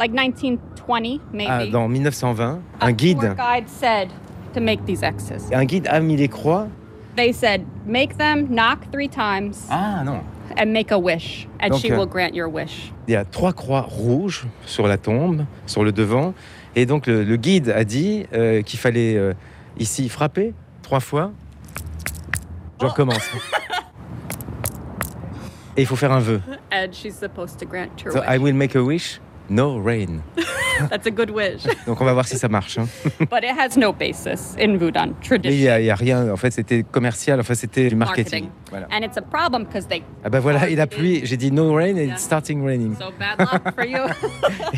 like 0.01 0.13
1920 0.13 1.21
maybe, 1.33 1.49
ah, 1.49 1.67
dans 1.67 1.89
1920, 1.89 2.59
a 2.81 2.87
un 2.87 2.93
guide, 2.93 3.19
guide 3.37 3.69
said 3.69 4.09
to 4.55 4.61
make 4.61 4.85
these 4.87 5.03
X's. 5.03 5.49
un 5.53 5.65
guide 5.67 5.87
a 5.89 6.01
mis 6.01 6.17
les 6.17 6.29
croix. 6.29 6.67
They 7.17 7.33
said, 7.33 7.63
make 7.87 8.17
them, 8.17 8.47
knock 8.51 8.91
three 8.91 9.09
times, 9.09 9.67
Ah 9.71 10.03
non. 10.05 10.23
and 10.57 10.73
make 10.73 10.91
a 10.91 10.99
wish, 10.99 11.47
and 11.61 11.71
Donc, 11.71 11.81
she 11.81 11.93
euh, 11.93 11.99
will 11.99 12.07
grant 12.07 12.35
your 12.35 12.49
wish. 12.49 12.93
Il 13.09 13.13
y 13.13 13.17
a 13.17 13.25
trois 13.25 13.53
croix 13.53 13.83
rouges 13.83 14.47
sur 14.65 14.87
la 14.89 14.97
tombe, 14.97 15.45
sur 15.67 15.85
le 15.85 15.93
devant, 15.93 16.35
et 16.75 16.87
donc 16.87 17.07
le, 17.07 17.23
le 17.25 17.37
guide 17.37 17.69
a 17.69 17.85
dit 17.85 18.27
euh, 18.33 18.63
qu'il 18.63 18.79
fallait 18.79 19.17
euh, 19.17 19.35
ici 19.79 20.09
frapper 20.09 20.55
trois 20.83 21.01
fois. 21.01 21.33
Je 22.81 22.87
recommence. 22.87 23.29
Et 25.77 25.83
il 25.83 25.87
faut 25.87 25.97
faire 25.97 26.13
un 26.13 26.19
vœu. 26.21 26.41
And 26.73 26.89
she's 26.93 27.15
supposed 27.17 27.59
to 27.59 27.67
grant 27.67 28.03
your 28.05 28.13
So 28.13 28.21
I 28.23 28.39
wish. 28.39 28.43
will 28.43 28.55
make 28.55 28.75
a 28.75 28.83
wish, 28.83 29.21
no 29.51 29.79
rain. 29.83 30.23
That's 30.89 31.07
a 31.07 31.11
good 31.11 31.29
wish. 31.31 31.65
Donc 31.87 32.01
on 32.01 32.05
va 32.07 32.15
voir 32.15 32.27
si 32.27 32.39
ça 32.39 32.49
marche. 32.49 32.79
hein. 32.79 32.87
but 33.31 33.43
it 33.43 33.55
has 33.59 33.77
no 33.77 33.93
basis 33.93 34.55
in 34.59 34.79
Voodoo 34.79 34.99
Mais 34.99 35.11
il 35.11 35.29
tradition. 35.29 35.51
n'y 35.61 35.69
a, 35.69 35.81
il 35.81 35.87
y 35.87 35.91
a 35.91 35.95
rien, 35.95 36.33
en 36.33 36.37
fait 36.39 36.51
c'était 36.53 36.83
commercial, 36.85 37.39
enfin 37.39 37.55
c'était 37.55 37.89
du 37.91 37.97
marketing. 37.97 38.45
Marketing. 38.45 38.51
Voilà. 38.71 38.87
And 38.91 39.05
it's 39.05 39.19
a 39.19 39.23
problem 39.23 39.65
because 39.65 39.87
they. 39.89 40.03
Ah 40.25 40.31
ben 40.31 40.41
voilà, 40.41 40.71
il 40.71 40.81
a 40.81 40.87
plu, 40.87 41.21
j'ai 41.25 41.37
dit 41.37 41.53
no 41.53 41.75
rain 41.75 41.97
and 41.97 42.13
it's 42.15 42.23
starting 42.23 42.65
raining. 42.65 42.95
So 42.99 43.13
bad 43.19 43.39
luck 43.41 43.75
for 43.75 43.85
you. 43.85 43.99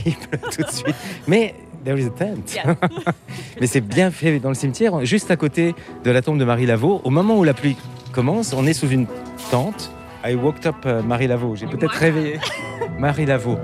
il 0.04 0.14
pleut 0.16 0.40
tout 0.50 0.62
de 0.62 0.70
suite. 0.72 0.94
Mais 1.28 1.54
there 1.84 1.96
is 1.96 2.06
a 2.06 2.10
tent. 2.10 2.52
Yes. 2.54 2.64
Mais 3.60 3.66
c'est 3.68 3.80
bien 3.80 4.10
fait 4.10 4.40
dans 4.40 4.48
le 4.48 4.54
cimetière, 4.56 5.04
juste 5.04 5.30
à 5.30 5.36
côté 5.36 5.74
de 6.02 6.10
la 6.10 6.20
tombe 6.22 6.38
de 6.38 6.44
Marie 6.44 6.66
Laveau. 6.66 7.00
Au 7.04 7.10
moment 7.10 7.38
où 7.38 7.44
la 7.44 7.54
pluie 7.54 7.76
commence, 8.12 8.52
on 8.54 8.66
est 8.66 8.72
sous 8.72 8.88
une 8.88 9.06
tente. 9.52 9.92
I 10.24 10.34
woke 10.36 10.64
up 10.66 10.86
euh, 10.86 11.02
Marie 11.02 11.26
Laveau. 11.26 11.56
J'ai 11.56 11.66
peut-être 11.66 11.94
réveillé 11.94 12.38
Marie 12.98 13.26
Laveau. 13.26 13.58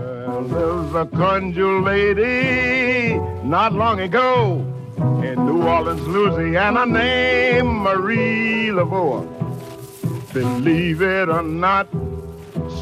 There's 0.50 0.94
a 0.94 1.06
conjure 1.06 1.80
lady 1.80 3.18
not 3.44 3.72
long 3.72 4.00
ago 4.00 4.64
in 5.22 5.36
New 5.46 5.62
Orleans, 5.66 6.06
Louisiana, 6.06 6.84
named 6.86 7.68
Marie 7.82 8.70
Laveau. 8.70 9.24
Believe 10.32 11.00
it 11.02 11.28
or 11.28 11.42
not, 11.42 11.86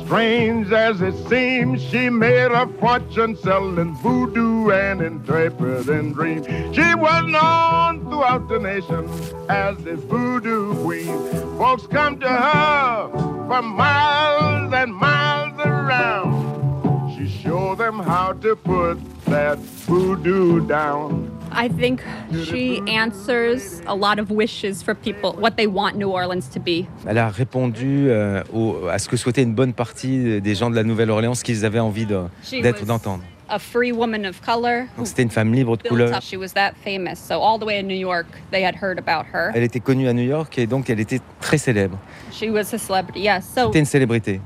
strange 0.06 0.70
as 0.70 1.02
it 1.02 1.14
seems, 1.28 1.82
she 1.82 2.08
made 2.08 2.52
a 2.52 2.68
fortune 2.78 3.36
selling 3.36 3.92
voodoo 3.96 4.70
and 4.70 5.02
interpreting 5.02 6.12
dreams. 6.12 6.46
She 6.46 6.94
was 6.94 7.24
known 7.24 8.04
throughout 8.08 8.48
the 8.48 8.60
nation 8.60 9.08
as 9.48 9.76
the 9.78 9.96
voodoo 9.96 10.80
queen. 10.84 11.18
Folks 11.58 11.88
come 11.88 12.20
to 12.20 12.28
her 12.28 13.10
from 13.48 13.66
miles 13.66 14.72
and 14.72 14.94
miles 14.94 15.58
around. 15.58 17.16
She 17.16 17.28
showed 17.28 17.78
them 17.78 17.98
how 17.98 18.32
to 18.34 18.54
put 18.54 18.98
that 19.24 19.58
voodoo 19.58 20.66
down. 20.68 21.35
I 21.58 21.68
think 21.68 22.00
she 22.44 22.82
answers 22.86 23.80
a 23.86 23.94
lot 23.94 24.18
of 24.18 24.30
wishes 24.30 24.82
for 24.82 24.94
people, 24.94 25.34
what 25.40 25.52
they 25.56 25.66
want 25.66 25.96
New 25.96 26.10
Orleans 26.10 26.48
to 26.52 26.60
be. 26.60 26.86
Elle 27.06 27.18
a 27.18 27.30
répondu 27.30 28.08
euh, 28.10 28.42
au- 28.52 28.86
à 28.90 28.98
ce 28.98 29.08
que 29.08 29.16
souhaitait 29.16 29.42
une 29.42 29.54
bonne 29.54 29.72
partie 29.72 30.40
des 30.40 30.54
gens 30.54 30.68
de 30.70 30.76
la 30.76 30.82
Nouvelle-Orléans, 30.84 31.34
ce 31.34 31.42
qu'ils 31.44 31.64
avaient 31.64 31.78
envie 31.80 32.06
d'être, 32.06 32.84
d'entendre. 32.84 33.22
A 33.48 33.58
free 33.60 33.92
woman 33.92 34.26
of 34.26 34.40
color 34.40 34.86
Donc 34.98 35.06
c'était 35.06 35.22
une 35.22 35.30
femme 35.30 35.54
libre 35.54 35.76
de 35.76 35.88
couleur. 35.88 36.20
She 36.20 36.34
was 36.36 36.48
that 36.54 36.72
famous. 36.84 37.14
So 37.16 37.34
all 37.40 37.58
the 37.60 37.64
way 37.64 37.78
in 37.78 37.84
New 37.86 37.94
York, 37.96 38.26
they 38.50 38.64
had 38.64 38.74
heard 38.82 38.98
about 38.98 39.24
her. 39.32 39.52
Elle 39.54 39.62
était 39.62 39.78
connue 39.80 40.08
à 40.08 40.12
New 40.12 40.24
York 40.24 40.58
et 40.58 40.66
donc 40.66 40.90
elle 40.90 40.98
était 40.98 41.20
très 41.40 41.56
célèbre. 41.56 41.96
She 42.32 42.50
was 42.50 42.74
a 42.74 42.78
celebrity. 42.78 43.20
Yes. 43.20 43.44
So 43.54 43.66
C'était 43.66 43.78
une 43.78 43.84
célébrité. 43.84 44.40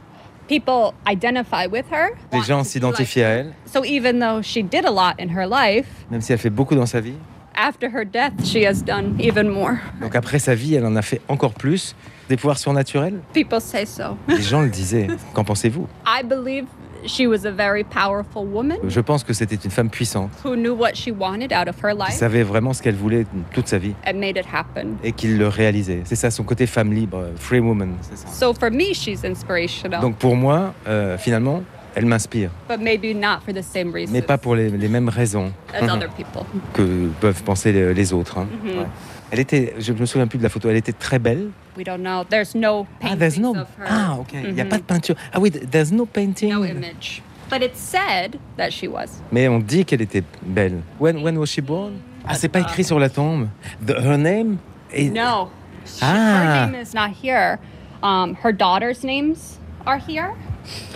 People 0.50 0.94
identify 1.06 1.66
with 1.70 1.86
her. 1.92 2.10
Les 2.32 2.42
gens 2.42 2.64
s'identifiaient 2.64 3.24
à 3.24 3.28
elle, 3.28 3.52
So 3.72 3.84
even 3.84 4.18
though 4.18 4.42
she 4.42 4.62
did 4.62 4.84
a 4.84 4.90
lot 4.90 5.14
in 5.20 5.28
her 5.28 5.46
life, 5.46 5.86
même 6.10 6.20
si 6.20 6.32
elle 6.32 6.38
fait 6.38 6.50
beaucoup 6.50 6.74
dans 6.74 6.86
sa 6.86 7.00
vie. 7.00 7.14
after 7.54 7.88
her 7.88 8.04
death, 8.04 8.32
she 8.44 8.64
has 8.66 8.82
done 8.82 9.16
even 9.20 9.48
more. 9.48 9.78
Donc 10.00 10.16
après 10.16 10.40
sa 10.40 10.54
vie, 10.56 10.74
elle 10.74 10.86
en 10.86 10.96
a 10.96 11.02
fait 11.02 11.20
encore 11.28 11.54
plus. 11.54 11.94
Des 12.28 12.36
pouvoirs 12.36 12.58
surnaturels? 12.58 13.20
People 13.32 13.60
say 13.60 13.84
so. 13.84 14.16
Les 14.28 14.42
gens 14.42 14.62
le 14.62 14.68
disaient. 14.68 15.08
Qu'en 15.34 15.44
pensez-vous? 15.44 15.86
I 16.06 16.22
believe 16.24 16.66
She 17.06 17.26
was 17.26 17.44
a 17.46 17.50
very 17.50 17.84
powerful 17.84 18.44
woman 18.44 18.76
Je 18.88 19.00
pense 19.00 19.24
que 19.24 19.32
c'était 19.32 19.56
une 19.64 19.70
femme 19.70 19.90
puissante, 19.90 20.30
who 20.44 20.54
knew 20.54 20.74
what 20.74 20.94
she 20.94 21.10
wanted 21.16 21.52
out 21.52 21.68
of 21.68 21.76
her 21.82 21.92
qui 21.92 21.98
life 21.98 22.12
savait 22.18 22.42
vraiment 22.42 22.72
ce 22.72 22.82
qu'elle 22.82 22.94
voulait 22.96 23.24
toute 23.52 23.68
sa 23.68 23.78
vie 23.78 23.94
and 24.06 24.14
made 24.18 24.36
it 24.36 24.44
happen. 24.52 24.96
et 25.02 25.12
qui 25.12 25.28
le 25.28 25.48
réalisait. 25.48 26.02
C'est 26.04 26.16
ça 26.16 26.30
son 26.30 26.44
côté 26.44 26.66
femme 26.66 26.92
libre, 26.92 27.24
free 27.36 27.60
woman. 27.60 27.94
c'est 28.02 28.16
ça. 28.18 28.28
So 28.28 28.52
for 28.54 28.70
me, 28.70 28.92
she's 28.94 29.24
inspirational, 29.24 30.00
Donc 30.00 30.16
pour 30.16 30.36
moi, 30.36 30.74
euh, 30.86 31.16
finalement, 31.18 31.62
elle 31.94 32.06
m'inspire, 32.06 32.50
but 32.68 32.78
maybe 32.80 33.14
not 33.16 33.40
for 33.44 33.52
the 33.52 33.62
same 33.62 33.92
reasons 33.92 34.12
mais 34.12 34.22
pas 34.22 34.38
pour 34.38 34.54
les, 34.54 34.70
les 34.70 34.88
mêmes 34.88 35.08
raisons 35.08 35.52
as 35.74 35.82
other 35.92 36.08
people. 36.10 36.42
que 36.72 37.08
peuvent 37.20 37.42
penser 37.42 37.72
les, 37.72 37.94
les 37.94 38.12
autres. 38.12 38.38
hein. 38.38 38.46
Mhm. 38.62 38.78
Ouais. 38.78 38.86
Elle 39.32 39.38
était, 39.40 39.74
je 39.78 39.92
me 39.92 40.06
souviens 40.06 40.26
plus 40.26 40.38
de 40.38 40.42
la 40.42 40.48
photo, 40.48 40.68
elle 40.70 40.76
était 40.76 40.92
très 40.92 41.18
belle. 41.18 41.50
We 41.76 41.84
don't 41.84 41.98
know. 42.00 42.24
There's 42.28 42.54
no 42.54 42.86
Ah, 43.02 43.14
there's 43.16 43.38
no. 43.38 43.50
of 43.52 43.68
her. 43.78 43.86
Ah, 43.88 44.16
ok. 44.18 44.32
Il 44.34 44.54
n'y 44.54 44.60
a 44.60 44.64
Mhm. 44.64 44.68
pas 44.70 44.78
de 44.78 44.82
peinture. 44.82 45.14
Ah 45.32 45.38
oui, 45.38 45.50
there's 45.50 45.92
no 45.92 46.04
painting. 46.04 46.50
No 46.52 46.64
image. 46.64 47.22
But 47.48 47.62
it's 47.62 47.78
said 47.80 48.38
that 48.56 48.70
she 48.70 48.86
was. 48.88 49.22
Mais 49.32 49.48
on 49.48 49.58
dit 49.60 49.84
qu'elle 49.84 50.02
était 50.02 50.24
belle. 50.42 50.82
When, 50.98 51.22
when 51.22 51.36
was 51.38 51.46
she 51.46 51.60
born? 51.60 51.94
Ah, 52.26 52.34
c'est 52.34 52.48
pas 52.48 52.60
écrit 52.60 52.84
sur 52.84 52.98
la 52.98 53.08
tombe. 53.08 53.48
The- 53.84 53.96
her 54.04 54.16
name 54.18 54.58
est- 54.92 55.10
No. 55.10 55.50
She- 55.86 56.00
Ah. 56.02 56.64
Her 56.66 56.70
name 56.70 56.80
is 56.80 56.92
not 56.94 57.10
here. 57.22 57.58
Um, 58.02 58.36
her 58.44 58.52
daughter's 58.52 59.02
names 59.04 59.58
are 59.86 59.98
here. 59.98 60.32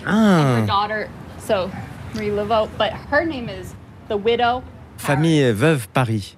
Her 0.05 0.07
Ah, 0.07 0.61
daughter, 0.67 1.09
so 1.39 1.71
Marie 2.15 2.31
Laveau, 2.31 2.69
but 2.79 2.91
her 3.11 3.25
name 3.25 3.49
is 3.49 3.75
the 4.09 4.17
widow. 4.17 4.63
famille 4.97 5.53
Veuve 5.53 5.87
Paris. 5.93 6.37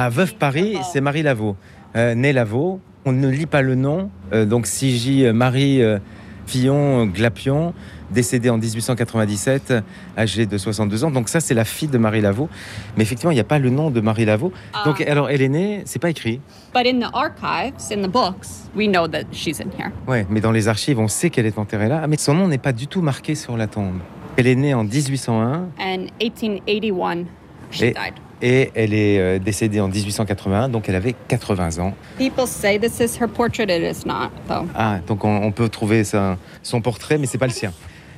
Ah, 0.00 0.10
Veuve 0.10 0.36
Paris, 0.36 0.76
c'est 0.92 1.00
Marie 1.00 1.22
Lavaux. 1.24 1.56
Euh, 1.96 2.14
née 2.14 2.32
Lavaux. 2.32 2.80
On 3.04 3.10
ne 3.10 3.26
lit 3.28 3.46
pas 3.46 3.62
le 3.62 3.74
nom. 3.74 4.10
Euh, 4.32 4.44
donc, 4.44 4.68
Sigi 4.68 5.26
euh, 5.26 5.32
Marie 5.32 5.82
euh, 5.82 5.98
Fillon 6.46 7.06
Glapion, 7.06 7.74
décédée 8.12 8.48
en 8.48 8.58
1897, 8.58 9.74
âgée 10.16 10.46
de 10.46 10.56
62 10.56 11.02
ans. 11.02 11.10
Donc, 11.10 11.28
ça, 11.28 11.40
c'est 11.40 11.52
la 11.52 11.64
fille 11.64 11.88
de 11.88 11.98
Marie 11.98 12.20
Lavaux. 12.20 12.48
Mais 12.96 13.02
effectivement, 13.02 13.32
il 13.32 13.34
n'y 13.34 13.40
a 13.40 13.44
pas 13.44 13.58
le 13.58 13.70
nom 13.70 13.90
de 13.90 14.00
Marie 14.00 14.24
Lavaux. 14.24 14.52
Donc, 14.84 15.02
Ah. 15.04 15.10
alors, 15.10 15.30
elle 15.30 15.42
est 15.42 15.48
née, 15.48 15.82
c'est 15.84 15.98
pas 16.00 16.10
écrit. 16.10 16.40
But 16.72 16.86
in 16.86 17.00
the 17.00 17.10
archives, 17.12 17.90
in 17.90 18.00
the 18.06 18.08
books, 18.10 18.46
we 18.76 18.86
know 18.86 19.08
that 19.08 19.24
she's 19.32 19.60
in 19.60 19.70
here. 19.76 19.90
Ouais, 20.06 20.24
mais 20.30 20.40
dans 20.40 20.52
les 20.52 20.68
archives, 20.68 21.00
on 21.00 21.08
sait 21.08 21.28
qu'elle 21.30 21.46
est 21.46 21.58
enterrée 21.58 21.88
là. 21.88 22.02
Ah, 22.04 22.06
mais 22.06 22.18
son 22.18 22.34
nom 22.34 22.46
n'est 22.46 22.58
pas 22.58 22.72
du 22.72 22.86
tout 22.86 23.02
marqué 23.02 23.34
sur 23.34 23.56
la 23.56 23.66
tombe. 23.66 23.98
Elle 24.36 24.46
est 24.46 24.54
née 24.54 24.74
en 24.74 24.84
1801 24.84 25.70
And 25.80 26.06
1881, 26.20 27.24
she 27.72 27.80
died. 27.80 28.14
Et 28.42 28.70
elle 28.74 28.94
est 28.94 29.18
euh, 29.18 29.38
décédée 29.38 29.80
en 29.80 29.88
1881, 29.88 30.68
donc 30.68 30.88
elle 30.88 30.94
avait 30.94 31.14
80 31.28 31.78
ans. 31.78 31.94
People 32.16 32.46
say 32.46 32.78
this 32.78 33.00
is 33.00 33.18
her 33.20 33.28
portrait. 33.28 33.64
It 33.64 33.96
is 33.96 34.06
not, 34.06 34.30
though. 34.48 34.66
Ah, 34.74 34.98
donc 35.06 35.24
on, 35.24 35.42
on 35.42 35.52
peut 35.52 35.68
trouver 35.68 36.02
son 36.04 36.80
portrait, 36.82 37.18
mais 37.18 37.26
c'est 37.26 37.38
pas 37.38 37.46
le 37.46 37.52
sien. 37.52 37.72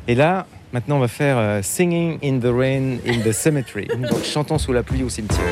Et 0.09 0.15
là, 0.15 0.47
maintenant, 0.73 0.97
on 0.97 1.01
va 1.01 1.09
faire 1.09 1.37
euh, 1.39 1.61
Singing 1.63 2.19
in 2.23 2.39
the 2.39 2.53
Rain 2.53 2.99
in 3.07 3.21
the 3.21 3.33
Cemetery. 3.33 3.87
Donc, 3.87 4.25
chantons 4.25 4.59
sous 4.59 4.73
la 4.73 4.83
pluie 4.83 5.03
au 5.03 5.09
cimetière. 5.09 5.45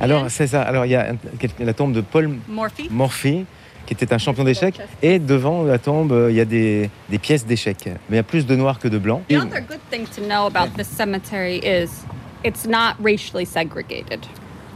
Alors, 0.00 0.26
c'est 0.28 0.46
ça. 0.46 0.62
Alors, 0.62 0.86
il 0.86 0.92
y 0.92 0.96
a 0.96 1.12
la 1.58 1.72
tombe 1.74 1.92
de 1.92 2.00
Paul 2.00 2.30
Morphy. 2.48 2.88
Morphy, 2.90 3.44
qui 3.86 3.94
était 3.94 4.12
un 4.12 4.18
champion 4.18 4.44
d'échecs. 4.44 4.80
Et 5.02 5.18
devant 5.18 5.64
la 5.64 5.78
tombe, 5.78 6.12
euh, 6.12 6.30
il 6.30 6.36
y 6.36 6.40
a 6.40 6.44
des, 6.44 6.90
des 7.08 7.18
pièces 7.18 7.46
d'échecs. 7.46 7.86
Mais 7.86 7.92
il 8.10 8.16
y 8.16 8.18
a 8.18 8.22
plus 8.24 8.46
de 8.46 8.56
noir 8.56 8.78
que 8.78 8.88
de 8.88 8.98
blanc. 8.98 9.22
The 9.28 9.34
other 9.34 9.60
good 9.60 9.80
thing 9.90 10.06
to 10.16 10.22
know 10.22 10.46
about 10.46 10.76
this 10.76 10.88
cemetery 10.88 11.58
is? 11.58 12.04
It's 12.44 12.66
not 12.66 12.96
racially 13.02 13.46
segregated. 13.46 14.20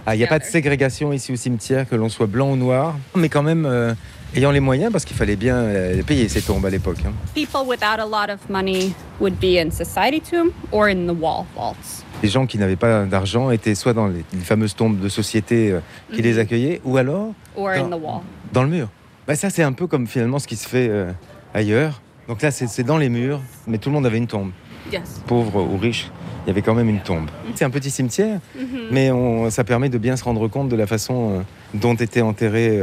Ah, 0.06 0.14
il 0.14 0.18
n'y 0.18 0.24
a 0.24 0.28
pas 0.28 0.38
de 0.38 0.44
ségrégation 0.44 1.12
ici 1.12 1.32
au 1.32 1.36
cimetière, 1.36 1.88
que 1.88 1.96
l'on 1.96 2.08
soit 2.08 2.28
blanc 2.28 2.52
ou 2.52 2.56
noir. 2.56 2.94
Mais 3.16 3.28
quand 3.28 3.42
même, 3.42 3.66
euh, 3.66 3.92
ayant 4.35 4.51
les 4.51 4.61
moyens, 4.61 4.93
parce 4.93 5.05
qu'il 5.05 5.16
fallait 5.16 5.37
bien 5.37 5.57
euh, 5.57 6.03
payer 6.03 6.29
ces 6.29 6.43
tombes 6.43 6.64
à 6.66 6.70
l'époque. 6.70 6.99
hein. 7.07 7.12
People 7.35 7.61
without 7.66 7.99
a 8.01 8.05
lot 8.07 8.33
of 8.33 8.39
money 8.49 8.93
would 9.20 9.35
be 9.41 9.59
in 9.59 9.70
society 9.70 10.20
tomb 10.20 10.51
or 10.72 10.85
in 10.87 11.07
the 11.07 11.16
wall 11.18 11.45
vaults. 11.55 12.05
Les 12.22 12.29
gens 12.29 12.47
qui 12.47 12.59
n'avaient 12.59 12.77
pas 12.77 13.05
d'argent 13.05 13.51
étaient 13.51 13.74
soit 13.74 13.93
dans 13.93 14.09
les, 14.09 14.24
les 14.33 14.41
fameuses 14.41 14.74
tombes 14.74 14.99
de 14.99 15.09
société 15.09 15.70
euh, 15.72 15.81
qui 16.12 16.22
les 16.22 16.39
accueillaient, 16.39 16.81
ou 16.85 16.97
alors 16.97 17.33
Or 17.57 17.68
in 17.70 17.89
Dans- 17.89 17.99
the 17.99 18.03
wall. 18.03 18.20
dans 18.53 18.62
le 18.62 18.68
mur. 18.70 18.89
Bah, 19.27 19.35
ça, 19.35 19.51
c'est 19.51 19.62
un 19.62 19.72
peu 19.72 19.87
comme 19.87 20.07
finalement 20.07 20.39
ce 20.39 20.47
qui 20.47 20.57
se 20.57 20.68
fait 20.68 20.89
euh, 20.89 21.11
ailleurs. 21.55 22.01
Donc 22.29 22.43
là, 22.43 22.51
c'est 22.51 22.83
dans 22.83 22.99
les 22.99 23.09
murs, 23.09 23.41
mais 23.66 23.79
tout 23.79 23.89
le 23.89 23.95
monde 23.95 24.07
avait 24.07 24.18
une 24.18 24.27
tombe. 24.27 24.51
Yes. 24.93 25.22
Pauvre 25.27 25.62
ou 25.62 25.77
riche, 25.79 26.11
il 26.45 26.49
y 26.49 26.51
avait 26.51 26.62
quand 26.62 26.74
même 26.74 26.89
une 26.89 27.01
tombe. 27.01 27.27
C'est 27.55 27.64
un 27.64 27.70
petit 27.70 27.91
cimetière, 27.91 28.39
Mhm. 28.57 28.64
mais 28.91 29.11
on- 29.11 29.51
ça 29.51 29.64
permet 29.64 29.89
de 29.89 29.99
bien 29.99 30.16
se 30.16 30.24
rendre 30.24 30.47
compte 30.49 30.68
de 30.68 30.77
la 30.77 30.87
façon 30.87 31.45
dont 31.74 31.95
étaient 31.95 32.20
enterrés 32.22 32.81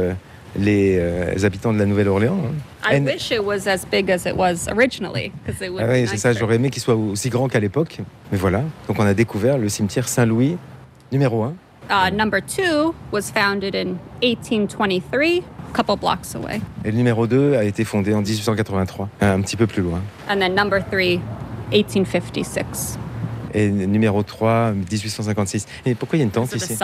euh, 0.56 0.60
les 0.62 0.98
euh, 0.98 1.44
habitants 1.46 1.72
de 1.72 1.78
la 1.78 1.86
Nouvelle-Orléans. 1.86 2.38
hein. 2.46 2.90
I 2.92 2.98
And- 3.00 3.04
wish 3.06 3.30
it 3.30 3.40
was 3.42 3.66
as 3.68 3.86
big 3.90 4.10
as 4.10 4.26
it 4.26 4.36
was 4.36 4.68
originally, 4.68 5.32
because 5.44 5.64
it 5.64 5.70
would 5.70 5.82
Ah 5.82 6.06
c'est 6.06 6.16
ça, 6.18 6.32
j'aurais 6.32 6.56
aimé 6.56 6.70
qu'il 6.70 6.82
soit 6.82 6.94
aussi 6.96 7.30
grand 7.30 7.48
qu'à 7.48 7.60
l'époque. 7.60 7.98
Mais 8.32 8.38
voilà, 8.38 8.62
donc 8.88 8.98
on 8.98 9.04
a 9.06 9.14
découvert 9.14 9.58
le 9.58 9.68
cimetière 9.68 10.08
Saint-Louis, 10.08 10.56
numéro 11.12 11.42
1. 11.44 11.54
Uh, 11.90 12.10
number 12.14 12.40
two 12.40 12.94
was 13.12 13.30
founded 13.34 13.74
in 13.74 13.96
1823, 14.22 15.42
a 15.42 15.76
couple 15.76 15.96
blocks 16.00 16.34
away. 16.34 16.60
Et 16.84 16.90
le 16.90 16.96
numéro 16.96 17.26
2 17.26 17.56
a 17.56 17.64
été 17.64 17.84
fondé 17.84 18.14
en 18.14 18.22
1883, 18.22 19.08
un 19.20 19.40
petit 19.42 19.56
peu 19.56 19.66
plus 19.66 19.82
loin. 19.82 20.00
And 20.30 20.38
then 20.38 20.54
number 20.54 20.80
three, 20.90 21.20
1856. 21.72 22.98
Et 23.52 23.68
numéro 23.68 24.22
3, 24.22 24.72
1856. 24.72 25.66
Et 25.86 25.94
pourquoi 25.94 26.16
il 26.16 26.20
y 26.20 26.22
a 26.22 26.24
une 26.24 26.30
tente 26.30 26.54
ici? 26.54 26.74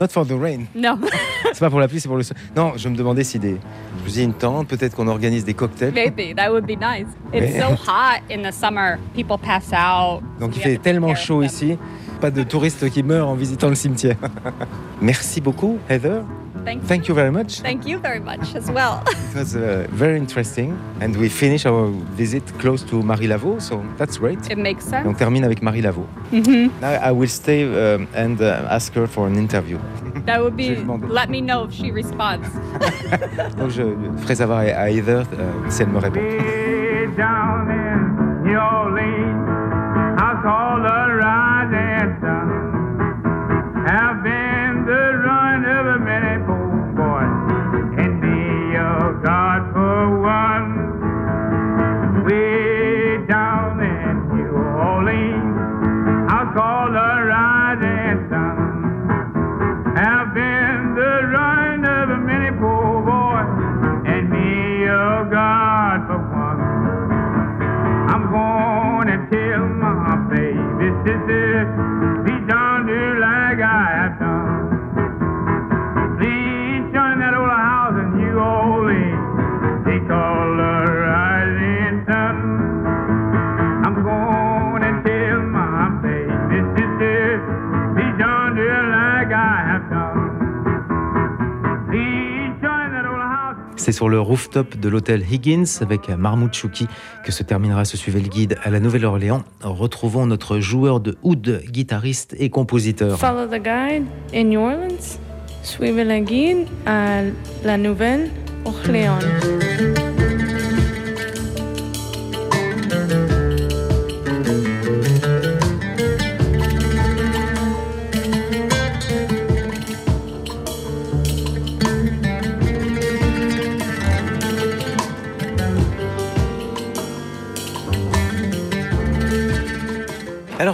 Not 0.00 0.08
for 0.08 0.24
the 0.26 0.32
rain. 0.32 0.66
No. 0.74 0.90
C'est 1.52 1.60
pas 1.60 1.70
pour 1.70 1.80
la 1.80 1.88
pluie, 1.88 1.98
c'est 2.00 2.08
pour 2.08 2.16
le 2.16 2.22
soleil. 2.22 2.42
Non, 2.54 2.72
je 2.76 2.88
me 2.88 2.96
demandais 2.96 3.24
si 3.24 3.38
des. 3.38 3.56
Je 4.04 4.10
vous 4.10 4.20
ai 4.20 4.22
une 4.22 4.34
tente, 4.34 4.68
peut-être 4.68 4.94
qu'on 4.94 5.08
organise 5.08 5.44
des 5.44 5.54
cocktails. 5.54 5.92
Maybe 5.92 6.36
that 6.36 6.50
would 6.52 6.66
be 6.66 6.78
nice. 6.80 7.06
It's 7.32 7.54
Mais- 7.54 7.60
so 7.60 7.72
hot 7.72 8.20
in 8.30 8.42
the 8.48 8.52
summer, 8.52 8.98
people 9.14 9.36
pass 9.38 9.70
out. 9.72 10.22
Donc 10.40 10.56
il 10.56 10.62
fait 10.62 10.78
tellement 10.78 11.14
chaud 11.14 11.40
them. 11.40 11.46
ici, 11.50 11.78
pas 12.20 12.30
de 12.30 12.42
touristes 12.44 12.88
qui 12.90 13.02
meurent 13.02 13.28
en 13.28 13.34
visitant 13.34 13.68
le 13.68 13.74
cimetière. 13.74 14.16
Merci 15.00 15.40
beaucoup, 15.40 15.78
Heather. 15.88 16.22
Thank 16.64 16.82
you. 16.82 16.88
Thank 16.88 17.08
you 17.08 17.14
very 17.14 17.30
much. 17.30 17.60
Thank 17.60 17.86
you 17.86 17.98
very 17.98 18.20
much 18.20 18.54
as 18.54 18.70
well. 18.70 19.02
It 19.32 19.36
was 19.38 19.54
uh, 19.56 19.86
very 19.90 20.16
interesting. 20.18 20.76
And 21.00 21.16
we 21.16 21.28
finish 21.28 21.64
our 21.66 21.86
visit 22.16 22.42
close 22.58 22.82
to 22.90 23.02
Marie 23.02 23.28
Laveau, 23.28 23.60
so 23.60 23.82
that's 23.96 24.18
great. 24.18 24.38
it 24.50 24.58
makes 24.58 24.86
Et 24.86 24.90
sense. 24.90 25.06
on 25.06 25.14
termine 25.14 25.44
avec 25.44 25.62
Marie 25.62 25.82
Laveau. 25.82 26.06
Mhm. 26.32 26.70
Now 26.80 26.92
I 27.02 27.12
will 27.12 27.28
stay 27.28 27.64
um, 27.64 28.06
and 28.14 28.40
uh, 28.40 28.66
ask 28.70 28.94
her 28.94 29.06
for 29.06 29.26
an 29.26 29.36
interview. 29.36 29.78
That 30.26 30.42
would 30.42 30.56
be. 30.56 30.76
Let 31.08 31.30
me 31.30 31.40
know 31.40 31.64
if 31.64 31.72
she 31.72 31.90
responds. 31.90 32.48
Donc 33.56 33.70
je 33.76 33.82
ferai 34.18 34.34
savoir 34.34 34.58
à 34.58 34.90
Heather 34.90 35.22
euh, 35.32 35.52
si 35.70 35.82
elle 35.82 35.88
me 35.88 35.98
répond. 35.98 36.20
Down 37.16 37.70
in 37.70 38.44
New 38.44 38.58
Orleans, 38.58 39.48
I 40.18 40.30
call 40.42 40.82
the 40.82 41.16
rising 41.16 42.16
sun. 42.20 42.57
C'est 93.88 93.92
sur 93.92 94.10
le 94.10 94.20
rooftop 94.20 94.76
de 94.76 94.86
l'hôtel 94.90 95.24
Higgins 95.32 95.64
avec 95.80 96.10
Marmoud 96.10 96.52
Chouki 96.52 96.86
que 97.24 97.32
se 97.32 97.42
terminera 97.42 97.86
ce 97.86 97.96
suivi 97.96 98.20
le 98.20 98.28
guide 98.28 98.58
à 98.62 98.68
la 98.68 98.80
Nouvelle-Orléans. 98.80 99.44
Retrouvons 99.62 100.26
notre 100.26 100.60
joueur 100.60 101.00
de 101.00 101.16
oud, 101.22 101.62
guitariste 101.70 102.36
et 102.38 102.50
compositeur. 102.50 103.18
Follow 103.18 103.46
the 103.46 103.52
guide 103.52 104.04
in 104.34 104.44
New 104.44 104.60
Orleans. 104.60 105.18
Suivez 105.62 106.04
le 106.04 106.18
guide 106.18 106.66
à 106.84 107.22
la 107.64 107.78
Nouvelle-Orléans. 107.78 109.20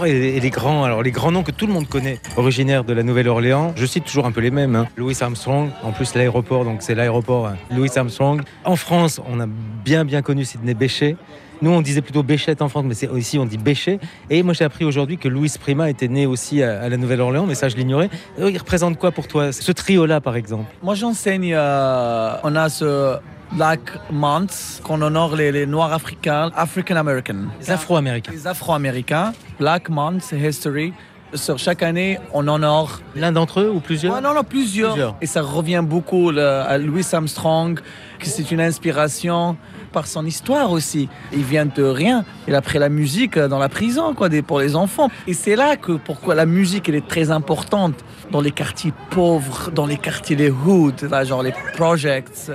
Et 0.05 0.39
les 0.39 0.49
grands, 0.49 0.83
alors 0.83 1.01
les 1.03 1.11
grands 1.11 1.31
noms 1.31 1.43
que 1.43 1.51
tout 1.51 1.65
le 1.67 1.73
monde 1.73 1.87
connaît, 1.87 2.19
originaires 2.37 2.83
de 2.83 2.93
la 2.93 3.03
Nouvelle-Orléans, 3.03 3.73
je 3.75 3.85
cite 3.85 4.05
toujours 4.05 4.25
un 4.25 4.31
peu 4.31 4.41
les 4.41 4.51
mêmes. 4.51 4.75
hein. 4.75 4.87
Louis 4.97 5.15
Armstrong, 5.19 5.69
en 5.83 5.91
plus 5.91 6.13
l'aéroport, 6.15 6.63
donc 6.63 6.81
c'est 6.81 6.95
l'aéroport 6.95 7.47
hein, 7.47 7.57
Louis 7.71 7.89
Armstrong. 7.95 8.41
En 8.63 8.75
France, 8.75 9.19
on 9.27 9.39
a 9.39 9.47
bien 9.47 10.05
bien 10.05 10.21
connu 10.21 10.45
Sidney 10.45 10.73
Bechet. 10.73 11.15
Nous, 11.61 11.71
on 11.71 11.81
disait 11.81 12.01
plutôt 12.01 12.21
Béchette 12.21 12.61
en 12.61 12.67
France, 12.67 12.83
mais 12.85 13.17
ici 13.17 13.39
on 13.39 13.45
dit 13.45 13.57
Béchet. 13.57 13.99
Et 14.29 14.43
moi, 14.43 14.53
j'ai 14.53 14.65
appris 14.65 14.83
aujourd'hui 14.83 15.17
que 15.17 15.29
Louis 15.29 15.51
Prima 15.59 15.89
était 15.89 16.09
né 16.09 16.25
aussi 16.25 16.61
à, 16.61 16.81
à 16.81 16.89
la 16.89 16.97
Nouvelle-Orléans, 16.97 17.45
mais 17.47 17.55
ça, 17.55 17.69
je 17.69 17.77
l'ignorais. 17.77 18.09
Euh, 18.39 18.51
Il 18.51 18.57
représente 18.57 18.99
quoi 18.99 19.11
pour 19.11 19.27
toi, 19.27 19.53
ce 19.53 19.71
trio-là, 19.71 20.19
par 20.19 20.35
exemple? 20.35 20.65
Moi, 20.83 20.95
j'enseigne. 20.95 21.53
euh, 21.55 22.35
on 22.43 22.55
a 22.57 22.67
ce 22.67 23.15
Black 23.51 23.79
Month 24.11 24.81
qu'on 24.83 25.01
honore 25.01 25.35
les, 25.35 25.51
les 25.51 25.65
Noirs 25.65 25.93
africains, 25.93 26.51
African 26.55 26.95
American. 26.95 27.35
Les 27.59 27.71
Afro-Américains. 27.71 28.31
Les 28.33 28.47
Afro-Américains. 28.47 29.33
Black 29.59 29.89
Month, 29.89 30.31
History. 30.33 30.93
Sur 31.33 31.57
chaque 31.57 31.83
année, 31.83 32.19
on 32.33 32.47
honore. 32.47 32.99
L'un 33.15 33.31
d'entre 33.31 33.59
eux 33.61 33.69
ou 33.69 33.79
plusieurs? 33.79 34.13
Ouais, 34.15 34.21
Non, 34.21 34.33
non, 34.33 34.43
plusieurs. 34.43 34.91
Plusieurs. 34.93 35.15
Et 35.21 35.25
ça 35.25 35.41
revient 35.41 35.81
beaucoup 35.83 36.31
le- 36.31 36.41
à 36.41 36.77
Louis 36.77 37.05
Armstrong, 37.11 37.79
que 38.19 38.25
c'est 38.25 38.51
une 38.51 38.61
inspiration 38.61 39.57
par 39.91 40.07
son 40.07 40.25
histoire 40.25 40.71
aussi. 40.71 41.09
Il 41.33 41.43
vient 41.43 41.65
de 41.65 41.83
rien. 41.83 42.23
Il 42.47 42.55
a 42.55 42.61
pris 42.61 42.79
la 42.79 42.89
musique 42.89 43.37
dans 43.39 43.59
la 43.59 43.69
prison, 43.69 44.13
quoi, 44.13 44.29
pour 44.45 44.59
les 44.59 44.75
enfants. 44.75 45.09
Et 45.27 45.33
c'est 45.33 45.55
là 45.55 45.75
que 45.77 45.93
pourquoi 45.93 46.35
la 46.35 46.45
musique 46.45 46.87
elle 46.89 46.95
est 46.95 47.07
très 47.07 47.31
importante 47.31 47.95
dans 48.31 48.41
les 48.41 48.51
quartiers 48.51 48.93
pauvres, 49.09 49.71
dans 49.71 49.85
les 49.87 49.97
quartiers 49.97 50.35
des 50.35 50.49
hoods, 50.49 51.07
là, 51.09 51.23
genre 51.23 51.43
les 51.43 51.53
projects. 51.75 52.51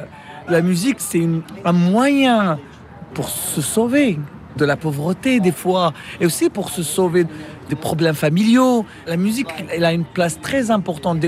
La 0.48 0.62
musique, 0.62 0.96
c'est 0.98 1.26
un 1.64 1.72
moyen 1.72 2.58
pour 3.14 3.28
se 3.28 3.60
sauver 3.60 4.18
de 4.56 4.64
la 4.64 4.76
pauvreté 4.76 5.40
des 5.40 5.52
fois 5.52 5.92
et 6.20 6.26
aussi 6.26 6.50
pour 6.50 6.70
se 6.70 6.82
sauver 6.82 7.24
des 7.68 7.76
problèmes 7.76 8.14
familiaux. 8.14 8.84
La 9.06 9.16
musique, 9.16 9.48
elle 9.70 9.84
a 9.84 9.92
une 9.92 10.04
place 10.04 10.40
très 10.40 10.70
importante. 10.70 11.24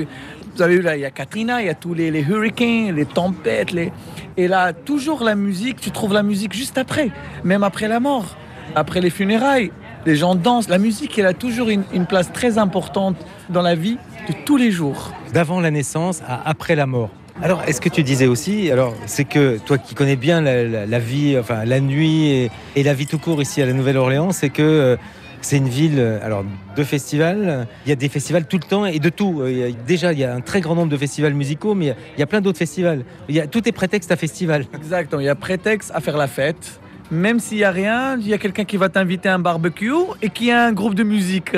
Vous 0.54 0.62
avez 0.62 0.76
vu 0.76 0.82
là, 0.82 0.96
il 0.96 1.00
y 1.00 1.04
a 1.04 1.10
Katrina, 1.10 1.62
il 1.62 1.66
y 1.66 1.70
a 1.70 1.74
tous 1.74 1.94
les, 1.94 2.08
hurricanes, 2.08 2.94
les 2.94 3.06
tempêtes, 3.06 3.72
les... 3.72 3.92
et 4.36 4.48
là 4.48 4.72
toujours 4.72 5.22
la 5.22 5.34
musique. 5.34 5.80
Tu 5.80 5.90
trouves 5.90 6.12
la 6.12 6.22
musique 6.22 6.52
juste 6.52 6.78
après, 6.78 7.10
même 7.44 7.62
après 7.62 7.88
la 7.88 8.00
mort, 8.00 8.36
après 8.74 9.00
les 9.00 9.10
funérailles. 9.10 9.72
Les 10.04 10.16
gens 10.16 10.34
dansent. 10.34 10.68
La 10.68 10.78
musique, 10.78 11.16
elle 11.16 11.26
a 11.26 11.34
toujours 11.34 11.68
une 11.68 12.06
place 12.06 12.32
très 12.32 12.58
importante 12.58 13.16
dans 13.50 13.62
la 13.62 13.76
vie 13.76 13.98
de 14.28 14.34
tous 14.44 14.56
les 14.56 14.72
jours. 14.72 15.12
D'avant 15.32 15.60
la 15.60 15.70
naissance 15.70 16.22
à 16.26 16.48
après 16.48 16.74
la 16.74 16.86
mort. 16.86 17.10
Alors, 17.42 17.64
est-ce 17.66 17.80
que 17.80 17.88
tu 17.88 18.04
disais 18.04 18.28
aussi, 18.28 18.70
alors, 18.70 18.94
c'est 19.06 19.24
que 19.24 19.58
toi 19.58 19.76
qui 19.76 19.96
connais 19.96 20.14
bien 20.14 20.40
la, 20.40 20.98
vie, 21.00 21.36
enfin 21.36 21.64
la 21.64 21.80
nuit 21.80 22.48
et, 22.76 22.82
la 22.84 22.94
vie 22.94 23.06
tout 23.06 23.18
court 23.18 23.42
ici 23.42 23.60
à 23.60 23.66
la 23.66 23.72
Nouvelle-Orléans, 23.72 24.30
c'est 24.30 24.48
que 24.48 24.62
euh, 24.62 24.96
c'est 25.40 25.56
une 25.56 25.68
ville, 25.68 25.98
euh, 25.98 26.24
alors, 26.24 26.44
de 26.76 26.84
festivals. 26.84 27.66
Il 27.84 27.88
y 27.88 27.92
a 27.92 27.96
des 27.96 28.08
festivals 28.08 28.46
tout 28.46 28.58
le 28.62 28.68
temps 28.68 28.86
et 28.86 29.00
de 29.00 29.08
tout. 29.08 29.40
Euh, 29.40 29.50
il 29.50 29.58
y 29.58 29.64
a- 29.64 29.72
déjà, 29.72 30.12
il 30.12 30.20
y 30.20 30.24
a 30.24 30.32
un 30.32 30.40
très 30.40 30.60
grand 30.60 30.76
nombre 30.76 30.90
de 30.90 30.96
festivals 30.96 31.34
musicaux, 31.34 31.74
mais 31.74 31.96
il 32.16 32.20
y 32.20 32.22
a, 32.22 32.26
plein 32.26 32.40
d'autres 32.40 32.58
festivals. 32.58 33.04
Il 33.28 33.34
y 33.34 33.40
a, 33.40 33.48
tout 33.48 33.68
est 33.68 33.72
prétexte 33.72 34.12
à 34.12 34.16
festival. 34.16 34.66
Exactement, 34.76 35.20
il 35.20 35.26
y 35.26 35.28
a 35.28 35.34
prétexte 35.34 35.90
à 35.92 36.00
faire 36.00 36.16
la 36.16 36.28
fête. 36.28 36.80
Même 37.10 37.40
s'il 37.40 37.58
n'y 37.58 37.64
a 37.64 37.72
rien, 37.72 38.16
il 38.20 38.28
y 38.28 38.34
a 38.34 38.38
quelqu'un 38.38 38.64
qui 38.64 38.76
va 38.76 38.88
t'inviter 38.88 39.28
à 39.28 39.34
un 39.34 39.40
barbecue 39.40 39.90
et 40.22 40.30
qui 40.30 40.52
a 40.52 40.66
un 40.66 40.72
groupe 40.72 40.94
de 40.94 41.02
musique 41.02 41.56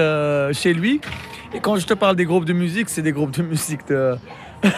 chez 0.53 0.73
lui. 0.73 1.03
Et 1.55 1.61
quand 1.61 1.77
je 1.77 1.87
te 1.87 1.95
parle 1.95 2.17
des 2.17 2.25
groupes 2.25 2.47
de 2.47 2.55
musique, 2.55 2.89
c'est 2.89 3.03
des 3.03 3.13
groupes 3.13 3.31
de 3.37 3.43
musique 3.55 3.87
de, 3.89 4.17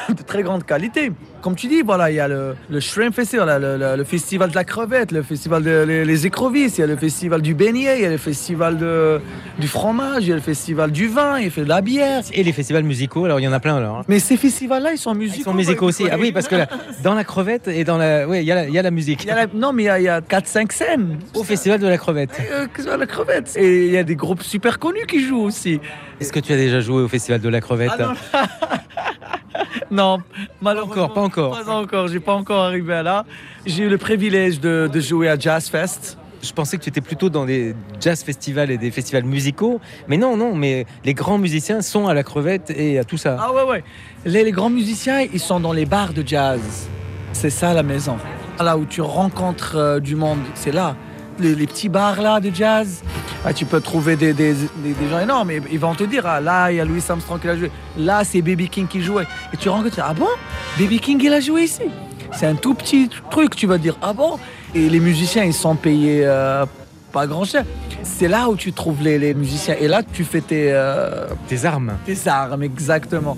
de 0.08 0.22
très 0.22 0.42
grande 0.42 0.64
qualité. 0.64 1.12
Comme 1.42 1.54
tu 1.54 1.68
dis, 1.68 1.82
voilà, 1.82 2.10
il 2.10 2.14
y 2.16 2.20
a 2.20 2.26
le, 2.28 2.56
le 2.68 2.80
Shrimp 2.80 3.14
Festival, 3.14 3.60
le, 3.62 3.76
le- 3.76 3.96
le 3.96 4.04
festival 4.04 4.50
de 4.50 4.54
la 4.54 4.64
crevette, 4.64 5.12
le 5.12 5.22
festival 5.22 5.62
des 5.62 5.86
les, 5.86 6.04
les 6.04 6.26
écrevisses, 6.26 6.78
il 6.78 6.80
y 6.80 6.84
a 6.84 6.86
le 6.88 6.96
festival 6.96 7.40
du 7.40 7.54
beignet, 7.54 7.98
il 7.98 8.02
y 8.02 8.06
a 8.06 8.10
le 8.10 8.16
festival 8.16 8.78
de, 8.78 9.20
du 9.58 9.68
fromage, 9.68 10.24
il 10.24 10.28
y 10.30 10.32
a 10.32 10.34
le 10.34 10.40
festival 10.40 10.90
du 10.90 11.06
vin, 11.08 11.38
il 11.38 11.44
y 11.44 11.60
a 11.60 11.64
de 11.64 11.68
la 11.68 11.80
bière. 11.80 12.22
Et 12.32 12.42
les 12.42 12.52
festivals 12.52 12.82
musicaux, 12.84 13.24
alors 13.24 13.38
il 13.38 13.44
y 13.44 13.48
en 13.48 13.52
a 13.52 13.60
plein 13.60 13.76
alors. 13.76 13.98
hein. 13.98 14.02
Mais 14.08 14.18
ces 14.18 14.36
festivals-là, 14.36 14.92
ils 14.92 14.98
sont 14.98 15.14
musicaux. 15.14 15.40
Ils 15.40 15.44
sont 15.44 15.54
musicaux 15.54 15.86
aussi. 15.86 16.04
Ah 16.10 16.16
oui, 16.18 16.32
parce 16.32 16.48
que 16.48 16.56
là, 16.56 16.66
dans 17.04 17.14
la 17.14 17.24
crevette 17.24 17.68
et 17.68 17.84
dans 17.84 17.96
la, 17.98 18.26
oui, 18.28 18.38
il 18.38 18.44
y, 18.44 18.52
a 18.52 18.56
la- 18.56 18.68
il 18.68 18.74
y 18.74 18.78
a 18.78 18.82
la 18.82 18.90
musique. 18.90 19.22
Il 19.24 19.28
y 19.28 19.30
a 19.30 19.36
la- 19.36 19.46
non, 19.54 19.72
mais 19.72 19.84
il 19.84 20.02
y 20.02 20.08
a, 20.08 20.16
a 20.16 20.20
4-5 20.20 20.72
scènes. 20.72 21.18
Au 21.34 21.44
festival 21.44 21.78
de 21.78 21.86
la 21.86 21.96
crevette. 21.98 22.30
Euh, 22.52 22.96
la 22.96 23.06
crevette. 23.06 23.52
Et 23.56 23.86
il 23.86 23.92
y 23.92 23.98
a 23.98 24.02
des 24.04 24.16
groupes 24.16 24.42
super 24.42 24.78
connus 24.78 25.06
qui 25.06 25.20
jouent 25.24 25.42
aussi. 25.42 25.80
Est-ce 26.20 26.32
que 26.32 26.40
tu 26.40 26.52
as 26.52 26.56
déjà 26.56 26.80
joué 26.80 27.02
au 27.02 27.08
festival 27.08 27.40
de 27.40 27.48
la 27.48 27.60
crevette 27.60 27.90
Ah 27.98 28.14
Non, 29.90 30.18
malheureusement. 30.60 31.04
encore, 31.04 31.14
pas 31.14 31.20
encore. 31.20 31.64
Pas 31.64 31.74
encore, 31.76 32.08
j'ai 32.08 32.20
pas 32.20 32.34
encore 32.34 32.62
arrivé 32.64 32.94
à 32.94 33.02
là. 33.02 33.24
J'ai 33.64 33.84
eu 33.84 33.88
le 33.88 33.98
privilège 33.98 34.60
de, 34.60 34.88
de 34.92 35.00
jouer 35.00 35.28
à 35.28 35.38
Jazz 35.38 35.68
Fest. 35.68 36.18
Je 36.42 36.52
pensais 36.52 36.76
que 36.76 36.82
tu 36.82 36.90
étais 36.90 37.00
plutôt 37.00 37.28
dans 37.30 37.44
des 37.44 37.74
jazz 38.00 38.22
festivals 38.22 38.70
et 38.70 38.78
des 38.78 38.90
festivals 38.90 39.24
musicaux. 39.24 39.80
Mais 40.06 40.16
non, 40.16 40.36
non, 40.36 40.54
mais 40.54 40.86
les 41.04 41.14
grands 41.14 41.38
musiciens 41.38 41.80
sont 41.80 42.06
à 42.06 42.14
la 42.14 42.22
crevette 42.22 42.70
et 42.70 42.98
à 42.98 43.04
tout 43.04 43.16
ça. 43.16 43.36
Ah 43.40 43.52
ouais, 43.52 43.62
ouais. 43.64 43.84
Les, 44.24 44.44
les 44.44 44.52
grands 44.52 44.70
musiciens, 44.70 45.20
ils 45.22 45.40
sont 45.40 45.58
dans 45.60 45.72
les 45.72 45.86
bars 45.86 46.12
de 46.12 46.22
jazz. 46.26 46.60
C'est 47.32 47.50
ça 47.50 47.72
la 47.74 47.82
maison. 47.82 48.16
Là 48.60 48.76
où 48.78 48.84
tu 48.84 49.00
rencontres 49.00 49.76
euh, 49.76 50.00
du 50.00 50.14
monde, 50.14 50.38
c'est 50.54 50.72
là. 50.72 50.94
Les, 51.38 51.54
les 51.54 51.66
petits 51.66 51.88
bars 51.88 52.20
là 52.22 52.40
de 52.40 52.50
jazz, 52.54 53.02
ah, 53.44 53.52
tu 53.52 53.66
peux 53.66 53.80
trouver 53.80 54.16
des, 54.16 54.32
des- 54.32 54.54
des- 54.54 54.94
des 54.94 55.08
gens 55.10 55.20
énormes. 55.20 55.50
Et 55.50 55.60
ils 55.70 55.78
vont 55.78 55.94
te 55.94 56.04
dire, 56.04 56.24
ah, 56.26 56.40
là, 56.40 56.70
il 56.72 56.76
y 56.76 56.80
a 56.80 56.84
Louis 56.84 57.02
Armstrong 57.08 57.38
qui 57.40 57.48
a 57.48 57.56
joué. 57.56 57.70
Là, 57.98 58.22
c'est 58.24 58.40
Baby 58.42 58.68
King 58.68 58.86
qui 58.88 59.02
jouait. 59.02 59.26
Et 59.52 59.56
tu 59.56 59.68
rencontres, 59.68 60.00
ah 60.02 60.14
bon? 60.14 60.28
Baby 60.78 60.98
King, 60.98 61.20
il 61.22 61.32
a 61.32 61.40
joué 61.40 61.64
ici. 61.64 61.82
C'est 62.32 62.46
un 62.46 62.54
tout 62.54 62.74
petit 62.74 63.08
truc, 63.30 63.54
tu 63.54 63.66
vas 63.66 63.78
dire, 63.78 63.96
ah 64.02 64.12
bon? 64.12 64.38
Et 64.74 64.88
les 64.88 65.00
musiciens, 65.00 65.44
ils 65.44 65.54
sont 65.54 65.76
payés 65.76 66.22
euh, 66.24 66.64
pas 67.12 67.26
grand 67.26 67.44
cher. 67.44 67.64
C'est 68.02 68.28
là 68.28 68.48
où 68.48 68.56
tu 68.56 68.72
trouves 68.72 69.02
les, 69.02 69.18
les 69.18 69.34
musiciens. 69.34 69.76
Et 69.80 69.88
là, 69.88 70.02
tu 70.02 70.24
fais 70.24 70.40
tes, 70.40 70.70
euh, 70.72 71.26
Tes 71.48 71.64
armes. 71.66 71.92
tes 72.06 72.16
armes, 72.26 72.62
exactement. 72.62 73.36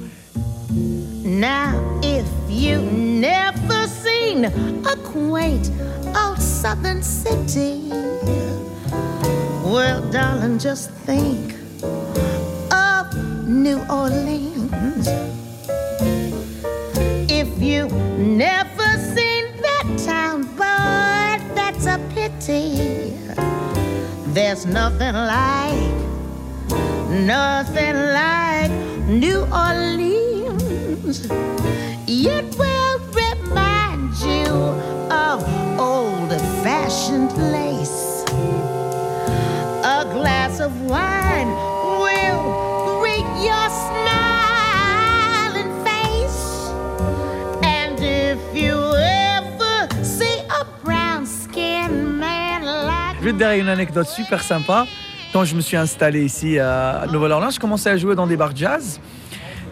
Now, 1.24 2.00
if 2.02 2.24
you 2.48 2.78
never 2.92 3.86
seen 4.28 4.44
a 4.44 4.96
quaint 5.04 5.70
old 6.14 6.38
southern 6.38 7.02
city, 7.02 7.88
well, 9.64 10.02
darling, 10.10 10.58
just 10.58 10.90
think 11.08 11.54
of 12.70 13.04
New 13.48 13.80
Orleans. 13.88 15.08
If 17.40 17.48
you 17.62 17.88
never 18.18 18.88
seen 19.14 19.44
that 19.66 19.86
town, 20.04 20.42
boy, 20.56 21.54
that's 21.54 21.86
a 21.86 21.98
pity. 22.14 23.16
There's 24.34 24.66
nothing 24.66 25.14
like, 25.14 25.96
nothing 27.08 27.96
like 28.20 28.70
New 29.08 29.40
Orleans. 29.50 29.98
Will 32.58 32.98
remind 33.14 33.27
A 39.84 40.04
glass 40.12 40.60
of 40.60 40.72
wine 40.88 41.48
will 42.00 43.00
your 43.40 43.68
face. 45.84 46.72
And 47.62 48.00
if 48.00 48.38
you 48.54 48.74
ever 48.96 49.88
see 50.02 50.40
a 50.50 50.64
brown 50.84 51.24
man 52.18 52.64
like 52.64 53.18
Je 53.20 53.24
vais 53.24 53.32
te 53.32 53.60
une 53.60 53.68
anecdote 53.68 54.08
super 54.08 54.42
sympa. 54.42 54.86
Quand 55.32 55.44
je 55.44 55.54
me 55.54 55.60
suis 55.60 55.76
installé 55.76 56.24
ici 56.24 56.58
à 56.58 57.04
Nouvelle-Orléans, 57.12 57.50
je 57.50 57.60
commençais 57.60 57.90
à 57.90 57.96
jouer 57.96 58.16
dans 58.16 58.26
des 58.26 58.36
bars 58.36 58.56
jazz. 58.56 58.98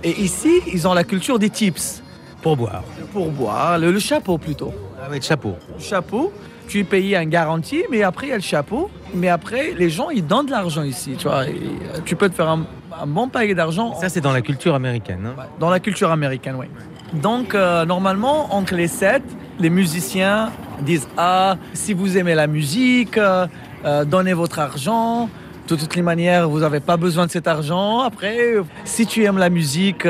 Et 0.04 0.20
ici, 0.20 0.60
ils 0.72 0.86
ont 0.86 0.94
la 0.94 1.02
culture 1.02 1.38
des 1.40 1.50
tips. 1.50 2.02
Pour 2.42 2.56
boire. 2.56 2.82
Pour 3.12 3.30
boire, 3.30 3.78
le, 3.78 3.90
le 3.90 3.98
chapeau 3.98 4.38
plutôt. 4.38 4.72
Ah 5.02 5.14
de 5.14 5.22
chapeau. 5.22 5.56
Le 5.76 5.82
chapeau, 5.82 6.32
tu 6.68 6.80
es 6.80 6.84
payé 6.84 7.16
un 7.16 7.24
garantie, 7.26 7.84
mais 7.90 8.02
après, 8.02 8.26
il 8.26 8.30
y 8.30 8.32
a 8.32 8.36
le 8.36 8.42
chapeau. 8.42 8.90
Mais 9.14 9.28
après, 9.28 9.72
les 9.76 9.90
gens, 9.90 10.10
ils 10.10 10.26
donnent 10.26 10.46
de 10.46 10.50
l'argent 10.50 10.82
ici. 10.82 11.14
Tu 11.18 11.28
vois, 11.28 11.46
Et, 11.46 11.50
euh, 11.50 11.98
tu 12.04 12.16
peux 12.16 12.28
te 12.28 12.34
faire 12.34 12.48
un, 12.48 12.66
un 13.00 13.06
bon 13.06 13.28
paquet 13.28 13.54
d'argent 13.54 13.94
Ça, 14.00 14.08
c'est 14.08 14.20
dans 14.20 14.32
la 14.32 14.42
culture 14.42 14.74
américaine. 14.74 15.26
hein. 15.38 15.42
dans 15.60 15.70
la 15.70 15.80
culture 15.80 16.10
américaine, 16.10 16.56
oui. 16.58 16.66
Donc, 17.12 17.54
euh, 17.54 17.84
normalement, 17.84 18.54
entre 18.54 18.74
les 18.74 18.88
7 18.88 19.22
les 19.58 19.70
musiciens 19.70 20.50
disent 20.82 21.08
Ah, 21.16 21.56
si 21.72 21.94
vous 21.94 22.18
aimez 22.18 22.34
la 22.34 22.46
musique, 22.46 23.16
euh, 23.16 23.46
euh, 23.84 24.04
donnez 24.04 24.34
votre 24.34 24.58
argent. 24.58 25.28
De 25.68 25.74
toutes 25.74 25.96
les 25.96 26.02
manières, 26.02 26.48
vous 26.48 26.60
n'avez 26.60 26.78
pas 26.78 26.96
besoin 26.96 27.26
de 27.26 27.30
cet 27.32 27.48
argent. 27.48 28.00
Après, 28.00 28.38
si 28.84 29.04
tu 29.06 29.24
aimes 29.24 29.38
la 29.38 29.50
musique, 29.50 30.06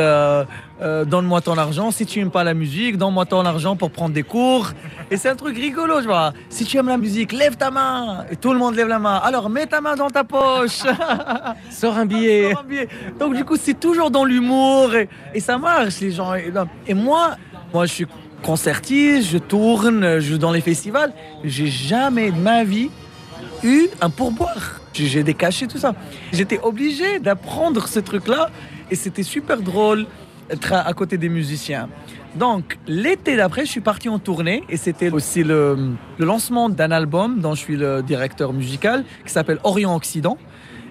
euh, 0.82 1.04
donne-moi 1.04 1.40
ton 1.40 1.56
argent. 1.56 1.90
Si 1.90 2.04
tu 2.04 2.18
n'aimes 2.18 2.30
pas 2.30 2.44
la 2.44 2.54
musique, 2.54 2.98
donne-moi 2.98 3.24
ton 3.26 3.44
argent 3.46 3.76
pour 3.76 3.90
prendre 3.90 4.14
des 4.14 4.22
cours. 4.22 4.72
Et 5.10 5.16
c'est 5.16 5.28
un 5.28 5.36
truc 5.36 5.56
rigolo, 5.56 6.00
je 6.00 6.06
vois. 6.06 6.32
Si 6.50 6.64
tu 6.64 6.76
aimes 6.76 6.88
la 6.88 6.98
musique, 6.98 7.32
lève 7.32 7.56
ta 7.56 7.70
main. 7.70 8.24
Et 8.30 8.36
tout 8.36 8.52
le 8.52 8.58
monde 8.58 8.74
lève 8.74 8.88
la 8.88 8.98
main. 8.98 9.16
Alors, 9.16 9.48
mets 9.48 9.66
ta 9.66 9.80
main 9.80 9.96
dans 9.96 10.10
ta 10.10 10.24
poche. 10.24 10.82
Sors 11.70 11.96
un 11.96 12.06
billet. 12.06 12.52
Sors 12.52 12.60
un 12.60 12.68
billet. 12.68 12.88
Donc, 13.18 13.34
du 13.34 13.44
coup, 13.44 13.56
c'est 13.56 13.78
toujours 13.78 14.10
dans 14.10 14.24
l'humour. 14.24 14.94
Et, 14.94 15.08
et 15.34 15.40
ça 15.40 15.56
marche, 15.56 16.00
les 16.00 16.10
gens. 16.10 16.34
Et, 16.34 16.52
et 16.86 16.94
moi, 16.94 17.36
moi, 17.72 17.86
je 17.86 17.92
suis 17.92 18.06
concertiste, 18.42 19.30
je 19.30 19.38
tourne, 19.38 20.20
je 20.20 20.32
joue 20.32 20.38
dans 20.38 20.52
les 20.52 20.60
festivals. 20.60 21.12
J'ai 21.42 21.68
jamais 21.68 22.30
de 22.30 22.38
ma 22.38 22.64
vie 22.64 22.90
eu 23.62 23.88
un 24.00 24.10
pourboire. 24.10 24.80
J'ai 24.92 25.22
des 25.22 25.34
cachets, 25.34 25.66
tout 25.66 25.78
ça. 25.78 25.94
J'étais 26.32 26.60
obligé 26.62 27.18
d'apprendre 27.18 27.86
ce 27.88 28.00
truc-là 28.00 28.50
et 28.90 28.94
c'était 28.94 29.22
super 29.22 29.60
drôle 29.60 30.06
d'être 30.48 30.72
à, 30.72 30.92
côté 30.92 31.18
des 31.18 31.28
musiciens. 31.28 31.88
Donc, 32.34 32.78
l'été 32.86 33.36
d'après, 33.36 33.64
je 33.64 33.70
suis 33.70 33.80
parti 33.80 34.08
en 34.08 34.18
tournée 34.18 34.62
et 34.68 34.76
c'était 34.76 35.10
aussi 35.10 35.42
le, 35.42 35.94
lancement 36.18 36.68
d'un 36.68 36.90
album 36.90 37.40
dont 37.40 37.54
je 37.54 37.60
suis 37.60 37.76
le 37.76 38.02
directeur 38.02 38.52
musical 38.52 39.04
qui 39.24 39.32
s'appelle 39.32 39.58
Orient-Occident. 39.64 40.36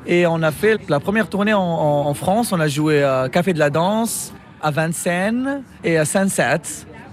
Et 0.07 0.27
on 0.27 0.41
a 0.43 0.51
fait 0.51 0.79
la 0.87 0.99
première 0.99 1.29
tournée 1.29 1.53
en 1.53 2.13
France. 2.13 2.51
On 2.51 2.59
a 2.59 2.67
joué 2.67 3.03
à 3.03 3.27
Café 3.29 3.53
de 3.53 3.59
la 3.59 3.71
Danse, 3.71 4.33
à 4.61 4.71
Vincennes 4.71 5.63
et 5.83 5.97
à 5.97 6.05
Sunset, 6.05 6.61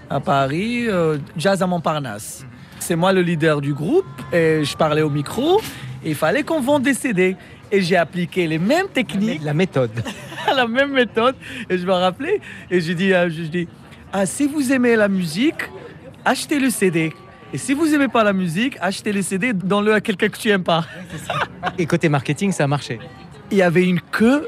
à 0.09 0.21
Paris, 0.21 0.89
euh, 0.89 1.19
Jazz 1.37 1.63
à 1.63 1.67
Montparnasse. 1.67 2.47
C'est 2.79 2.97
moi 2.97 3.13
le 3.13 3.21
leader 3.21 3.61
du 3.61 3.75
groupe 3.75 4.07
et 4.33 4.65
je 4.65 4.77
parlais 4.77 5.03
au 5.03 5.11
micro. 5.11 5.61
Et 6.05 6.11
il 6.11 6.15
fallait 6.15 6.43
qu'on 6.43 6.61
vende 6.61 6.83
des 6.83 6.95
CD. 6.95 7.37
Et 7.73 7.81
j'ai 7.81 7.97
appliqué 7.97 8.47
les 8.47 8.59
mêmes 8.59 8.89
techniques. 8.89 9.43
La 9.43 9.55
méthode. 9.55 9.91
la 10.55 10.69
même 10.69 10.93
méthode. 10.93 11.35
Et 11.71 11.79
je 11.79 11.87
me 11.87 11.93
rappelais. 11.93 12.39
Et 12.71 12.83
j'ai 12.83 12.95
dit, 12.95 13.15
euh, 13.15 13.31
je 13.31 13.43
dis, 13.45 13.67
ah, 14.13 14.27
si 14.27 14.47
vous 14.47 14.73
aimez 14.73 14.95
la 14.95 15.09
musique, 15.09 15.63
achetez 16.23 16.61
le 16.61 16.69
CD. 16.69 17.15
Et 17.55 17.59
si 17.59 17.73
vous 17.73 17.95
aimez 17.95 18.09
pas 18.09 18.25
la 18.25 18.35
musique, 18.35 18.77
achetez 18.81 19.11
le 19.11 19.23
CD, 19.23 19.55
donne-le 19.55 19.95
à 19.95 20.03
quelqu'un 20.03 20.29
que 20.29 20.37
tu 20.37 20.51
aimes 20.51 20.63
pas. 20.63 20.85
Et 21.79 21.87
côté 21.87 22.11
marketing, 22.11 22.53
ça 22.53 22.65
a 22.65 22.67
marché. 22.67 22.99
Il 23.51 23.57
y 23.57 23.63
avait 23.63 23.85
une 23.85 24.01
queue 24.01 24.47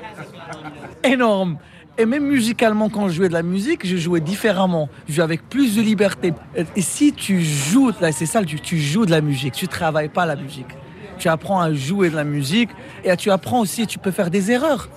énorme. 1.03 1.59
Et 1.97 2.07
même 2.07 2.27
musicalement, 2.27 2.91
quand 2.91 3.09
je 3.09 3.15
jouais 3.15 3.29
de 3.29 3.35
la 3.35 3.43
musique, 3.43 3.87
je 3.87 3.97
jouais 3.97 4.21
différemment. 4.21 4.91
Je 5.09 5.15
jouais 5.15 5.25
avec 5.25 5.49
plus 5.49 5.77
de 5.77 5.83
liberté. 5.83 6.35
Et 6.77 6.83
si 6.83 7.13
tu 7.13 7.43
joues, 7.43 7.93
c'est 8.13 8.27
ça, 8.27 8.45
tu, 8.45 8.61
tu 8.61 8.79
joues 8.79 9.07
de 9.07 9.13
la 9.13 9.21
musique, 9.21 9.55
tu 9.55 9.69
travailles 9.69 10.09
pas 10.09 10.27
la 10.27 10.37
musique. 10.37 10.75
Tu 11.19 11.29
apprends 11.29 11.61
à 11.61 11.73
jouer 11.73 12.11
de 12.11 12.17
la 12.17 12.25
musique 12.25 12.71
et 13.05 13.17
tu 13.17 13.31
apprends 13.31 13.61
aussi, 13.61 13.87
tu 13.87 13.99
peux 13.99 14.11
faire 14.11 14.31
des 14.31 14.51
erreurs. 14.51 14.89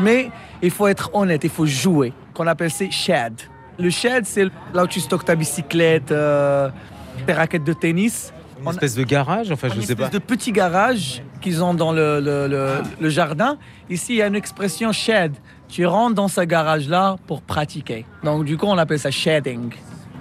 Mais 0.00 0.30
il 0.62 0.70
faut 0.70 0.86
être 0.86 1.10
honnête, 1.14 1.42
il 1.44 1.50
faut 1.50 1.66
jouer. 1.66 2.12
Qu'on 2.34 2.46
appelle 2.46 2.70
ça 2.70 2.88
shed. 2.90 3.34
Le 3.78 3.90
shed, 3.90 4.24
c'est 4.26 4.44
là 4.74 4.84
où 4.84 4.86
tu 4.86 5.00
stockes 5.00 5.24
ta 5.24 5.34
bicyclette, 5.34 6.12
euh, 6.12 6.70
tes 7.26 7.32
raquettes 7.32 7.64
de 7.64 7.72
tennis. 7.72 8.32
Une 8.62 8.70
espèce 8.70 8.94
de 8.94 9.02
garage, 9.02 9.50
enfin, 9.52 9.68
je 9.68 9.74
Une 9.74 9.82
sais 9.82 9.94
pas. 9.94 10.04
espèce 10.04 10.18
de 10.20 10.24
petit 10.24 10.50
garage 10.50 11.22
qu'ils 11.42 11.62
ont 11.62 11.74
dans 11.74 11.92
le, 11.92 12.20
le- 12.20 12.46
le- 12.48 12.80
le 12.98 13.08
jardin. 13.10 13.58
Ici, 13.90 14.14
il 14.14 14.16
y 14.16 14.22
a 14.22 14.26
une 14.28 14.34
expression 14.34 14.92
shed. 14.92 15.34
Tu 15.68 15.84
rentres 15.84 16.14
dans 16.14 16.28
ce 16.28 16.40
garage-là 16.40 17.16
pour 17.26 17.42
pratiquer. 17.42 18.06
Donc, 18.24 18.44
du 18.44 18.56
coup, 18.56 18.66
on 18.66 18.78
appelle 18.78 18.98
ça 18.98 19.10
shedding. 19.10 19.72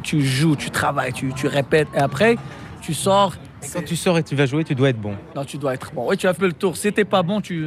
Tu 0.04 0.22
joues, 0.22 0.56
tu 0.58 0.70
travailles, 0.70 1.14
tu, 1.14 1.32
tu 1.34 1.48
répètes. 1.48 1.88
Et 1.96 2.00
après, 2.00 2.36
tu 2.82 2.94
sors. 2.94 3.34
Et 3.66 3.70
quand 3.74 3.84
tu 3.84 3.96
sors 3.96 4.18
et 4.18 4.24
tu 4.24 4.36
vas 4.36 4.46
jouer, 4.46 4.64
tu 4.64 4.76
dois 4.76 4.90
être 4.90 5.00
bon. 5.00 5.14
Non, 5.36 5.44
tu 5.44 5.58
dois 5.58 5.74
être 5.74 5.92
bon. 5.94 6.06
Oui, 6.08 6.18
tu 6.18 6.28
as 6.28 6.34
fait 6.34 6.46
le 6.46 6.54
tour. 6.54 6.78
Si 6.78 6.92
t'es 6.94 7.06
pas 7.06 7.24
bon, 7.24 7.42
tu, 7.42 7.66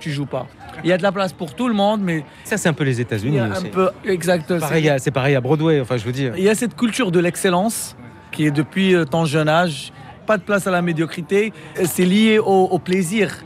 tu 0.00 0.10
joues 0.10 0.26
pas. 0.26 0.46
Il 0.82 0.88
y 0.90 0.92
a 0.92 0.96
de 0.98 1.02
la 1.02 1.12
place 1.12 1.32
pour 1.32 1.54
tout 1.54 1.68
le 1.68 1.74
monde, 1.74 2.00
mais 2.02 2.24
Ça, 2.44 2.56
c'est 2.56 2.68
un 2.68 2.72
peu 2.72 2.84
les 2.84 3.00
États-Unis 3.00 3.36
y 3.36 3.38
a 3.40 3.44
un 3.44 3.52
aussi. 3.52 3.68
peu. 3.68 3.90
Exact. 4.04 4.58
Pareil, 4.58 4.90
c'est- 4.98 5.08
à- 5.08 5.12
pareil 5.12 5.34
à 5.34 5.40
Broadway, 5.40 5.80
enfin, 5.80 5.96
je 5.96 6.04
veux 6.04 6.12
dire. 6.12 6.34
il 6.36 6.42
y 6.44 6.48
a 6.48 6.54
cette 6.54 6.76
culture 6.76 7.10
de 7.12 7.20
l'excellence 7.20 7.96
qui 8.32 8.46
est 8.46 8.50
depuis 8.50 8.94
euh, 8.94 9.04
ton 9.04 9.24
jeune 9.24 9.48
âge. 9.48 9.92
Pas 10.26 10.38
de 10.38 10.42
place 10.42 10.66
à 10.66 10.70
la 10.70 10.80
médiocrité. 10.82 11.52
Euh, 11.78 11.84
C'est 11.86 12.04
lié 12.06 12.38
au, 12.38 12.44
au 12.64 12.78
plaisir. 12.78 13.36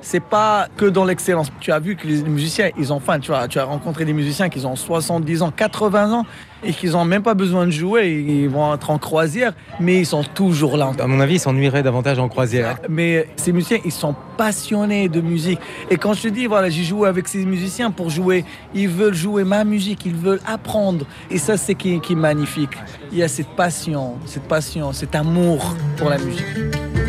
C'est 0.00 0.20
pas 0.20 0.68
que 0.76 0.86
dans 0.86 1.04
l'excellence. 1.04 1.50
Tu 1.60 1.72
as 1.72 1.80
vu 1.80 1.96
que 1.96 2.06
les 2.06 2.22
musiciens, 2.22 2.70
ils 2.78 2.92
ont 2.92 3.00
faim. 3.00 3.18
Tu 3.18 3.32
as, 3.32 3.48
tu 3.48 3.58
as 3.58 3.64
rencontré 3.64 4.04
des 4.04 4.12
musiciens 4.12 4.48
qui 4.48 4.64
ont 4.64 4.76
70 4.76 5.42
ans, 5.42 5.50
80 5.50 6.12
ans 6.12 6.26
et 6.62 6.72
qui 6.72 6.88
n'ont 6.88 7.04
même 7.04 7.22
pas 7.22 7.34
besoin 7.34 7.66
de 7.66 7.70
jouer. 7.70 8.10
Ils 8.10 8.48
vont 8.48 8.74
être 8.74 8.90
en 8.90 8.98
croisière, 8.98 9.52
mais 9.80 9.98
ils 10.00 10.06
sont 10.06 10.22
toujours 10.22 10.76
là. 10.76 10.92
À 10.98 11.06
mon 11.06 11.20
avis, 11.20 11.34
ils 11.34 11.40
s'ennuieraient 11.40 11.82
davantage 11.82 12.18
en 12.18 12.28
croisière. 12.28 12.78
Mais 12.88 13.28
ces 13.36 13.52
musiciens, 13.52 13.78
ils 13.84 13.92
sont 13.92 14.14
passionnés 14.36 15.08
de 15.08 15.20
musique. 15.20 15.60
Et 15.90 15.96
quand 15.96 16.14
je 16.14 16.22
te 16.22 16.28
dis, 16.28 16.46
voilà, 16.46 16.70
j'ai 16.70 16.84
joué 16.84 17.08
avec 17.08 17.28
ces 17.28 17.44
musiciens 17.44 17.90
pour 17.90 18.10
jouer, 18.10 18.44
ils 18.74 18.88
veulent 18.88 19.14
jouer 19.14 19.44
ma 19.44 19.64
musique, 19.64 20.06
ils 20.06 20.16
veulent 20.16 20.40
apprendre. 20.46 21.06
Et 21.30 21.38
ça, 21.38 21.56
c'est 21.56 21.74
qui, 21.74 22.00
qui 22.00 22.12
est 22.12 22.16
magnifique. 22.16 22.76
Il 23.12 23.18
y 23.18 23.22
a 23.22 23.28
cette 23.28 23.48
passion, 23.48 24.14
cette 24.26 24.44
passion, 24.44 24.92
cet 24.92 25.14
amour 25.14 25.74
pour 25.96 26.08
la 26.08 26.18
musique. 26.18 27.07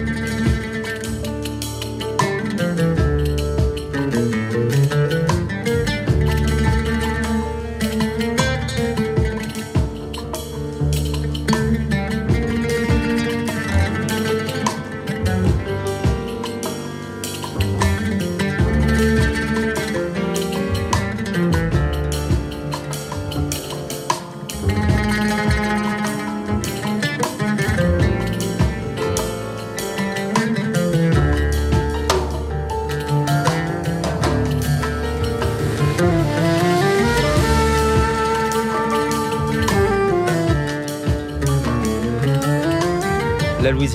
La 2.59 2.88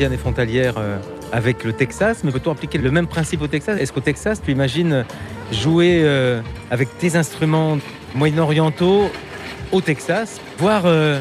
Est 0.02 0.16
frontalière 0.16 0.74
euh, 0.76 0.98
avec 1.30 1.62
le 1.62 1.72
Texas, 1.72 2.24
mais 2.24 2.32
peut-on 2.32 2.50
appliquer 2.50 2.78
le 2.78 2.90
même 2.90 3.06
principe 3.06 3.40
au 3.42 3.46
Texas? 3.46 3.80
Est-ce 3.80 3.92
qu'au 3.92 4.00
Texas, 4.00 4.42
tu 4.44 4.50
imagines 4.50 5.04
jouer 5.52 6.00
euh, 6.02 6.42
avec 6.72 6.98
tes 6.98 7.14
instruments 7.14 7.78
moyen-orientaux 8.12 9.08
au 9.70 9.80
Texas, 9.80 10.40
voire 10.58 10.82
euh, 10.86 11.20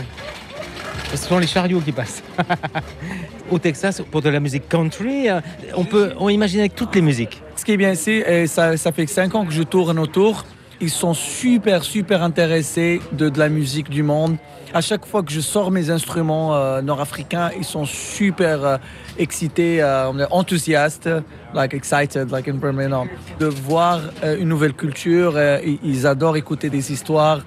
ce 1.14 1.18
sont 1.18 1.38
les 1.38 1.46
chariots 1.46 1.82
qui 1.82 1.92
passent. 1.92 2.24
au 3.52 3.60
Texas, 3.60 4.02
pour 4.10 4.24
de 4.24 4.30
la 4.30 4.40
musique 4.40 4.68
country, 4.68 5.30
euh, 5.30 5.40
on 5.76 5.86
peut 5.86 6.14
on 6.18 6.30
imagine 6.30 6.62
avec 6.62 6.74
toutes 6.74 6.96
les 6.96 7.02
musiques. 7.02 7.44
Ce 7.56 7.64
qui 7.64 7.74
est 7.74 7.78
bien 7.78 7.94
et 7.94 8.48
ça, 8.48 8.76
ça 8.76 8.92
fait 8.92 9.06
5 9.06 9.36
ans 9.36 9.46
que 9.46 9.54
je 9.54 9.62
tourne 9.62 10.00
autour, 10.00 10.46
ils 10.84 10.90
sont 10.90 11.14
super, 11.14 11.82
super 11.84 12.22
intéressés 12.22 13.02
de, 13.14 13.30
de 13.30 13.40
la 13.40 13.48
musique 13.48 13.90
du 13.90 14.04
monde. 14.04 14.36
À 14.74 14.82
chaque 14.82 15.06
fois 15.06 15.24
que 15.24 15.32
je 15.32 15.40
sors 15.40 15.72
mes 15.72 15.90
instruments 15.90 16.56
euh, 16.56 16.82
nord-africains, 16.82 17.52
ils 17.58 17.64
sont 17.64 17.86
super 17.86 18.66
euh, 18.66 18.78
excités, 19.18 19.82
euh, 19.82 20.12
enthousiastes, 20.30 21.10
like 21.54 21.74
excited, 21.74 22.30
like 22.32 22.50
in 22.50 22.56
Birmingham, 22.56 23.08
de 23.40 23.46
voir 23.46 24.02
euh, 24.24 24.38
une 24.38 24.50
nouvelle 24.50 24.74
culture. 24.74 25.40
ils- 25.64 26.06
adorent 26.06 26.36
écouter 26.36 26.70
des 26.70 26.92
histoires. 26.92 27.40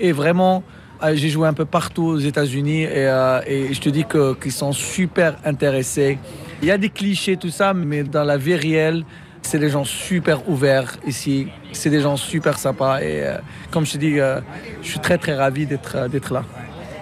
Et 0.00 0.12
vraiment, 0.12 0.62
j'ai 1.12 1.28
joué 1.28 1.46
un 1.46 1.52
peu 1.52 1.66
partout 1.66 2.04
aux 2.04 2.18
États-Unis 2.18 2.84
et, 2.84 3.06
je 3.74 3.80
te 3.80 3.90
dis 3.90 4.04
qu'ils 4.04 4.52
sont 4.52 4.72
super 4.72 5.36
intéressés. 5.44 6.18
Il 6.62 6.68
y 6.68 6.70
a 6.70 6.78
des 6.78 6.88
clichés, 6.88 7.36
tout 7.36 7.50
ça, 7.50 7.74
mais 7.74 8.02
dans 8.02 8.24
la 8.24 8.38
vie 8.38 8.54
réelle, 8.54 9.04
c'est 9.48 9.58
des 9.58 9.70
gens 9.70 9.84
super 9.84 10.46
ouverts 10.48 10.98
ici. 11.06 11.48
C'est 11.72 11.88
des 11.88 12.00
gens 12.00 12.18
super 12.18 12.58
sympas. 12.58 13.00
Et 13.00 13.22
euh, 13.26 13.38
comme 13.70 13.86
je 13.86 13.92
te 13.92 13.98
dis, 13.98 14.20
euh, 14.20 14.40
je 14.82 14.88
suis 14.90 14.98
très 14.98 15.16
très 15.16 15.34
ravi 15.34 15.64
d'être 15.64 15.96
euh, 15.96 16.08
d'être 16.08 16.34
là. 16.34 16.44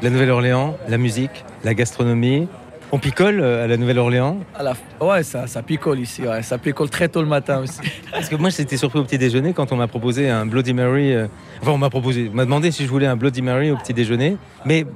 La 0.00 0.10
Nouvelle-Orléans, 0.10 0.76
la 0.88 0.96
musique, 0.96 1.44
la 1.64 1.74
gastronomie. 1.74 2.46
On 2.92 3.00
picole 3.00 3.42
à 3.42 3.66
la 3.66 3.76
Nouvelle-Orléans? 3.76 4.36
La... 4.62 4.74
Ouais, 5.04 5.24
ça, 5.24 5.48
ça 5.48 5.60
picole 5.60 5.98
ici. 5.98 6.22
Ouais. 6.22 6.42
Ça 6.44 6.56
picole 6.56 6.88
très 6.88 7.08
tôt 7.08 7.20
le 7.20 7.26
matin 7.26 7.58
aussi. 7.58 7.80
Parce 8.12 8.28
que 8.28 8.36
moi, 8.36 8.50
j'étais 8.50 8.76
surpris 8.76 9.00
au 9.00 9.04
petit 9.04 9.18
déjeuner 9.18 9.52
quand 9.52 9.72
on 9.72 9.76
m'a 9.76 9.88
proposé 9.88 10.30
un 10.30 10.46
Bloody 10.46 10.72
Mary. 10.72 11.12
euh, 11.12 11.26
Enfin, 11.60 11.72
on 11.72 11.78
m'a 11.78 11.90
proposé, 11.90 12.30
m'a 12.32 12.44
demandé 12.44 12.70
si 12.70 12.84
je 12.84 12.88
voulais 12.88 13.08
un 13.08 13.16
Bloody 13.16 13.42
Mary 13.42 13.72
au 13.72 13.76
petit 13.76 13.92
déjeuner. 13.92 14.36
Mais 14.64 14.86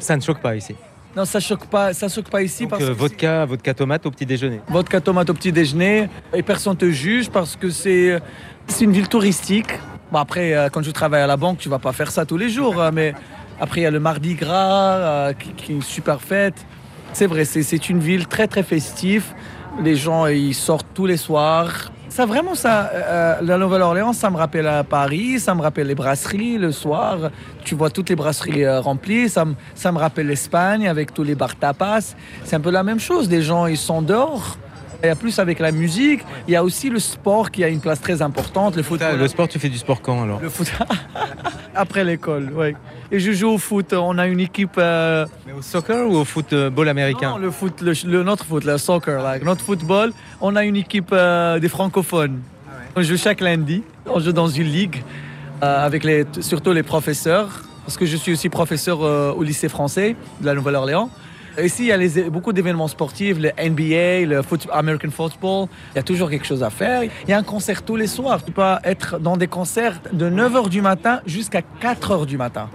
ça 0.00 0.16
ne 0.16 0.20
choque 0.20 0.40
pas 0.40 0.56
ici. 0.56 0.74
Non, 1.16 1.24
ça 1.26 1.40
choque 1.40 1.66
pas, 1.66 1.92
ça 1.92 2.08
choque 2.08 2.28
pas 2.30 2.42
ici 2.42 2.62
Donc, 2.62 2.70
parce 2.70 2.82
euh, 2.84 2.88
que 2.88 2.92
vodka, 2.92 3.44
vodka 3.44 3.74
tomate 3.74 4.06
au 4.06 4.10
petit 4.10 4.24
déjeuner. 4.26 4.60
vodka 4.68 5.00
tomate 5.00 5.28
au 5.30 5.34
petit 5.34 5.52
déjeuner 5.52 6.08
et 6.32 6.42
personne 6.42 6.76
te 6.76 6.90
juge 6.90 7.28
parce 7.30 7.54
que 7.56 7.68
c'est 7.70 8.18
c'est 8.66 8.84
une 8.84 8.92
ville 8.92 9.08
touristique. 9.08 9.68
Bon 10.10 10.18
après, 10.18 10.54
euh, 10.54 10.68
quand 10.70 10.82
je 10.82 10.90
travaille 10.90 11.22
à 11.22 11.26
la 11.26 11.36
banque, 11.36 11.58
tu 11.58 11.68
vas 11.68 11.78
pas 11.78 11.92
faire 11.92 12.10
ça 12.10 12.24
tous 12.24 12.36
les 12.38 12.48
jours, 12.48 12.80
euh, 12.80 12.90
mais 12.92 13.14
Après, 13.60 13.80
il 13.82 13.84
y 13.84 13.86
a 13.86 13.90
le 13.92 14.00
Mardi 14.00 14.34
Gras, 14.34 14.96
euh, 14.96 15.32
qui, 15.34 15.50
qui 15.50 15.72
est 15.72 15.74
une 15.76 15.82
super 15.82 16.20
fête. 16.20 16.56
C'est 17.12 17.26
vrai, 17.26 17.44
c'est- 17.44 17.62
c'est 17.62 17.88
une 17.90 18.00
ville 18.00 18.26
très 18.26 18.48
très 18.48 18.64
festive. 18.64 19.24
Les 19.84 19.94
gens, 19.94 20.26
ils 20.26 20.54
sortent 20.54 20.88
tous 20.94 21.06
les 21.06 21.16
soirs. 21.18 21.92
Ça, 22.14 22.26
vraiment, 22.26 22.54
ça, 22.54 22.90
euh, 22.92 23.36
la 23.40 23.56
Nouvelle-Orléans, 23.56 24.12
ça 24.12 24.28
me 24.28 24.36
rappelle 24.36 24.70
Paris, 24.90 25.40
ça 25.40 25.54
me 25.54 25.62
rappelle 25.62 25.86
les 25.86 25.94
brasseries 25.94 26.58
le 26.58 26.70
soir. 26.70 27.30
Tu 27.64 27.74
vois 27.74 27.88
toutes 27.88 28.10
les 28.10 28.16
brasseries 28.16 28.64
euh, 28.66 28.80
remplies. 28.82 29.30
Ça, 29.30 29.46
me- 29.46 29.54
ça 29.74 29.90
me 29.92 29.98
rappelle 29.98 30.26
l'Espagne 30.26 30.86
avec 30.86 31.14
tous 31.14 31.22
les 31.22 31.34
bars 31.34 31.56
tapas. 31.56 32.14
C'est 32.44 32.56
un 32.56 32.60
peu 32.60 32.70
la 32.70 32.82
même 32.82 33.00
chose. 33.00 33.30
Les 33.30 33.40
gens, 33.40 33.64
ils 33.66 33.78
sont 33.78 34.02
dehors. 34.02 34.58
Il 35.02 35.06
y 35.06 35.10
a 35.10 35.16
plus 35.16 35.38
avec 35.40 35.58
la 35.58 35.72
musique. 35.72 36.20
Il 36.46 36.52
y 36.52 36.56
a 36.56 36.62
aussi 36.62 36.88
le 36.88 37.00
sport 37.00 37.50
qui 37.50 37.64
a 37.64 37.68
une 37.68 37.80
place 37.80 38.00
très 38.00 38.22
importante. 38.22 38.76
Le 38.76 38.82
football. 38.84 39.18
Le 39.18 39.26
sport, 39.26 39.48
tu 39.48 39.58
fais 39.58 39.68
du 39.68 39.78
sport 39.78 40.00
quand 40.00 40.22
alors 40.22 40.40
Le 40.40 40.48
foot. 40.48 40.70
Après 41.74 42.04
l'école, 42.04 42.52
oui. 42.54 42.74
Et 43.10 43.18
je 43.18 43.32
joue 43.32 43.48
au 43.48 43.58
foot. 43.58 43.92
On 43.94 44.16
a 44.18 44.26
une 44.26 44.38
équipe. 44.40 44.74
euh, 44.78 45.26
Mais 45.46 45.52
au 45.52 45.62
soccer 45.62 46.08
ou 46.08 46.16
au 46.18 46.24
football 46.24 46.88
américain 46.88 47.30
non, 47.30 47.38
le 47.38 47.50
foot, 47.50 47.80
le, 47.80 47.92
le- 48.06 48.22
notre 48.22 48.44
foot, 48.44 48.64
le 48.64 48.78
soccer, 48.78 49.22
like, 49.22 49.42
notre 49.44 49.62
football. 49.64 50.12
On 50.40 50.54
a 50.54 50.64
une 50.64 50.76
équipe 50.76 51.10
euh, 51.12 51.58
des 51.58 51.68
francophones. 51.68 52.40
On 52.94 53.02
joue 53.02 53.16
chaque 53.16 53.40
lundi. 53.40 53.82
On 54.06 54.20
joue 54.20 54.32
dans 54.32 54.48
une 54.48 54.68
ligue 54.68 55.02
euh, 55.64 55.84
avec 55.84 56.04
les, 56.04 56.24
surtout 56.40 56.72
les 56.72 56.82
professeurs, 56.82 57.48
parce 57.86 57.96
que 57.96 58.04
je 58.06 58.16
suis 58.16 58.32
aussi 58.32 58.48
professeur 58.50 59.02
euh, 59.02 59.32
au 59.32 59.42
lycée 59.42 59.68
français 59.68 60.14
de 60.40 60.46
la 60.46 60.54
Nouvelle-Orléans. 60.54 61.10
Ici, 61.60 61.82
il 61.84 61.86
y 61.86 61.92
a 61.92 61.96
les- 61.96 62.30
beaucoup 62.30 62.52
d'événements 62.52 62.88
sportifs, 62.88 63.38
le 63.38 63.50
NBA, 63.58 64.26
le 64.26 64.42
foot- 64.42 64.68
American 64.72 65.10
football. 65.10 65.66
Il 65.94 65.96
y 65.96 65.98
a 65.98 66.02
toujours 66.02 66.30
quelque 66.30 66.46
chose 66.46 66.62
à 66.62 66.70
faire. 66.70 67.02
Il 67.04 67.10
y 67.30 67.32
a 67.32 67.38
un 67.38 67.42
concert 67.42 67.82
tous 67.82 67.96
les 67.96 68.06
soirs. 68.06 68.44
Tu 68.44 68.52
peux 68.52 68.62
être 68.84 69.18
dans 69.18 69.36
des 69.36 69.48
concerts 69.48 70.00
de 70.12 70.30
9h 70.30 70.68
du 70.68 70.80
matin 70.80 71.20
jusqu'à 71.26 71.62
4h 71.80 72.26
du 72.26 72.36
matin. 72.38 72.68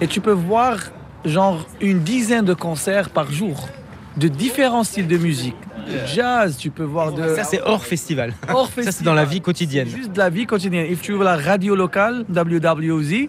Et 0.00 0.06
tu 0.06 0.20
peux 0.20 0.32
voir 0.32 0.78
genre 1.24 1.66
une 1.80 2.00
dizaine 2.00 2.44
de 2.44 2.54
concerts 2.54 3.10
par 3.10 3.30
jour 3.32 3.68
de 4.16 4.28
différents 4.28 4.84
styles 4.84 5.08
de 5.08 5.18
musique. 5.18 5.56
De 5.86 6.04
jazz, 6.06 6.56
tu 6.56 6.70
peux 6.70 6.82
voir 6.82 7.12
de... 7.12 7.34
Ça, 7.36 7.44
c'est 7.44 7.60
hors 7.62 7.84
festival. 7.84 8.32
Hors 8.52 8.68
Ça, 8.82 8.90
c'est 8.90 9.04
dans 9.04 9.14
la 9.14 9.24
vie 9.24 9.40
quotidienne. 9.40 9.86
Juste 9.88 10.10
de 10.12 10.18
la 10.18 10.30
vie 10.30 10.46
quotidienne. 10.46 10.86
Et 10.90 10.96
tu 10.96 11.12
veux 11.12 11.22
la 11.22 11.36
radio 11.36 11.76
locale, 11.76 12.24
WWZ, 12.28 13.28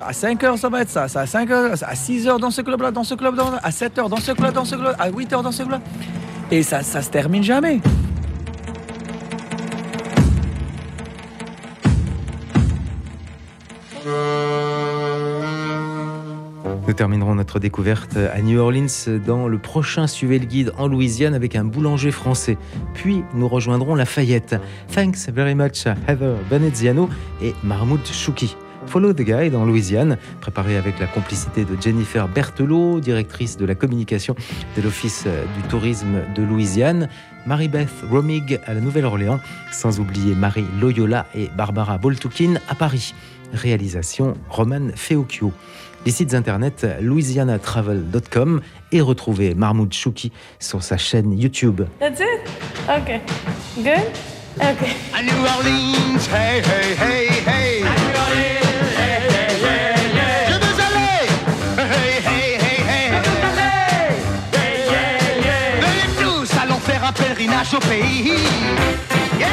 à 0.00 0.12
5 0.12 0.44
heures, 0.44 0.58
ça 0.58 0.68
va 0.68 0.82
être 0.82 0.90
ça. 0.90 1.08
ça 1.08 1.20
à 1.20 1.26
5 1.26 1.50
heures, 1.50 1.72
à 1.82 1.94
6 1.94 2.28
heures 2.28 2.38
dans 2.38 2.50
ce 2.50 2.62
club-là, 2.62 2.90
dans 2.90 3.04
ce 3.04 3.14
club, 3.14 3.34
dans, 3.34 3.52
à 3.62 3.70
7 3.70 3.98
heures 3.98 4.08
dans 4.08 4.18
ce 4.18 4.32
club, 4.32 4.52
dans 4.52 4.64
ce 4.64 4.76
club, 4.76 4.94
à 4.98 5.10
8 5.10 5.32
heures 5.32 5.42
dans 5.42 5.52
ce 5.52 5.62
club. 5.62 5.80
Et 6.50 6.62
ça, 6.62 6.82
ça 6.82 7.02
se 7.02 7.10
termine 7.10 7.42
jamais. 7.42 7.80
Nous 16.86 16.94
terminerons 16.94 17.34
notre 17.34 17.58
découverte 17.58 18.16
à 18.16 18.40
New 18.40 18.58
Orleans 18.58 18.86
dans 19.26 19.46
le 19.46 19.58
prochain 19.58 20.06
Suivez 20.06 20.38
le 20.38 20.46
guide 20.46 20.72
en 20.78 20.88
Louisiane 20.88 21.34
avec 21.34 21.54
un 21.54 21.64
boulanger 21.64 22.10
français. 22.10 22.56
Puis 22.94 23.22
nous 23.34 23.46
rejoindrons 23.46 23.94
Lafayette. 23.94 24.56
Thanks 24.94 25.28
very 25.28 25.54
much 25.54 25.84
Heather 26.08 26.36
Veneziano 26.48 27.10
et 27.42 27.54
Mahmoud 27.62 28.06
Chouki. 28.06 28.56
Follow 28.88 29.12
the 29.12 29.20
Guide 29.20 29.54
en 29.54 29.66
Louisiane, 29.66 30.16
préparé 30.40 30.76
avec 30.76 30.98
la 30.98 31.06
complicité 31.06 31.64
de 31.64 31.80
Jennifer 31.80 32.26
Berthelot, 32.26 33.00
directrice 33.00 33.56
de 33.58 33.66
la 33.66 33.74
communication 33.74 34.34
de 34.76 34.82
l'Office 34.82 35.26
du 35.56 35.62
tourisme 35.68 36.22
de 36.34 36.42
Louisiane, 36.42 37.08
Marie-Beth 37.46 38.04
Romig 38.10 38.58
à 38.66 38.72
la 38.72 38.80
Nouvelle-Orléans, 38.80 39.40
sans 39.72 40.00
oublier 40.00 40.34
Marie 40.34 40.64
Loyola 40.80 41.26
et 41.34 41.48
Barbara 41.56 41.98
Boltukin 41.98 42.54
à 42.68 42.74
Paris. 42.74 43.14
Réalisation 43.52 44.34
Roman 44.48 44.88
Feocchio. 44.94 45.52
Les 46.06 46.12
sites 46.12 46.34
internet 46.34 46.86
louisianatravel.com 47.00 48.60
et 48.92 49.00
retrouvez 49.00 49.54
Mahmoud 49.54 49.92
Chouki 49.92 50.32
sur 50.58 50.82
sa 50.82 50.96
chaîne 50.96 51.38
YouTube. 51.38 51.82
That's 52.00 52.20
it? 52.20 52.40
Okay. 52.88 53.20
Good? 53.76 54.08
Okay. 54.56 54.96
À 55.14 55.22
New 55.22 55.44
Orleans, 55.44 56.18
hey, 56.32 56.62
hey, 56.62 56.96
hey, 56.98 57.28
hey. 57.46 58.07
voyage 67.58 67.74
au 67.74 67.80
pays. 67.80 68.34
Yeah 69.38 69.48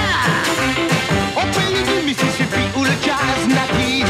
au 1.36 1.46
pays 1.58 1.84
du 1.84 2.06
Mississippi 2.06 2.62
où 2.76 2.84
le 2.84 2.92
jazz 3.04 3.48
natif. 3.48 4.06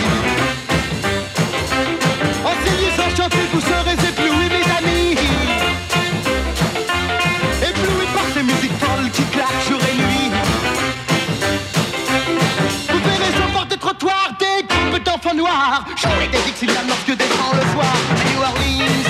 En 2.43 2.53
s'élise 2.63 2.99
enchanté, 2.99 3.37
vous 3.53 3.61
serez 3.61 3.93
éblouis, 3.93 4.49
mes 4.49 4.67
amis. 4.77 5.17
Éblouis 7.61 8.07
par 8.13 8.25
ces 8.33 8.43
musiques 8.43 8.77
folles 8.79 9.09
qui 9.11 9.23
claquent 9.23 9.67
jour 9.69 9.79
et 9.91 9.95
nuit. 9.95 10.31
Vous 12.89 12.99
verrez 12.99 13.33
sur 13.35 13.47
bord 13.53 13.65
des 13.65 13.77
trottoirs 13.77 14.31
des 14.39 14.65
groupes 14.67 15.03
d'enfants 15.03 15.35
noirs. 15.35 15.85
Jouer 15.95 16.27
des 16.31 16.39
Dixieland 16.39 16.85
lorsque 16.87 17.17
des 17.17 17.27
grands 17.35 17.53
le 17.53 17.73
soir. 17.73 17.95
À 18.11 18.33
New 18.33 18.41
Orleans. 18.41 19.04